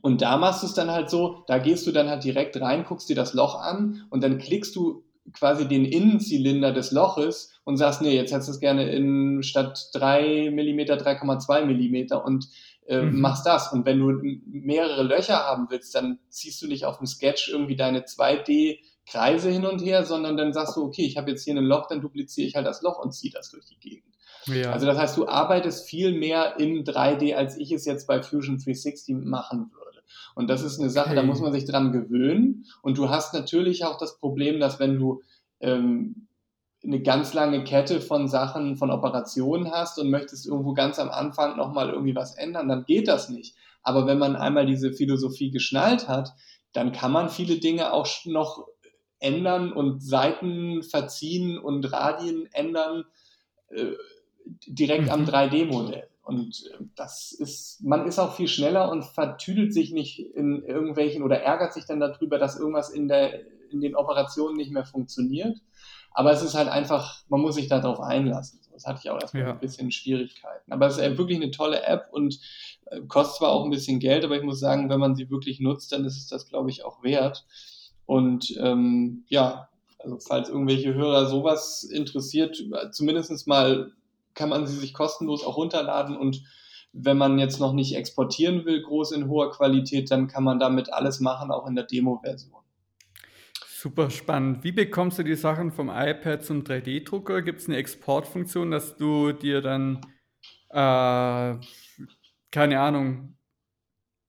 Und 0.04 0.20
da 0.20 0.36
machst 0.36 0.62
du 0.62 0.66
es 0.66 0.74
dann 0.74 0.90
halt 0.90 1.08
so, 1.08 1.44
da 1.46 1.56
gehst 1.56 1.86
du 1.86 1.90
dann 1.90 2.10
halt 2.10 2.24
direkt 2.24 2.60
rein, 2.60 2.84
guckst 2.84 3.08
dir 3.08 3.16
das 3.16 3.32
Loch 3.32 3.58
an 3.58 4.04
und 4.10 4.22
dann 4.22 4.36
klickst 4.36 4.76
du 4.76 5.02
quasi 5.32 5.66
den 5.66 5.86
Innenzylinder 5.86 6.74
des 6.74 6.90
Loches 6.90 7.58
und 7.64 7.78
sagst, 7.78 8.02
nee, 8.02 8.14
jetzt 8.14 8.30
hättest 8.30 8.48
du 8.48 8.52
es 8.52 8.60
gerne 8.60 8.90
in 8.90 9.42
statt 9.42 9.88
3 9.94 10.50
mm 10.50 10.80
3,2 10.80 11.64
mm 11.64 12.22
und 12.22 12.46
äh, 12.86 13.00
mhm. 13.00 13.18
machst 13.18 13.46
das. 13.46 13.72
Und 13.72 13.86
wenn 13.86 13.98
du 13.98 14.20
mehrere 14.44 15.04
Löcher 15.04 15.38
haben 15.38 15.68
willst, 15.70 15.94
dann 15.94 16.18
ziehst 16.28 16.60
du 16.60 16.66
nicht 16.66 16.84
auf 16.84 16.98
dem 16.98 17.06
Sketch 17.06 17.48
irgendwie 17.48 17.76
deine 17.76 18.00
2D 18.00 18.80
Kreise 19.08 19.48
hin 19.48 19.64
und 19.64 19.82
her, 19.82 20.04
sondern 20.04 20.36
dann 20.36 20.52
sagst 20.52 20.76
du, 20.76 20.82
okay, 20.82 21.06
ich 21.06 21.16
habe 21.16 21.30
jetzt 21.30 21.44
hier 21.44 21.56
ein 21.56 21.64
Loch, 21.64 21.86
dann 21.88 22.02
dupliziere 22.02 22.46
ich 22.46 22.56
halt 22.56 22.66
das 22.66 22.82
Loch 22.82 22.98
und 22.98 23.12
ziehe 23.12 23.32
das 23.32 23.48
durch 23.48 23.64
die 23.64 23.78
Gegend. 23.78 24.12
Ja. 24.48 24.72
Also 24.72 24.84
das 24.84 24.98
heißt, 24.98 25.16
du 25.16 25.26
arbeitest 25.26 25.88
viel 25.88 26.12
mehr 26.12 26.60
in 26.60 26.84
3D, 26.84 27.34
als 27.34 27.56
ich 27.56 27.72
es 27.72 27.86
jetzt 27.86 28.06
bei 28.06 28.22
Fusion 28.22 28.58
360 28.58 29.16
machen 29.16 29.70
würde. 29.72 29.83
Und 30.34 30.48
das 30.48 30.62
ist 30.62 30.80
eine 30.80 30.90
Sache, 30.90 31.10
okay. 31.10 31.16
da 31.16 31.22
muss 31.22 31.40
man 31.40 31.52
sich 31.52 31.64
dran 31.64 31.92
gewöhnen. 31.92 32.66
Und 32.82 32.98
du 32.98 33.08
hast 33.08 33.34
natürlich 33.34 33.84
auch 33.84 33.98
das 33.98 34.18
Problem, 34.18 34.60
dass 34.60 34.78
wenn 34.80 34.98
du 34.98 35.22
ähm, 35.60 36.28
eine 36.84 37.00
ganz 37.00 37.32
lange 37.32 37.64
Kette 37.64 38.00
von 38.00 38.28
Sachen, 38.28 38.76
von 38.76 38.90
Operationen 38.90 39.70
hast 39.70 39.98
und 39.98 40.10
möchtest 40.10 40.46
irgendwo 40.46 40.74
ganz 40.74 40.98
am 40.98 41.08
Anfang 41.08 41.56
nochmal 41.56 41.90
irgendwie 41.90 42.14
was 42.14 42.36
ändern, 42.36 42.68
dann 42.68 42.84
geht 42.84 43.08
das 43.08 43.30
nicht. 43.30 43.56
Aber 43.82 44.06
wenn 44.06 44.18
man 44.18 44.36
einmal 44.36 44.66
diese 44.66 44.92
Philosophie 44.92 45.50
geschnallt 45.50 46.08
hat, 46.08 46.32
dann 46.72 46.92
kann 46.92 47.12
man 47.12 47.28
viele 47.30 47.58
Dinge 47.58 47.92
auch 47.92 48.08
noch 48.24 48.66
ändern 49.18 49.72
und 49.72 50.02
Seiten 50.02 50.82
verziehen 50.82 51.58
und 51.58 51.90
Radien 51.92 52.48
ändern 52.52 53.04
äh, 53.68 53.92
direkt 54.66 55.10
am 55.10 55.24
3D-Modell. 55.24 56.08
Und 56.24 56.64
äh, 56.72 56.84
das 56.96 57.32
ist, 57.32 57.82
man 57.82 58.06
ist 58.06 58.18
auch 58.18 58.34
viel 58.34 58.48
schneller 58.48 58.90
und 58.90 59.04
vertüdelt 59.04 59.72
sich 59.74 59.92
nicht 59.92 60.18
in 60.18 60.62
irgendwelchen 60.64 61.22
oder 61.22 61.40
ärgert 61.42 61.74
sich 61.74 61.84
dann 61.84 62.00
darüber, 62.00 62.38
dass 62.38 62.58
irgendwas 62.58 62.90
in 62.90 63.08
der, 63.08 63.40
in 63.70 63.80
den 63.80 63.94
Operationen 63.94 64.56
nicht 64.56 64.72
mehr 64.72 64.84
funktioniert. 64.84 65.58
Aber 66.12 66.30
es 66.32 66.42
ist 66.42 66.54
halt 66.54 66.68
einfach, 66.68 67.24
man 67.28 67.40
muss 67.40 67.56
sich 67.56 67.68
darauf 67.68 68.00
einlassen. 68.00 68.60
Das 68.72 68.86
hatte 68.86 69.00
ich 69.04 69.10
auch 69.10 69.20
erstmal 69.20 69.42
Ja. 69.44 69.50
ein 69.52 69.60
bisschen 69.60 69.90
Schwierigkeiten. 69.90 70.72
Aber 70.72 70.86
es 70.86 70.96
ist 70.96 71.02
äh, 71.02 71.18
wirklich 71.18 71.40
eine 71.40 71.50
tolle 71.50 71.82
App 71.82 72.08
und 72.12 72.38
äh, 72.86 73.00
kostet 73.02 73.38
zwar 73.38 73.50
auch 73.52 73.64
ein 73.64 73.70
bisschen 73.70 73.98
Geld, 74.00 74.24
aber 74.24 74.36
ich 74.36 74.42
muss 74.42 74.60
sagen, 74.60 74.88
wenn 74.90 75.00
man 75.00 75.14
sie 75.14 75.30
wirklich 75.30 75.60
nutzt, 75.60 75.92
dann 75.92 76.04
ist 76.04 76.16
es 76.16 76.26
das, 76.28 76.46
glaube 76.48 76.70
ich, 76.70 76.84
auch 76.84 77.02
wert. 77.02 77.44
Und 78.06 78.56
ähm, 78.60 79.24
ja, 79.28 79.68
also 79.98 80.18
falls 80.18 80.48
irgendwelche 80.48 80.94
Hörer 80.94 81.26
sowas 81.26 81.82
interessiert, 81.84 82.62
zumindest 82.92 83.46
mal 83.46 83.92
kann 84.34 84.48
man 84.48 84.66
sie 84.66 84.76
sich 84.76 84.92
kostenlos 84.92 85.44
auch 85.44 85.56
runterladen 85.56 86.16
und 86.16 86.42
wenn 86.94 87.18
man 87.18 87.38
jetzt 87.38 87.58
noch 87.58 87.72
nicht 87.72 87.96
exportieren 87.96 88.64
will, 88.64 88.80
groß 88.82 89.12
in 89.12 89.28
hoher 89.28 89.50
Qualität, 89.50 90.10
dann 90.10 90.28
kann 90.28 90.44
man 90.44 90.60
damit 90.60 90.92
alles 90.92 91.18
machen, 91.18 91.50
auch 91.50 91.66
in 91.66 91.74
der 91.74 91.84
Demo-Version. 91.84 92.62
Super 93.66 94.10
spannend. 94.10 94.62
Wie 94.62 94.72
bekommst 94.72 95.18
du 95.18 95.24
die 95.24 95.34
Sachen 95.34 95.72
vom 95.72 95.90
iPad 95.90 96.44
zum 96.44 96.62
3D-Drucker? 96.62 97.42
Gibt 97.42 97.60
es 97.60 97.68
eine 97.68 97.76
Exportfunktion, 97.76 98.70
dass 98.70 98.96
du 98.96 99.32
dir 99.32 99.60
dann, 99.60 100.00
äh, 100.70 101.58
keine 102.50 102.80
Ahnung, 102.80 103.36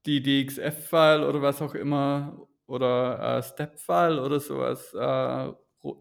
die 0.05 0.21
DXF-File 0.21 1.23
oder 1.23 1.41
was 1.41 1.61
auch 1.61 1.75
immer 1.75 2.47
oder 2.67 3.37
äh, 3.37 3.43
Step-File 3.43 4.19
oder 4.19 4.39
sowas 4.39 4.93
äh, 4.93 5.51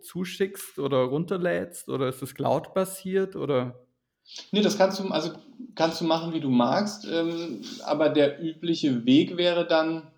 zuschickst 0.00 0.78
oder 0.78 1.04
runterlädst? 1.04 1.88
Oder 1.88 2.08
ist 2.08 2.22
das 2.22 2.34
Cloud-basiert? 2.34 3.36
Oder? 3.36 3.83
Nee, 4.52 4.62
das 4.62 4.78
kannst 4.78 4.98
du, 5.00 5.08
also 5.08 5.32
kannst 5.74 6.00
du 6.00 6.04
machen, 6.04 6.32
wie 6.32 6.40
du 6.40 6.50
magst, 6.50 7.06
ähm, 7.10 7.60
aber 7.84 8.08
der 8.08 8.42
übliche 8.42 9.04
Weg 9.04 9.36
wäre 9.36 9.66
dann, 9.66 10.10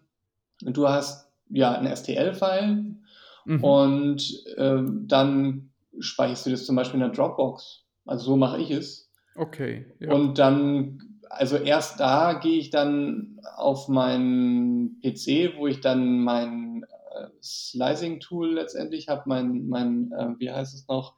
du 0.63 0.89
hast 0.89 1.29
ja 1.49 1.73
ein 1.73 1.87
STL-File 1.95 2.97
Mhm. 3.47 3.63
und 3.63 4.45
ähm, 4.57 5.05
dann 5.07 5.71
speicherst 6.01 6.47
du 6.47 6.51
das 6.51 6.67
zum 6.67 6.75
Beispiel 6.77 7.01
in 7.01 7.07
der 7.07 7.15
Dropbox. 7.15 7.85
Also 8.05 8.25
so 8.27 8.37
mache 8.37 8.61
ich 8.61 8.71
es. 8.73 9.09
Okay, 9.37 9.87
ja. 10.01 10.13
Und 10.13 10.39
dann, 10.39 11.21
also 11.31 11.57
erst 11.57 12.01
da 12.01 12.35
gehe 12.35 12.59
ich 12.59 12.71
dann 12.71 13.41
auf 13.57 13.89
meinen 13.89 15.01
PC, 15.01 15.57
wo 15.57 15.69
ich 15.69 15.81
dann 15.81 16.21
mein 16.21 16.85
äh, 17.15 17.29
Slicing-Tool 17.41 18.55
letztendlich 18.55 19.09
habe, 19.09 19.23
mein, 19.27 19.69
mein 19.69 20.11
äh, 20.13 20.35
wie 20.39 20.51
heißt 20.51 20.75
es 20.75 20.89
noch, 20.89 21.15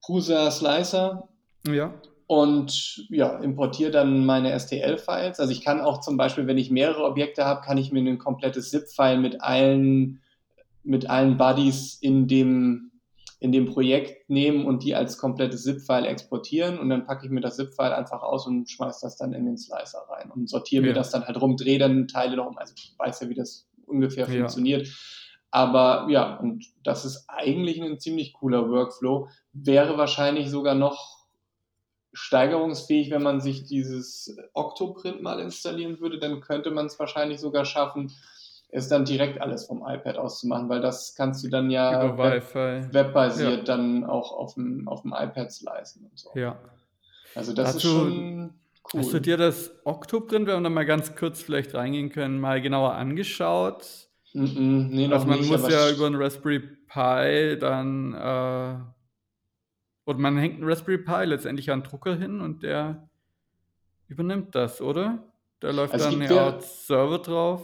Prusa 0.00 0.50
Slicer 0.50 1.28
ja. 1.66 1.92
und 2.26 3.06
ja, 3.10 3.38
importiere 3.38 3.90
dann 3.90 4.24
meine 4.26 4.58
STL-Files. 4.58 5.40
Also 5.40 5.52
ich 5.52 5.62
kann 5.62 5.80
auch 5.80 6.00
zum 6.00 6.16
Beispiel, 6.16 6.46
wenn 6.46 6.58
ich 6.58 6.70
mehrere 6.70 7.04
Objekte 7.04 7.44
habe, 7.44 7.62
kann 7.62 7.78
ich 7.78 7.90
mir 7.92 8.00
ein 8.00 8.18
komplettes 8.18 8.70
ZIP-File 8.70 9.18
mit 9.18 9.40
allen, 9.42 10.20
mit 10.82 11.08
allen 11.10 11.36
Buddies 11.36 11.94
in 12.00 12.28
dem, 12.28 12.90
in 13.40 13.52
dem 13.52 13.66
Projekt 13.66 14.28
nehmen 14.30 14.66
und 14.66 14.82
die 14.82 14.94
als 14.94 15.16
komplettes 15.18 15.62
ZIP-File 15.64 16.06
exportieren 16.06 16.78
und 16.78 16.88
dann 16.90 17.06
packe 17.06 17.24
ich 17.26 17.30
mir 17.30 17.40
das 17.40 17.56
ZIP-File 17.56 17.92
einfach 17.92 18.22
aus 18.22 18.46
und 18.46 18.68
schmeiße 18.68 19.00
das 19.06 19.16
dann 19.16 19.32
in 19.32 19.46
den 19.46 19.56
Slicer 19.56 20.04
rein 20.10 20.30
und 20.30 20.48
sortiere 20.50 20.82
mir 20.82 20.88
Ja. 20.88 20.94
das 20.94 21.10
dann 21.10 21.24
halt 21.26 21.40
rum, 21.40 21.56
drehe 21.56 21.78
dann 21.78 22.08
Teile 22.08 22.36
noch 22.36 22.46
um. 22.46 22.58
Also 22.58 22.74
ich 22.76 22.94
weiß 22.98 23.20
ja, 23.20 23.28
wie 23.28 23.34
das 23.34 23.68
ungefähr 23.86 24.28
Ja. 24.28 24.40
funktioniert. 24.40 24.88
Aber 25.50 26.08
ja, 26.10 26.36
und 26.36 26.64
das 26.84 27.04
ist 27.06 27.24
eigentlich 27.28 27.80
ein 27.80 27.98
ziemlich 27.98 28.34
cooler 28.34 28.68
Workflow. 28.68 29.28
Wäre 29.54 29.96
wahrscheinlich 29.96 30.50
sogar 30.50 30.74
noch 30.74 31.17
steigerungsfähig, 32.12 33.10
wenn 33.10 33.22
man 33.22 33.40
sich 33.40 33.64
dieses 33.64 34.36
Octoprint 34.54 35.22
mal 35.22 35.40
installieren 35.40 36.00
würde, 36.00 36.18
dann 36.18 36.40
könnte 36.40 36.70
man 36.70 36.86
es 36.86 36.98
wahrscheinlich 36.98 37.40
sogar 37.40 37.64
schaffen, 37.64 38.12
es 38.70 38.88
dann 38.88 39.04
direkt 39.04 39.40
alles 39.40 39.66
vom 39.66 39.82
iPad 39.86 40.18
auszumachen, 40.18 40.68
weil 40.68 40.80
das 40.80 41.14
kannst 41.14 41.42
du 41.44 41.48
dann 41.48 41.70
ja 41.70 42.16
web, 42.18 42.54
webbasiert 42.92 43.58
Ja. 43.58 43.64
dann 43.64 44.04
auch 44.04 44.32
auf 44.32 44.54
dem, 44.54 44.86
auf 44.88 45.02
dem 45.02 45.12
iPad 45.12 45.50
slicen 45.52 46.04
und 46.10 46.18
so. 46.18 46.30
Ja. 46.34 46.58
Also 47.34 47.52
das 47.52 47.70
ist 47.70 47.84
Dazu- 47.84 47.88
schon 47.88 48.54
cool. 48.92 49.00
Hast 49.00 49.12
du 49.12 49.20
dir 49.20 49.36
das 49.36 49.70
Octoprint, 49.84 50.46
wenn 50.46 50.56
wir 50.56 50.60
da 50.62 50.68
mal 50.70 50.84
ganz 50.86 51.14
kurz 51.14 51.42
vielleicht 51.42 51.74
reingehen 51.74 52.10
können, 52.10 52.40
mal 52.40 52.60
genauer 52.60 52.94
angeschaut? 52.94 53.86
Mm, 54.34 54.42
mm, 54.44 54.88
nee, 54.90 55.06
noch 55.08 55.16
Also 55.16 55.26
man 55.28 55.38
nicht, 55.40 55.50
muss 55.50 55.68
ja 55.68 55.90
über 55.90 56.06
einen 56.06 56.16
Raspberry 56.16 56.60
Pi 56.60 57.58
dann, 57.58 58.12
äh, 58.14 58.78
oder 60.08 60.18
man 60.18 60.38
hängt 60.38 60.54
einen 60.54 60.64
Raspberry 60.64 60.96
Pi 60.96 61.24
letztendlich 61.26 61.70
an 61.70 61.80
den 61.82 61.90
Drucker 61.90 62.16
hin 62.16 62.40
und 62.40 62.62
der 62.62 63.06
übernimmt 64.08 64.54
das, 64.54 64.80
oder? 64.80 65.22
Da 65.60 65.70
läuft 65.70 65.92
Also 65.92 66.10
dann 66.10 66.22
eine 66.22 66.34
ja- 66.34 66.46
Art 66.46 66.62
Server 66.62 67.18
drauf, 67.18 67.60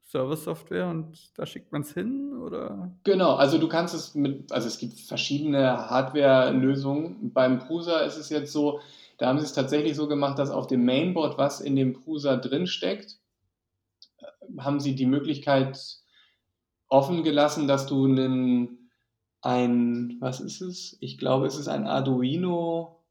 Server-Software 0.00 0.88
und 0.88 1.36
da 1.38 1.44
schickt 1.44 1.72
man 1.72 1.82
es 1.82 1.92
hin, 1.92 2.32
oder? 2.38 2.90
Genau, 3.04 3.34
also 3.34 3.58
du 3.58 3.68
kannst 3.68 3.94
es 3.94 4.14
mit, 4.14 4.50
also 4.52 4.68
es 4.68 4.78
gibt 4.78 4.98
verschiedene 5.00 5.90
Hardware-Lösungen. 5.90 7.32
Beim 7.34 7.58
Prusa 7.58 7.98
ist 8.00 8.16
es 8.16 8.30
jetzt 8.30 8.52
so, 8.52 8.80
da 9.18 9.26
haben 9.26 9.38
sie 9.38 9.44
es 9.44 9.52
tatsächlich 9.52 9.96
so 9.96 10.08
gemacht, 10.08 10.38
dass 10.38 10.48
auf 10.50 10.68
dem 10.68 10.84
Mainboard, 10.86 11.36
was 11.36 11.60
in 11.60 11.76
dem 11.76 11.92
Prusa 11.92 12.36
drin 12.36 12.66
steckt, 12.66 13.18
äh, 14.20 14.60
haben 14.62 14.80
sie 14.80 14.94
die 14.94 15.06
Möglichkeit 15.06 15.78
offen 16.88 17.22
gelassen, 17.22 17.68
dass 17.68 17.86
du 17.86 18.06
einen, 18.06 18.75
ein, 19.46 20.16
was 20.20 20.40
ist 20.40 20.60
es? 20.60 20.96
Ich 21.00 21.18
glaube, 21.18 21.46
es 21.46 21.56
ist 21.56 21.68
ein 21.68 21.86
Arduino 21.86 23.04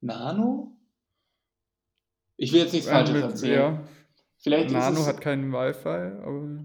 Nano? 0.00 0.76
Ich 2.36 2.52
will 2.52 2.60
jetzt 2.60 2.72
nichts 2.72 2.88
Falsches 2.88 3.20
erzählen. 3.20 3.74
Ja, 3.74 3.84
Vielleicht 4.38 4.70
Nano 4.70 5.04
hat 5.04 5.20
keinen 5.20 5.52
Wi-Fi, 5.52 6.22
aber 6.22 6.64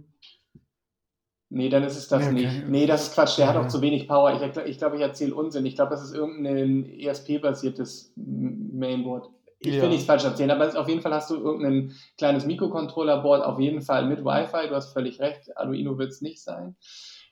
Nee, 1.50 1.70
dann 1.70 1.84
ist 1.84 1.98
es 1.98 2.08
das 2.08 2.24
Ja, 2.24 2.30
okay. 2.32 2.36
nicht. 2.48 2.68
Nee, 2.68 2.86
das 2.88 3.04
ist 3.08 3.14
Quatsch. 3.14 3.38
Der 3.38 3.48
hat 3.48 3.56
Ja. 3.56 3.62
auch 3.62 3.68
zu 3.68 3.80
wenig 3.82 4.08
Power. 4.08 4.32
Ich 4.34 4.40
glaube, 4.40 4.68
ich, 4.68 4.78
glaub, 4.80 4.94
ich 4.96 5.02
erzähle 5.02 5.36
Unsinn. 5.36 5.66
Ich 5.68 5.76
glaube, 5.76 5.92
das 5.92 6.04
ist 6.04 6.14
irgendein 6.16 6.86
ESP-basiertes 7.00 8.14
Mainboard. 8.16 9.30
Ich 9.60 9.80
will 9.80 9.90
nichts 9.90 10.06
falsch 10.06 10.26
erzählen, 10.26 10.52
aber 10.52 10.78
auf 10.78 10.90
jeden 10.90 11.02
Fall 11.02 11.14
hast 11.14 11.30
du 11.30 11.36
irgendein 11.36 11.94
kleines 12.18 12.46
Mikrocontroller-Board, 12.46 13.44
auf 13.46 13.60
jeden 13.60 13.82
Fall 13.82 14.08
mit 14.08 14.26
Wi-Fi. 14.26 14.68
Du 14.68 14.76
hast 14.76 14.94
völlig 14.94 15.20
recht. 15.20 15.56
Arduino 15.56 15.98
wird 15.98 16.12
es 16.12 16.22
nicht 16.22 16.42
sein. 16.42 16.76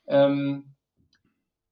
Ähm, 0.07 0.75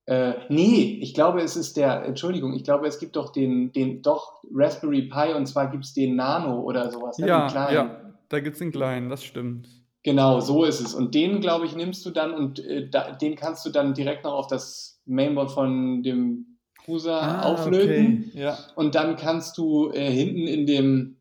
äh, 0.05 0.33
nee, 0.49 0.97
ich 1.01 1.13
glaube, 1.13 1.41
es 1.41 1.55
ist 1.55 1.77
der, 1.77 2.03
Entschuldigung, 2.03 2.53
ich 2.53 2.63
glaube, 2.63 2.87
es 2.87 2.97
gibt 2.97 3.15
doch 3.15 3.31
den, 3.31 3.71
den 3.71 4.01
doch 4.01 4.41
Raspberry 4.51 5.03
Pi 5.03 5.33
und 5.35 5.45
zwar 5.45 5.69
gibt 5.69 5.85
es 5.85 5.93
den 5.93 6.15
Nano 6.15 6.61
oder 6.61 6.89
sowas. 6.91 7.19
ne, 7.19 7.25
den 7.25 7.29
ja, 7.29 7.47
kleinen. 7.47 7.73
ja, 7.75 8.13
da 8.27 8.39
gibt 8.39 8.55
es 8.55 8.61
einen 8.61 8.71
kleinen, 8.71 9.09
das 9.09 9.23
stimmt. 9.23 9.69
Genau, 10.01 10.39
so 10.39 10.63
ist 10.63 10.79
es. 10.79 10.95
Und 10.95 11.13
den, 11.13 11.41
glaube 11.41 11.65
ich, 11.65 11.75
nimmst 11.75 12.05
du 12.05 12.09
dann 12.09 12.33
und 12.33 12.57
äh, 12.65 12.89
da, 12.89 13.11
den 13.11 13.35
kannst 13.35 13.65
du 13.65 13.69
dann 13.69 13.93
direkt 13.93 14.23
noch 14.23 14.33
auf 14.33 14.47
das 14.47 14.99
Mainboard 15.05 15.51
von 15.51 16.01
dem 16.01 16.57
Cruiser 16.83 17.45
auflöten. 17.45 18.23
Ah, 18.25 18.29
okay. 18.29 18.39
Ja. 18.39 18.57
Und 18.75 18.95
dann 18.95 19.15
kannst 19.15 19.59
du 19.59 19.91
äh, 19.91 20.09
hinten 20.09 20.47
in 20.47 20.65
dem 20.65 21.17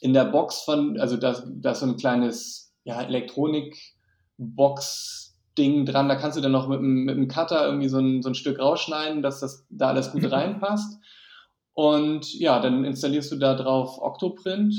in 0.00 0.12
der 0.12 0.24
Box 0.24 0.62
von, 0.62 0.98
also 0.98 1.16
da 1.16 1.40
da 1.46 1.72
ist 1.72 1.80
so 1.80 1.86
ein 1.86 1.96
kleines 1.96 2.74
ja, 2.84 3.02
Elektronik-Box-Ding 5.58 5.86
dran, 5.86 6.08
da 6.08 6.16
kannst 6.16 6.36
du 6.36 6.42
dann 6.42 6.52
noch 6.52 6.68
mit, 6.68 6.80
mit 6.80 7.16
dem 7.16 7.28
Cutter 7.28 7.66
irgendwie 7.66 7.88
so 7.88 7.98
ein, 7.98 8.22
so 8.22 8.30
ein 8.30 8.34
Stück 8.34 8.58
rausschneiden, 8.58 9.22
dass 9.22 9.40
das 9.40 9.66
da 9.70 9.88
alles 9.88 10.12
gut 10.12 10.24
reinpasst. 10.30 11.00
Und 11.74 12.32
ja, 12.34 12.60
dann 12.60 12.84
installierst 12.84 13.30
du 13.32 13.36
da 13.36 13.54
drauf 13.54 13.98
Octoprint. 14.00 14.74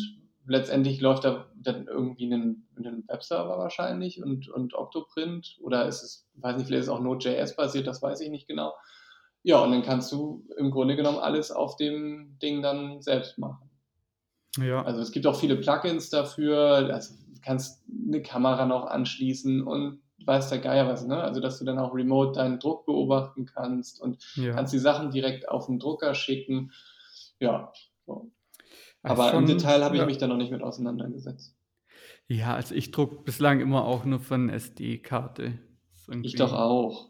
Letztendlich 0.46 1.00
läuft 1.00 1.26
da 1.26 1.46
dann 1.56 1.88
irgendwie 1.88 2.26
ein, 2.26 2.68
ein 2.78 3.04
Webserver 3.08 3.58
wahrscheinlich 3.58 4.22
und, 4.22 4.50
und 4.50 4.74
Octoprint. 4.74 5.58
Oder 5.62 5.88
ist 5.88 6.04
es, 6.04 6.28
weiß 6.36 6.58
nicht, 6.58 6.68
vielleicht 6.68 6.82
ist 6.82 6.88
es 6.88 6.94
auch 6.94 7.02
Node.js 7.02 7.56
basiert, 7.56 7.88
das 7.88 8.02
weiß 8.02 8.20
ich 8.22 8.30
nicht 8.30 8.48
genau. 8.48 8.74
Ja, 9.44 9.62
und 9.62 9.72
dann 9.72 9.84
kannst 9.84 10.12
du 10.12 10.46
im 10.58 10.72
Grunde 10.72 10.96
genommen 10.96 11.20
alles 11.20 11.52
auf 11.52 11.78
dem 11.78 12.38
Ding 12.42 12.62
dann 12.62 13.02
selbst 13.02 13.38
machen. 13.38 13.70
Ja. 14.58 14.84
Also 14.84 15.02
es 15.02 15.12
gibt 15.12 15.28
auch 15.28 15.40
viele 15.40 15.56
Plugins 15.56 16.10
dafür. 16.10 16.90
Also 16.92 17.14
du 17.14 17.40
kannst 17.42 17.84
eine 17.88 18.22
Kamera 18.22 18.66
noch 18.66 18.88
anschließen 18.88 19.62
und 19.66 20.02
weiß 20.26 20.50
der 20.50 20.60
Geier 20.60 20.88
was, 20.88 21.06
ne? 21.06 21.22
Also 21.22 21.42
dass 21.42 21.60
du 21.60 21.66
dann 21.66 21.80
auch 21.80 21.94
remote 21.94 22.34
deinen 22.34 22.60
Druck 22.60 22.86
beobachten 22.86 23.46
kannst 23.46 24.02
und 24.02 24.18
ja. 24.36 24.54
kannst 24.54 24.74
die 24.74 24.80
Sachen 24.80 25.12
direkt 25.12 25.50
auf 25.50 25.68
den 25.68 25.80
Drucker 25.80 26.14
schicken. 26.14 26.72
Ja, 27.40 27.72
so. 28.06 28.32
Ah, 29.04 29.12
aber 29.12 29.32
schon- 29.32 29.44
im 29.44 29.46
Detail 29.48 29.84
habe 29.84 29.96
ich 29.96 30.02
ja. 30.02 30.06
mich 30.06 30.18
da 30.18 30.28
noch 30.28 30.38
nicht 30.38 30.52
mit 30.52 30.62
auseinandergesetzt. 30.62 31.56
Ja, 32.28 32.54
also 32.54 32.76
ich 32.76 32.92
druck 32.92 33.26
bislang 33.26 33.60
immer 33.60 33.86
auch 33.86 34.06
nur 34.06 34.20
von 34.20 34.50
SD-Karte. 34.50 35.58
Ich 36.22 36.36
doch 36.36 36.54
auch. 36.54 37.10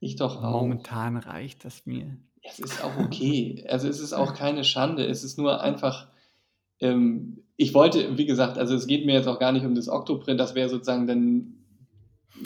Ich 0.00 0.16
doch 0.16 0.42
auch. 0.42 0.62
Momentan 0.62 1.16
reicht 1.16 1.64
das 1.64 1.84
mir. 1.86 2.16
Es 2.42 2.58
ist 2.58 2.82
auch 2.84 2.96
okay. 2.98 3.64
Also 3.68 3.88
es 3.88 4.00
ist 4.00 4.12
auch 4.12 4.34
keine 4.34 4.64
Schande. 4.64 5.06
Es 5.06 5.24
ist 5.24 5.38
nur 5.38 5.60
einfach, 5.60 6.08
ähm, 6.80 7.42
ich 7.56 7.74
wollte, 7.74 8.16
wie 8.18 8.26
gesagt, 8.26 8.58
also 8.58 8.74
es 8.74 8.86
geht 8.86 9.04
mir 9.04 9.14
jetzt 9.14 9.26
auch 9.26 9.38
gar 9.38 9.52
nicht 9.52 9.64
um 9.64 9.74
das 9.74 9.88
Octoprint, 9.88 10.38
das 10.38 10.54
wäre 10.54 10.68
sozusagen 10.68 11.06
dann 11.06 11.55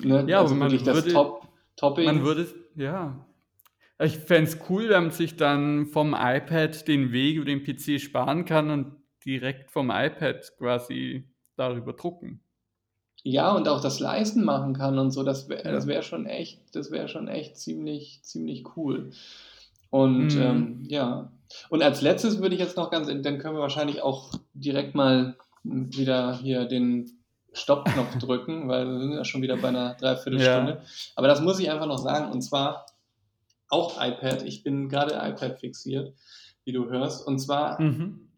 ne, 0.03 0.25
Ja, 0.29 0.41
also 0.41 0.55
aber 0.55 0.65
man 0.69 0.73
würde- 0.73 1.13
Top, 1.13 1.49
Topping. 1.77 2.05
Man 2.05 2.23
würde, 2.25 2.47
ja. 2.77 3.27
Ich 4.03 4.17
fände 4.19 4.51
es 4.51 4.59
cool, 4.71 4.89
wenn 4.89 5.05
man 5.05 5.11
sich 5.13 5.37
dann 5.37 5.87
vom 5.87 6.15
iPad 6.19 6.89
den 6.89 7.13
Weg 7.13 7.37
über 7.37 7.45
den 7.45 7.63
PC 7.63 8.01
sparen 8.01 8.45
kann 8.45 8.71
und 8.71 8.97
direkt 9.27 9.71
vom 9.71 9.91
iPad 9.91 10.51
quasi 10.57 11.29
darüber 11.57 11.93
drucken. 11.93 12.41
Ja, 13.23 13.53
und 13.55 13.69
auch 13.69 13.83
das 13.83 14.01
Leisten 14.01 14.45
machen 14.45 14.73
kann 14.73 14.99
und 14.99 15.11
so, 15.11 15.23
das 15.23 15.51
wäre 15.51 15.71
das 15.71 15.85
Ja. 15.85 15.91
wäre 15.91 16.03
schon 16.03 16.25
echt 16.25 16.75
das 16.75 16.91
wäre 16.91 17.09
schon 17.09 17.29
echt 17.29 17.59
ziemlich 17.59 18.21
ziemlich 18.23 18.65
cool. 18.77 19.11
Und, 19.91 20.35
Mhm. 20.37 20.41
ähm, 20.41 20.85
ja. 20.89 21.31
Und 21.69 21.83
als 21.83 22.01
Letztes 22.01 22.41
würde 22.41 22.55
ich 22.55 22.61
jetzt 22.61 22.77
noch 22.79 22.91
ganz 22.91 23.09
dann 23.09 23.23
können 23.39 23.57
wir 23.57 23.61
wahrscheinlich 23.61 24.01
auch 24.03 24.33
direkt 24.55 24.95
mal, 24.95 25.37
wieder 25.63 26.39
hier 26.39 26.65
den 26.65 27.20
Stoppknopf 27.53 28.17
drücken, 28.19 28.69
weil 28.69 28.87
wir 28.87 28.99
sind 29.01 29.13
ja 29.13 29.25
schon 29.25 29.43
wieder 29.43 29.57
bei 29.57 29.71
'ner 29.71 29.97
3/4 30.01 30.41
Ja. 30.41 30.79
Aber 31.17 31.29
das 31.29 31.41
muss 31.41 31.59
ich 31.59 31.71
einfach 31.71 31.87
noch 31.87 31.99
sagen, 31.99 32.31
und 32.33 32.43
zwar 32.43 32.87
auch 33.69 34.03
iPad. 34.03 34.43
Ich 34.43 34.63
bin 34.63 34.89
grade 34.89 35.15
iPad 35.15 35.59
fixiert, 35.61 36.15
wie 36.65 36.73
du 36.73 36.89
hörst. 36.91 37.27
Und 37.27 37.39
zwar 37.39 37.81
Mhm. 37.81 38.29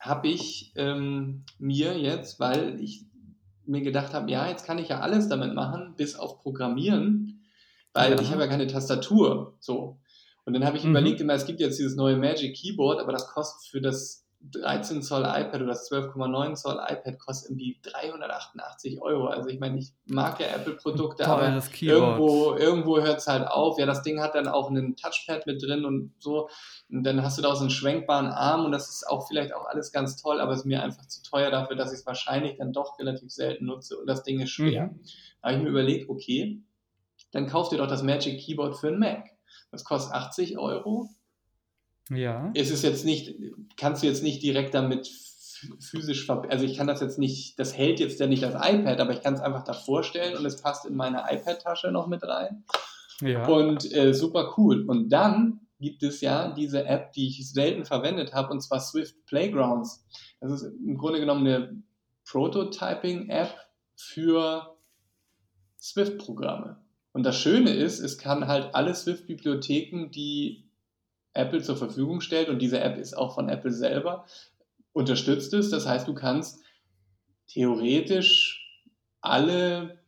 habe 0.00 0.28
ich, 0.28 0.72
ähm, 0.76 1.44
mir 1.58 1.98
jetzt, 1.98 2.40
weil 2.40 2.80
ich 2.80 3.04
mir 3.64 3.82
gedacht 3.82 4.12
habe: 4.14 4.30
„Ja, 4.30 4.48
jetzt 4.48 4.66
kann 4.66 4.78
ich 4.78 4.88
ja 4.88 5.00
alles 5.00 5.28
damit 5.28 5.54
machen, 5.54 5.94
bis 5.96 6.16
auf 6.16 6.42
Programmieren, 6.42 7.42
weil 7.94 8.20
ich 8.20 8.28
habe 8.30 8.40
Ja. 8.40 8.46
ja 8.46 8.50
keine 8.50 8.66
Tastatur“, 8.66 9.54
so. 9.60 9.98
Und 10.44 10.54
dann 10.54 10.64
habe 10.64 10.76
ich 10.76 10.84
überlegt 10.84 11.20
Mhm. 11.20 11.24
immer, 11.26 11.34
es 11.34 11.46
gibt 11.46 11.60
jetzt 11.60 11.78
dieses 11.78 11.94
neue 11.94 12.16
Magic 12.16 12.56
Keyboard, 12.56 13.00
aber 13.00 13.12
das 13.12 13.28
kostet 13.28 13.70
für 13.70 13.80
das 13.80 14.21
13 14.50 15.02
Zoll 15.02 15.22
iPad 15.22 15.56
oder 15.56 15.66
das 15.66 15.86
12,9 15.88 16.56
Zoll 16.56 16.74
iPad 16.88 17.18
kostet 17.18 17.50
irgendwie 17.50 17.78
388 17.82 19.00
€. 19.00 19.26
Also, 19.28 19.48
ich 19.48 19.60
meine, 19.60 19.78
ich 19.78 19.92
mag 20.06 20.40
ja 20.40 20.46
Apple-Produkte, 20.48 21.28
aber 21.28 21.58
irgendwo 21.84 22.54
irgendwo 22.54 23.00
hört's 23.00 23.26
halt 23.28 23.46
auf. 23.46 23.78
Ja, 23.78 23.86
das 23.86 24.02
Ding 24.02 24.20
hat 24.20 24.34
dann 24.34 24.48
auch 24.48 24.70
'nen 24.70 24.96
Touchpad 24.96 25.46
mit 25.46 25.62
drin 25.62 25.84
und 25.84 26.14
so. 26.18 26.48
Und 26.90 27.04
dann 27.04 27.22
hast 27.22 27.38
du 27.38 27.42
da 27.42 27.50
auch 27.52 27.56
so 27.56 27.64
'n 27.64 27.70
schwenkbaren 27.70 28.26
Arm 28.28 28.64
und 28.64 28.72
das 28.72 28.88
ist 28.90 29.06
auch 29.08 29.26
vielleicht 29.28 29.54
auch 29.54 29.64
alles 29.66 29.92
ganz 29.92 30.16
toll, 30.20 30.40
aber 30.40 30.52
ist 30.54 30.66
mir 30.66 30.82
einfach 30.82 31.06
zu 31.06 31.22
teuer 31.22 31.50
dafür, 31.50 31.76
dass 31.76 31.92
ich's 31.92 32.06
wahrscheinlich 32.06 32.56
dann 32.58 32.72
doch 32.72 32.98
relativ 32.98 33.30
selten 33.32 33.66
nutze 33.66 33.96
und 33.98 34.06
das 34.08 34.22
Ding 34.24 34.40
ist 34.40 34.50
schwer. 34.50 34.86
Mhm. 34.86 35.00
Da 35.42 35.48
habe 35.48 35.56
ich 35.58 35.62
mir 35.64 35.70
überlegt: 35.70 36.08
„Okay, 36.10 36.62
dann 37.32 37.48
kauf 37.48 37.70
dir 37.70 37.78
doch 37.78 37.88
das 37.88 38.02
Magic 38.04 38.40
Keyboard 38.40 38.76
für 38.76 38.88
'n 38.88 38.98
Mac.“ 39.00 39.30
Das 39.72 39.84
kostet 39.84 40.14
80 40.14 40.58
€. 40.58 41.10
Ja. 42.14 42.50
Es 42.54 42.70
ist 42.70 42.82
jetzt 42.82 43.04
nicht 43.04 43.34
kannst 43.76 44.02
du 44.02 44.06
jetzt 44.06 44.22
nicht 44.22 44.42
direkt 44.42 44.74
damit 44.74 45.06
ph 45.06 45.76
physisch 45.80 46.28
verb 46.28 46.48
also, 46.50 46.64
ich 46.64 46.76
kann 46.76 46.88
das 46.88 47.00
jetzt 47.00 47.18
nicht 47.18 47.58
das 47.58 47.76
hält 47.76 48.00
jetzt 48.00 48.18
ja 48.20 48.26
nicht 48.26 48.42
das 48.42 48.54
iPad, 48.54 49.00
aber 49.00 49.12
ich 49.12 49.22
kann's 49.22 49.40
einfach 49.40 49.62
davor 49.64 50.02
stellen 50.02 50.36
und 50.36 50.44
es 50.44 50.60
passt 50.60 50.84
in 50.86 50.96
meine 50.96 51.24
iPad-Tasche 51.30 51.92
noch 51.92 52.08
mit 52.08 52.22
rein. 52.24 52.64
Ja. 53.20 53.46
Und, 53.46 53.92
äh, 53.94 54.12
super 54.14 54.54
cool. 54.56 54.84
Und 54.88 55.10
dann 55.10 55.60
gibt 55.80 56.02
es 56.02 56.20
ja 56.20 56.52
diese 56.52 56.84
App, 56.86 57.12
die 57.12 57.28
ich 57.28 57.50
selten 57.52 57.84
verwendet 57.84 58.32
habe, 58.34 58.52
und 58.52 58.60
zwar 58.60 58.80
Swift 58.80 59.24
Playgrounds. 59.26 60.04
Das 60.40 60.50
ist 60.50 60.62
im 60.64 60.96
Grunde 60.98 61.20
genommen 61.20 61.44
'ne 61.44 61.82
Prototyping-App 62.24 63.54
für 63.96 64.76
Swift-Programme. 65.80 66.78
Und 67.12 67.24
das 67.24 67.36
Schöne 67.36 67.72
ist, 67.74 68.00
es 68.00 68.18
kann 68.18 68.46
halt 68.48 68.74
alle 68.74 68.94
Swift-Bibliotheken, 68.94 70.10
die 70.10 70.64
Apple 71.34 71.62
zur 71.62 71.76
Verfügung 71.76 72.20
stellt 72.20 72.48
und 72.48 72.60
diese 72.60 72.80
App 72.80 72.98
ist 72.98 73.14
auch 73.16 73.34
von 73.34 73.48
Apple 73.48 73.72
selber, 73.72 74.26
unterstützt 74.92 75.54
es. 75.54 75.70
Das 75.70 75.86
heißt, 75.88 76.08
du 76.08 76.14
kannst 76.14 76.64
theoretisch 77.48 78.60
alle 79.20 80.00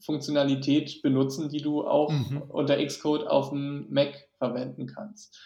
Funktionalität 0.00 1.02
benutzen, 1.02 1.48
die 1.50 1.62
du 1.62 1.86
auch 1.86 2.30
Mhm. 2.30 2.42
unter 2.48 2.76
Xcode 2.84 3.26
auf'm 3.28 3.86
Mac 3.90 4.28
verwenden 4.38 4.86
kannst. 4.86 5.38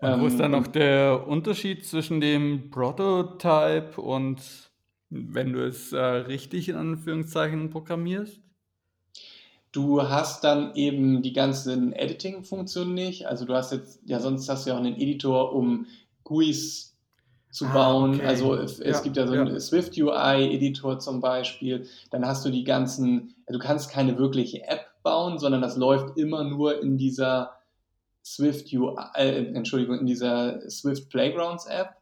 Und 0.00 0.20
wo 0.20 0.26
ist 0.26 0.34
Ähm, 0.34 0.38
dann 0.38 0.52
noch 0.52 0.66
der 0.68 1.26
Unterschied 1.26 1.84
zwischen 1.84 2.20
dem 2.20 2.70
Prototype 2.70 4.00
und 4.00 4.70
wenn 5.10 5.52
du 5.52 5.64
es, 5.66 5.92
äh, 5.92 5.98
richtig 5.98 6.68
in 6.68 6.76
Anführungszeichen 6.76 7.70
programmierst? 7.70 8.40
Du 9.78 10.02
hast 10.02 10.42
dann 10.42 10.74
eben 10.74 11.22
die 11.22 11.32
ganzen 11.32 11.92
Editing-Funktionen 11.92 12.94
nicht. 12.94 13.26
Also, 13.26 13.44
du 13.44 13.54
hast 13.54 13.70
jetzt 13.72 14.00
ja, 14.04 14.18
sonst 14.20 14.48
hast 14.48 14.66
du 14.66 14.70
ja 14.70 14.76
auch 14.76 14.82
'nen 14.82 14.96
Editor, 14.96 15.52
um 15.54 15.86
GUIs 16.24 16.96
zu 17.50 17.66
Ah, 17.66 17.72
bauen. 17.72 18.20
Also, 18.22 18.54
okay. 18.54 18.64
es 18.64 18.80
es 18.80 18.86
Ja, 18.88 19.02
gibt 19.02 19.16
ja 19.16 19.26
so 19.26 19.34
ja. 19.34 19.42
'n 19.42 19.60
Swift 19.60 19.96
UI-Editor 19.96 20.98
zum 20.98 21.20
Beispiel. 21.20 21.86
Dann 22.10 22.26
hast 22.26 22.44
du 22.44 22.50
die 22.50 22.64
ganzen 22.64 23.34
du 23.48 23.58
kannst 23.58 23.90
keine 23.90 24.18
wirkliche 24.18 24.64
App 24.66 24.86
bauen, 25.04 25.38
sondern 25.38 25.62
das 25.62 25.76
läuft 25.76 26.16
immer 26.18 26.44
nur 26.44 26.82
in 26.82 26.98
dieser 26.98 27.52
Swift 28.24 28.72
UI 28.74 28.96
äh, 29.16 29.46
Entschuldigung, 29.54 30.00
in 30.00 30.06
dieser 30.06 30.60
Swift 30.70 31.10
Playgrounds 31.10 31.66
App. 31.66 31.97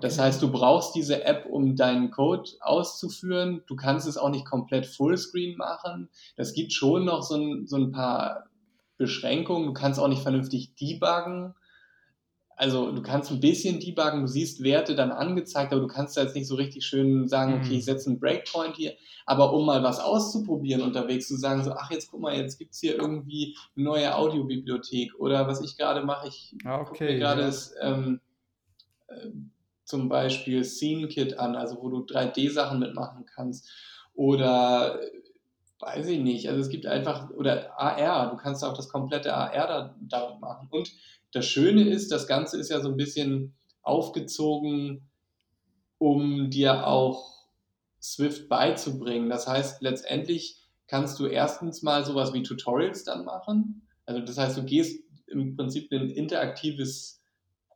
Das 0.00 0.18
Okay. 0.18 0.20
heißt, 0.20 0.42
du 0.42 0.50
brauchst 0.52 0.94
diese 0.94 1.24
App, 1.24 1.46
um 1.50 1.76
deinen 1.76 2.10
Code 2.10 2.50
auszuführen. 2.60 3.62
Du 3.66 3.76
kannst 3.76 4.06
es 4.06 4.16
auch 4.18 4.30
nicht 4.30 4.44
komplett 4.46 4.86
Fullscreen 4.86 5.56
machen. 5.56 6.10
Es 6.36 6.52
gibt 6.54 6.72
schon 6.72 7.04
noch 7.06 7.22
so 7.22 7.36
'n 7.36 7.66
so 7.66 7.76
'n 7.76 7.92
paar 7.92 8.46
Beschränkungen. 8.98 9.66
Du 9.66 9.72
kannst 9.72 9.98
auch 10.00 10.08
nicht 10.08 10.22
vernünftig 10.22 10.74
debuggen. 10.76 11.54
Also, 12.56 12.92
du 12.92 13.02
kannst 13.02 13.30
'n 13.32 13.40
bisschen 13.40 13.80
debuggen, 13.80 14.22
du 14.22 14.28
siehst 14.28 14.62
Werte 14.62 14.94
dann 14.94 15.10
angezeigt, 15.12 15.72
aber 15.72 15.80
du 15.82 15.88
kannst 15.88 16.16
da 16.16 16.22
jetzt 16.22 16.36
nicht 16.36 16.46
so 16.46 16.54
richtig 16.54 16.84
schön 16.86 17.28
sagen: 17.28 17.54
„Okay, 17.54 17.76
ich 17.78 17.84
Mhm. 17.84 17.86
setze 17.86 18.10
'n 18.10 18.20
Breakpoint 18.20 18.76
hier.“ 18.76 18.94
Aber 19.26 19.52
um 19.52 19.66
mal 19.66 19.82
was 19.82 19.98
auszuprobieren 20.00 20.82
unterwegs, 20.82 21.26
zu 21.28 21.36
sagen 21.36 21.64
so: 21.64 21.72
„Ach, 21.72 21.90
jetzt 21.90 22.10
guck 22.10 22.20
mal, 22.20 22.36
jetzt 22.36 22.58
gibt's 22.58 22.80
hier 22.80 22.96
irgendwie 22.96 23.56
'ne 23.74 23.84
neue 23.84 24.14
Audiobibliothek.“ 24.16 25.14
Oder 25.18 25.48
was 25.48 25.60
ich 25.62 25.76
grade 25.76 26.04
mache, 26.04 26.28
ich 26.28 26.56
Ah, 26.64 26.80
okay, 26.80 27.18
grade 27.18 27.42
ja. 27.42 27.44
das, 27.44 27.74
ähm, 27.82 28.20
ähm, 29.10 29.52
zum 29.84 30.08
Beispiel 30.08 30.64
Scene-Kit 30.64 31.38
an, 31.38 31.56
also, 31.56 31.78
wo 31.82 31.88
du 31.90 32.04
3D-Sachen 32.04 32.78
mitmachen 32.80 33.26
kannst. 33.26 33.70
Oder, 34.14 35.00
weiß 35.80 36.08
ich 36.08 36.20
nicht. 36.20 36.48
Also, 36.48 36.60
es 36.62 36.68
gibt 36.70 36.86
einfach 36.86 37.30
oder 37.30 37.78
AR, 37.80 38.30
du 38.32 38.36
kannst 38.38 38.64
auch 38.64 38.74
das 38.76 38.88
komplette 38.90 39.34
AR 39.34 39.66
da 39.68 39.96
damit 40.00 40.40
machen. 40.40 40.68
Und 40.70 40.92
das 41.32 41.46
Schöne 41.46 41.88
ist, 41.88 42.12
das 42.12 42.26
Ganze 42.28 42.58
ist 42.58 42.70
ja 42.70 42.80
so 42.80 42.88
'n 42.90 42.96
bisschen 42.98 43.54
aufgezogen, 43.82 45.08
um 45.98 46.50
dir 46.50 46.86
auch 46.88 47.46
Swift 48.02 48.48
beizubringen. 48.50 49.30
Das 49.30 49.46
heißt, 49.48 49.82
letztendlich 49.82 50.58
kannst 50.88 51.18
du 51.20 51.26
erstens 51.26 51.82
mal 51.82 52.04
so 52.06 52.14
was 52.16 52.34
wie 52.34 52.42
Tutorials 52.44 53.04
dann 53.04 53.24
machen. 53.26 53.86
Also, 54.06 54.20
das 54.22 54.38
heißt, 54.38 54.58
du 54.58 54.64
gehst 54.64 55.04
im 55.28 55.56
Prinzip 55.56 55.90
'nen 55.92 56.10
interaktives 56.10 57.22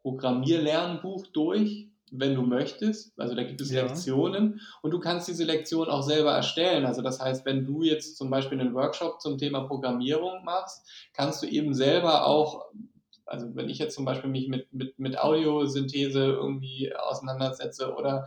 Programmierlernbuch 0.03 1.27
durch, 1.29 1.89
wenn 2.13 2.35
du 2.35 2.43
möchtest. 2.43 3.19
Also, 3.21 3.35
da 3.35 3.43
gibt 3.45 3.61
es 3.61 3.71
Ja. 3.71 3.75
Lektionen 3.75 4.61
und 4.83 4.91
du 4.93 5.01
kannst 5.01 5.29
diese 5.29 5.45
Lektionen 5.45 5.91
auch 5.91 6.03
selber 6.03 6.33
erstellen. 6.33 6.87
Also, 6.87 7.03
das 7.03 7.21
heißt, 7.21 7.45
wenn 7.47 7.65
du 7.67 7.83
jetzt 7.83 8.17
zum 8.17 8.31
Beispiel 8.31 8.59
'nen 8.59 8.75
Workshop 8.75 9.21
zum 9.21 9.39
Thema 9.39 9.63
Programmierung 9.67 10.45
machst, 10.45 10.87
kannst 11.15 11.43
du 11.43 11.47
eben 11.47 11.75
selber 11.75 12.27
auch 12.27 12.67
also, 13.27 13.55
wenn 13.57 13.69
ich 13.69 13.79
jetzt 13.79 13.95
zum 13.95 14.07
Beispiel 14.07 14.31
mich 14.31 14.49
mit 14.49 14.73
mit 14.73 14.99
mit 14.99 15.19
Audiosynthese 15.19 16.21
irgendwie 16.25 16.95
auseinandersetze 16.97 17.95
oder 17.95 18.27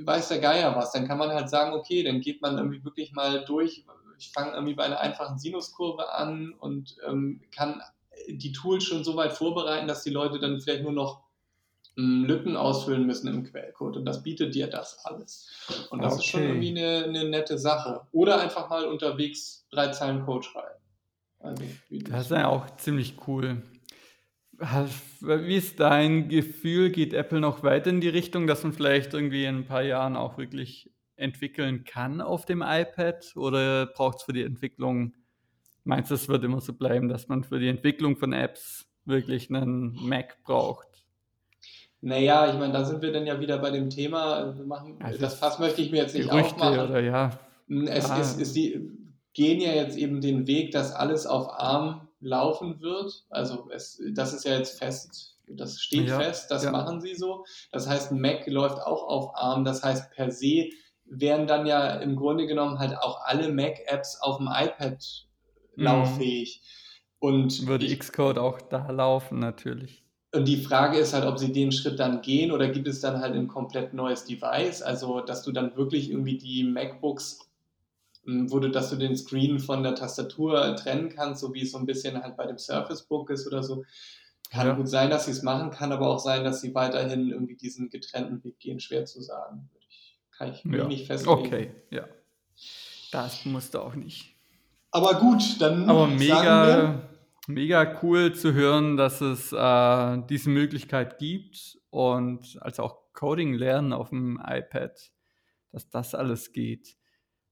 weiß 0.00 0.28
der 0.28 0.40
Geier 0.40 0.76
was, 0.76 0.92
dann 0.92 1.06
kann 1.08 1.18
man 1.18 1.30
halt 1.32 1.50
sagen: 1.50 1.74
„Okay, 1.74 2.02
dann 2.04 2.20
geht 2.20 2.42
man 2.42 2.58
irgendwie 2.58 2.84
wirklich 2.84 3.12
mal 3.12 3.44
durch. 3.44 3.84
Ich 4.18 4.30
fange 4.32 4.52
irgendwie 4.54 4.74
bei 4.74 4.88
'ner 4.88 5.00
einfachen 5.00 5.38
Sinuskurve 5.38 6.12
an 6.14 6.54
und, 6.58 6.96
ähm, 7.06 7.42
kann 7.54 7.82
die 8.28 8.52
Tools 8.52 8.84
schon 8.84 9.04
so 9.04 9.16
weit 9.16 9.32
vorbereiten, 9.34 9.88
dass 9.88 10.02
die 10.04 10.10
Leute 10.10 10.38
dann 10.40 10.60
vielleicht 10.60 10.82
nur 10.84 10.92
noch, 10.92 11.25
Lücken 11.96 12.56
ausfüllen 12.56 13.06
müssen 13.06 13.28
im 13.28 13.44
Quellcode.“ 13.44 13.96
Und 13.98 14.04
das 14.06 14.22
bietet 14.22 14.54
dir 14.54 14.68
das 14.68 15.04
alles. 15.04 15.50
Und 15.90 16.02
das 16.02 16.18
ist 16.18 16.26
schon 16.26 16.46
irgendwie 16.46 16.70
okay. 16.70 16.72
'ne 16.72 17.06
'ne 17.08 17.24
nette 17.30 17.58
Sache. 17.58 18.02
Oder 18.12 18.40
einfach 18.40 18.68
mal 18.70 18.86
unterwegs 18.86 19.66
3 19.70 19.88
Zeilen 19.88 20.24
Code 20.24 20.44
schreiben. 20.44 20.80
Also, 21.40 21.78
Das 22.10 22.26
ist 22.26 22.30
ja 22.30 22.48
auch 22.48 22.76
ziemlich 22.76 23.16
cool. 23.26 23.62
Wie 25.20 25.56
ist 25.56 25.80
dein 25.80 26.28
Gefühl? 26.28 26.90
Geht 26.90 27.14
Apple 27.14 27.40
noch 27.40 27.62
weiter 27.64 27.90
in 27.90 28.00
die 28.00 28.08
Richtung, 28.08 28.46
dass 28.46 28.62
man 28.64 28.72
vielleicht 28.74 29.14
irgendwie 29.14 29.44
in 29.46 29.58
'n 29.60 29.66
paar 29.66 29.82
Jahren 29.82 30.16
auch 30.16 30.38
wirklich 30.38 30.92
entwickeln 31.16 31.84
kann 31.84 32.20
auf 32.20 32.46
dem 32.46 32.62
iPad? 32.62 33.32
Oder 33.36 33.86
braucht's 33.86 34.24
für 34.24 34.32
die 34.34 34.42
Entwicklung 34.44 35.14
meinst 35.84 36.10
du, 36.10 36.16
es 36.16 36.28
wird 36.28 36.44
immer 36.44 36.60
so 36.62 36.74
bleiben, 36.74 37.08
dass 37.08 37.28
man 37.28 37.44
für 37.44 37.60
die 37.60 37.68
Entwicklung 37.68 38.16
von 38.16 38.32
Apps 38.34 38.86
wirklich 39.06 39.50
'nen 39.50 39.98
Mac 40.00 40.42
braucht? 40.44 40.95
Na 42.08 42.18
ja, 42.18 42.48
ich 42.52 42.56
meine, 42.56 42.72
da 42.72 42.84
sind 42.84 43.02
wir 43.02 43.10
dann 43.12 43.26
ja 43.26 43.40
wieder 43.40 43.58
bei 43.58 43.70
dem 43.72 43.90
Thema. 43.90 44.56
Wir 44.56 44.64
machen 44.64 44.96
Also, 45.02 45.18
das 45.18 45.34
Fass 45.34 45.58
möchte 45.58 45.82
ich 45.82 45.90
mir 45.90 46.02
jetzt 46.02 46.14
nicht 46.14 46.30
Gerüchte 46.30 46.54
aufmachen. 46.54 46.78
oder 46.90 47.00
ja, 47.00 47.30
Hm, 47.66 47.88
es 47.88 48.04
ist 48.04 48.10
ah. 48.10 48.40
ist 48.42 48.54
die 48.54 48.90
gehen 49.34 49.60
ja 49.60 49.72
jetzt 49.72 49.98
eben 49.98 50.20
den 50.20 50.46
Weg, 50.46 50.70
dass 50.70 50.92
alles 50.92 51.26
auf 51.26 51.48
ARM 51.50 52.08
laufen 52.20 52.80
wird. 52.80 53.24
Also, 53.28 53.68
es 53.74 54.00
das 54.14 54.32
ist 54.32 54.44
ja 54.44 54.56
jetzt 54.56 54.78
fest. 54.78 55.36
Das 55.48 55.80
steht 55.80 56.06
Ja, 56.08 56.20
fest, 56.20 56.48
das 56.50 56.62
ja. 56.64 56.70
machen 56.70 57.00
sie 57.00 57.14
so. 57.16 57.44
Das 57.72 57.88
heißt, 57.88 58.12
Mac 58.12 58.46
läuft 58.46 58.78
auch 58.78 59.02
auf 59.08 59.34
ARM. 59.34 59.64
Das 59.64 59.82
heißt, 59.82 60.12
per 60.12 60.30
se 60.30 60.70
wären 61.06 61.46
dann 61.48 61.66
ja 61.66 61.96
im 61.96 62.14
Grunde 62.14 62.46
genommen 62.46 62.78
halt 62.78 62.96
auch 62.96 63.20
alle 63.24 63.48
Mac-Apps 63.52 64.20
auf'm 64.22 64.46
iPad 64.64 65.02
Mhm. 65.76 65.84
lauffähig. 65.84 66.62
Und 67.18 67.66
Würde 67.66 67.84
ich 67.84 67.98
Xcode 67.98 68.38
auch 68.38 68.60
da 68.62 68.90
laufen 68.92 69.40
natürlich. 69.40 70.05
Und 70.36 70.46
die 70.46 70.58
Frage 70.58 70.98
ist 70.98 71.14
halt, 71.14 71.24
ob 71.24 71.38
sie 71.38 71.52
den 71.52 71.72
Schritt 71.72 71.98
dann 71.98 72.20
gehen 72.20 72.52
oder 72.52 72.68
gibt 72.68 72.86
es 72.86 73.00
dann 73.00 73.20
halt 73.20 73.34
ein 73.34 73.48
komplett 73.48 73.94
neues 73.94 74.24
Device, 74.24 74.82
also 74.82 75.20
dass 75.20 75.42
du 75.42 75.52
dann 75.52 75.76
wirklich 75.76 76.10
irgendwie 76.10 76.38
die 76.38 76.64
MacBooks, 76.64 77.40
hm, 78.24 78.50
wo 78.50 78.58
du, 78.58 78.70
dass 78.70 78.90
du 78.90 78.96
den 78.96 79.16
Screen 79.16 79.58
von 79.58 79.82
der 79.82 79.94
Tastatur 79.94 80.76
trennen 80.76 81.08
kannst, 81.08 81.40
so 81.40 81.54
wie 81.54 81.62
es 81.62 81.72
so 81.72 81.78
ein 81.78 81.86
bisschen 81.86 82.22
halt 82.22 82.36
bei 82.36 82.46
dem 82.46 82.58
Surface 82.58 83.02
Book 83.02 83.30
ist 83.30 83.46
oder 83.46 83.62
so. 83.62 83.84
Kann 84.50 84.66
ja. 84.66 84.74
gut 84.74 84.88
sein, 84.88 85.10
dass 85.10 85.24
sie 85.24 85.32
es 85.32 85.42
machen, 85.42 85.70
kann 85.70 85.90
aber 85.90 86.08
auch 86.08 86.20
sein, 86.20 86.44
dass 86.44 86.60
sie 86.60 86.74
weiterhin 86.74 87.30
irgendwie 87.30 87.56
diesen 87.56 87.90
getrennten 87.90 88.44
Weg 88.44 88.60
gehen. 88.60 88.78
Schwer 88.78 89.04
zu 89.04 89.20
sagen. 89.20 89.68
Kann 90.36 90.52
ich 90.52 90.62
ja. 90.64 90.86
nicht 90.86 91.06
festlegen. 91.06 91.38
Okay, 91.38 91.70
ja. 91.90 92.04
Das 93.10 93.44
musste 93.44 93.82
auch 93.82 93.94
nicht. 93.94 94.36
Aber 94.90 95.14
gut, 95.14 95.60
dann. 95.60 95.88
Aber 95.90 96.06
mega, 96.06 97.02
mega 97.46 98.00
cool 98.02 98.34
zu 98.34 98.52
hören, 98.52 98.96
dass 98.96 99.20
es 99.20 99.52
äh, 99.52 100.18
diese 100.28 100.50
Möglichkeit 100.50 101.18
gibt 101.18 101.78
und 101.90 102.58
also 102.60 102.82
auch 102.82 102.96
Coding 103.12 103.54
lernen 103.54 103.92
auf 103.92 104.10
dem 104.10 104.40
iPad, 104.44 105.12
dass 105.72 105.88
das 105.90 106.14
alles 106.14 106.52
geht. 106.52 106.96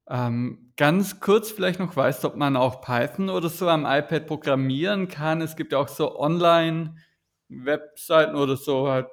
Ähm, 0.08 0.72
ganz 0.76 1.18
kurz 1.20 1.50
vielleicht 1.50 1.80
noch, 1.80 1.96
weißt 1.96 2.26
ob 2.26 2.36
man 2.36 2.56
auch 2.56 2.82
Python 2.82 3.30
oder 3.30 3.48
so 3.48 3.68
am 3.68 3.86
iPad 3.86 4.26
programmieren 4.26 5.08
kann? 5.08 5.40
Es 5.40 5.56
gibt 5.56 5.72
ja 5.72 5.78
auch 5.78 5.88
so 5.88 6.18
Online-Webseiten 6.18 8.36
oder 8.36 8.56
so, 8.56 8.88
halt, 8.88 9.08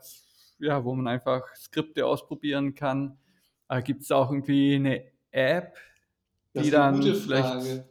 ja, 0.59 0.83
wo 0.83 0.93
man 0.93 1.07
einfach 1.07 1.43
Skripte 1.55 2.05
ausprobieren 2.05 2.75
kann. 2.75 3.17
Äh, 3.69 3.81
gibt 3.81 4.03
es 4.03 4.11
auch 4.11 4.29
irgendwie 4.31 4.75
eine 4.75 5.05
App, 5.31 5.77
die 6.53 6.69
dann 6.69 7.01
vielleicht 7.01 7.85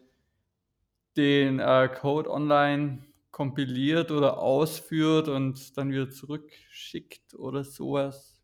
den 1.16 1.58
äh, 1.58 1.88
Code 2.00 2.30
online 2.30 3.04
kompiliert 3.30 4.10
oder 4.10 4.38
ausführt 4.38 5.28
und 5.28 5.76
dann 5.76 5.90
wieder 5.90 6.10
zurückschickt 6.10 7.34
oder 7.34 7.64
sowas? 7.64 8.40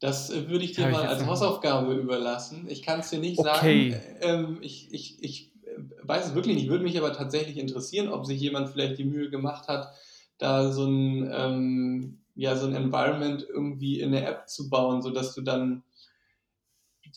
Das 0.00 0.30
äh, 0.30 0.48
würde 0.48 0.64
ich 0.64 0.72
dir 0.72 0.84
Hab 0.84 0.92
mal 0.92 1.04
ich 1.04 1.08
als 1.08 1.26
Hausaufgabe 1.26 1.94
überlassen. 1.94 2.66
Ich 2.68 2.82
kann 2.82 3.00
es 3.00 3.10
dir 3.10 3.18
nicht 3.18 3.38
okay. 3.38 3.92
sagen. 3.92 4.16
Ähm, 4.20 4.58
ich, 4.60 4.92
ich, 4.92 5.22
ich 5.22 5.52
äh, 5.64 5.80
weiß 6.02 6.28
es 6.28 6.34
wirklich 6.34 6.56
nicht. 6.56 6.68
Würde 6.68 6.84
mich 6.84 6.98
aber 6.98 7.12
tatsächlich 7.12 7.58
interessieren, 7.58 8.08
ob 8.08 8.26
sich 8.26 8.40
jemand 8.40 8.68
vielleicht 8.70 8.98
die 8.98 9.04
Mühe 9.04 9.30
gemacht 9.30 9.68
hat, 9.68 9.92
da 10.38 10.70
so 10.70 10.86
ein, 10.86 11.30
ähm, 11.32 12.18
ja, 12.36 12.56
so 12.56 12.66
ein 12.66 12.74
Environment 12.74 13.44
irgendwie 13.48 14.00
in 14.00 14.14
eine 14.14 14.24
App 14.24 14.48
zu 14.48 14.70
bauen, 14.70 15.02
sodass 15.02 15.34
du 15.34 15.42
dann 15.42 15.82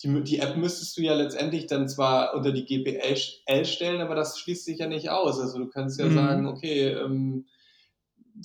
die, 0.04 0.24
die 0.24 0.40
App 0.40 0.58
müsstest 0.58 0.98
du 0.98 1.02
ja 1.02 1.14
letztendlich 1.14 1.68
dann 1.68 1.90
zwar 1.90 2.34
unter 2.34 2.52
die 2.52 2.66
GPL 2.66 3.66
stellen, 3.66 4.02
aber 4.02 4.16
das 4.16 4.40
schließt 4.40 4.66
sich 4.66 4.80
ja 4.80 4.88
nicht 4.88 5.10
aus. 5.10 5.40
Also 5.40 5.58
du 5.60 5.68
kannst 5.68 6.00
ja 6.00 6.06
mhm. 6.06 6.16
sagen, 6.16 6.48
okay, 6.48 6.90
ähm, 6.90 7.46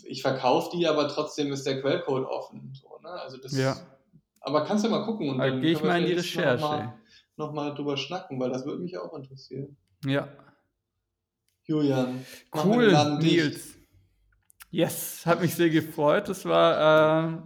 ich 0.05 0.23
verkaufe 0.23 0.77
die, 0.77 0.87
aber 0.87 1.09
trotzdem 1.09 1.53
ist 1.53 1.67
der 1.67 1.81
Quellcode 1.81 2.27
offen. 2.27 2.73
So, 2.75 2.99
ne? 3.03 3.11
Also 3.11 3.37
das, 3.39 3.57
ja. 3.57 3.77
Aber 4.41 4.65
kannst 4.65 4.85
du 4.85 4.89
mal 4.89 5.05
gucken 5.05 5.31
und 5.31 5.39
dann 5.39 5.61
gehe 5.61 5.73
ich 5.73 5.83
mal 5.83 6.01
in 6.01 6.07
die 6.07 6.13
Recherche. 6.13 6.63
Nochmal 6.63 6.95
noch 7.37 7.53
mal 7.53 7.75
drüber 7.75 7.97
schnacken, 7.97 8.41
weil 8.41 8.51
das 8.51 8.65
würde 8.65 8.83
mich 8.83 8.99
auch 8.99 9.15
interessieren. 9.15 9.77
Ja. 10.05 10.29
Julian, 11.65 12.25
cool, 12.55 12.93
Nils. 13.21 13.75
Yes, 14.71 15.27
hat 15.27 15.41
mich 15.41 15.55
sehr 15.55 15.71
gefreut. 15.71 16.29
Das 16.29 16.45
war 16.45 17.43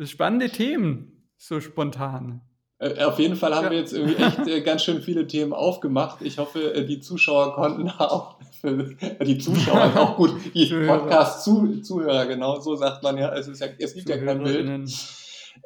äh, 0.00 0.06
spannende 0.06 0.50
Themen, 0.50 1.30
so 1.36 1.60
spontan. 1.60 2.40
Äh, 2.80 3.02
auf 3.04 3.18
jeden 3.18 3.34
Fall 3.36 3.54
haben 3.54 3.64
ja. 3.64 3.70
wir 3.72 3.78
jetzt 3.78 3.92
irgendwie 3.92 4.22
echt 4.22 4.46
äh, 4.46 4.60
ganz 4.60 4.84
schön 4.84 5.02
viele 5.02 5.26
Themen 5.26 5.52
aufgemacht. 5.52 6.22
Ich 6.22 6.38
hoffe, 6.38 6.74
äh, 6.74 6.84
die 6.84 7.00
Zuschauer 7.00 7.54
konnten 7.54 7.88
auch, 7.98 8.36
für, 8.60 8.94
die 9.24 9.38
Zuschauer 9.38 9.92
auch 9.96 10.16
gut, 10.16 10.34
die 10.54 10.66
Podcast-Zuhörer, 10.66 12.26
genau 12.26 12.60
so 12.60 12.76
sagt 12.76 13.02
man 13.02 13.18
ja, 13.18 13.32
es, 13.34 13.48
ist 13.48 13.60
ja, 13.60 13.68
es 13.78 13.94
gibt 13.94 14.08
ja 14.08 14.18
kein 14.18 14.42
Bild, 14.42 14.90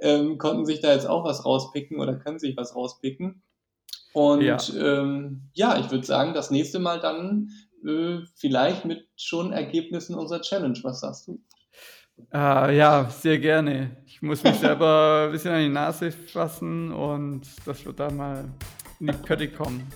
ähm, 0.01 0.39
konnten 0.39 0.65
sich 0.65 0.81
da 0.81 0.93
jetzt 0.93 1.07
auch 1.07 1.25
was 1.25 1.45
rauspicken 1.45 2.01
oder 2.01 2.15
können 2.15 2.39
sich 2.39 2.57
was 2.57 2.75
rauspicken. 2.75 3.43
Und 4.15 4.43
ja, 4.43 4.59
ähm, 4.79 5.51
ja 5.53 5.79
ich 5.79 5.91
würde 5.91 6.07
sagen, 6.07 6.33
das 6.33 6.51
nächste 6.51 6.79
Mal 6.79 7.01
dann 7.01 7.51
äh, 7.87 8.21
vielleicht 8.37 8.85
mit 8.85 9.07
schon 9.17 9.53
Ergebnissen 9.53 10.15
unserer 10.15 10.41
Challenge. 10.41 10.79
Was 10.83 11.01
sagst 11.01 11.29
du? 11.29 11.41
Äh, 12.33 12.77
ja, 12.77 13.09
sehr 13.11 13.39
gerne. 13.39 13.97
Ich 14.07 14.23
muss 14.23 14.43
mich 14.43 14.55
selber 14.61 15.25
ein 15.27 15.33
bisschen 15.33 15.53
an 15.53 15.61
die 15.61 15.69
Nase 15.69 16.13
fassen 16.13 16.93
und 16.93 17.43
das 17.65 17.85
wird 17.85 18.01
da 18.01 18.11
mal 18.11 18.45
in 19.01 19.09
die 19.09 19.13
Pötte 19.13 19.49
kommen. 19.49 19.87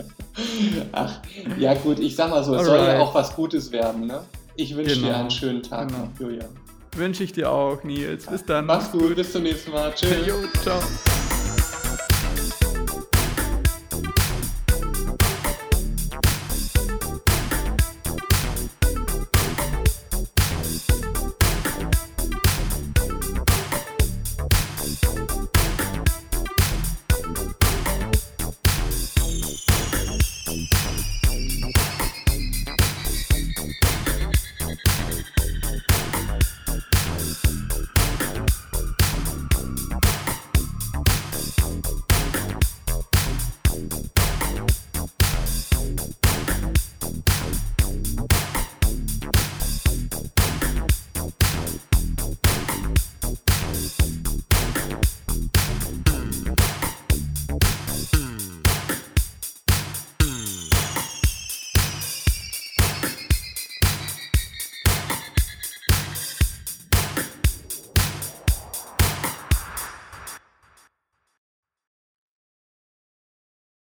Ach, 0.92 1.20
ja 1.58 1.74
gut, 1.74 1.98
ich 2.00 2.16
sag 2.16 2.30
mal 2.30 2.42
so, 2.42 2.54
es 2.54 2.66
Alright. 2.66 2.84
soll 2.84 2.94
ja 2.94 3.00
auch 3.00 3.14
was 3.14 3.34
Gutes 3.34 3.70
werden, 3.70 4.06
ne? 4.06 4.22
Ich 4.56 4.74
wünsche 4.74 4.96
genau. 4.96 5.08
dir 5.08 5.16
einen 5.16 5.30
schönen 5.30 5.62
Tag 5.62 5.88
genau. 5.88 6.08
Julian. 6.18 6.48
Wünsche 6.96 7.24
ich 7.24 7.32
dir 7.32 7.50
auch, 7.50 7.84
Nils. 7.84 8.26
Bis 8.26 8.44
dann. 8.44 8.66
Mach's 8.66 8.90
gut, 8.90 9.14
bis 9.14 9.32
zum 9.32 9.42
nächsten 9.42 9.70
Mal. 9.70 9.92
Tschüss. 9.94 10.26
Jo, 10.26 10.34
ciao. 10.62 10.80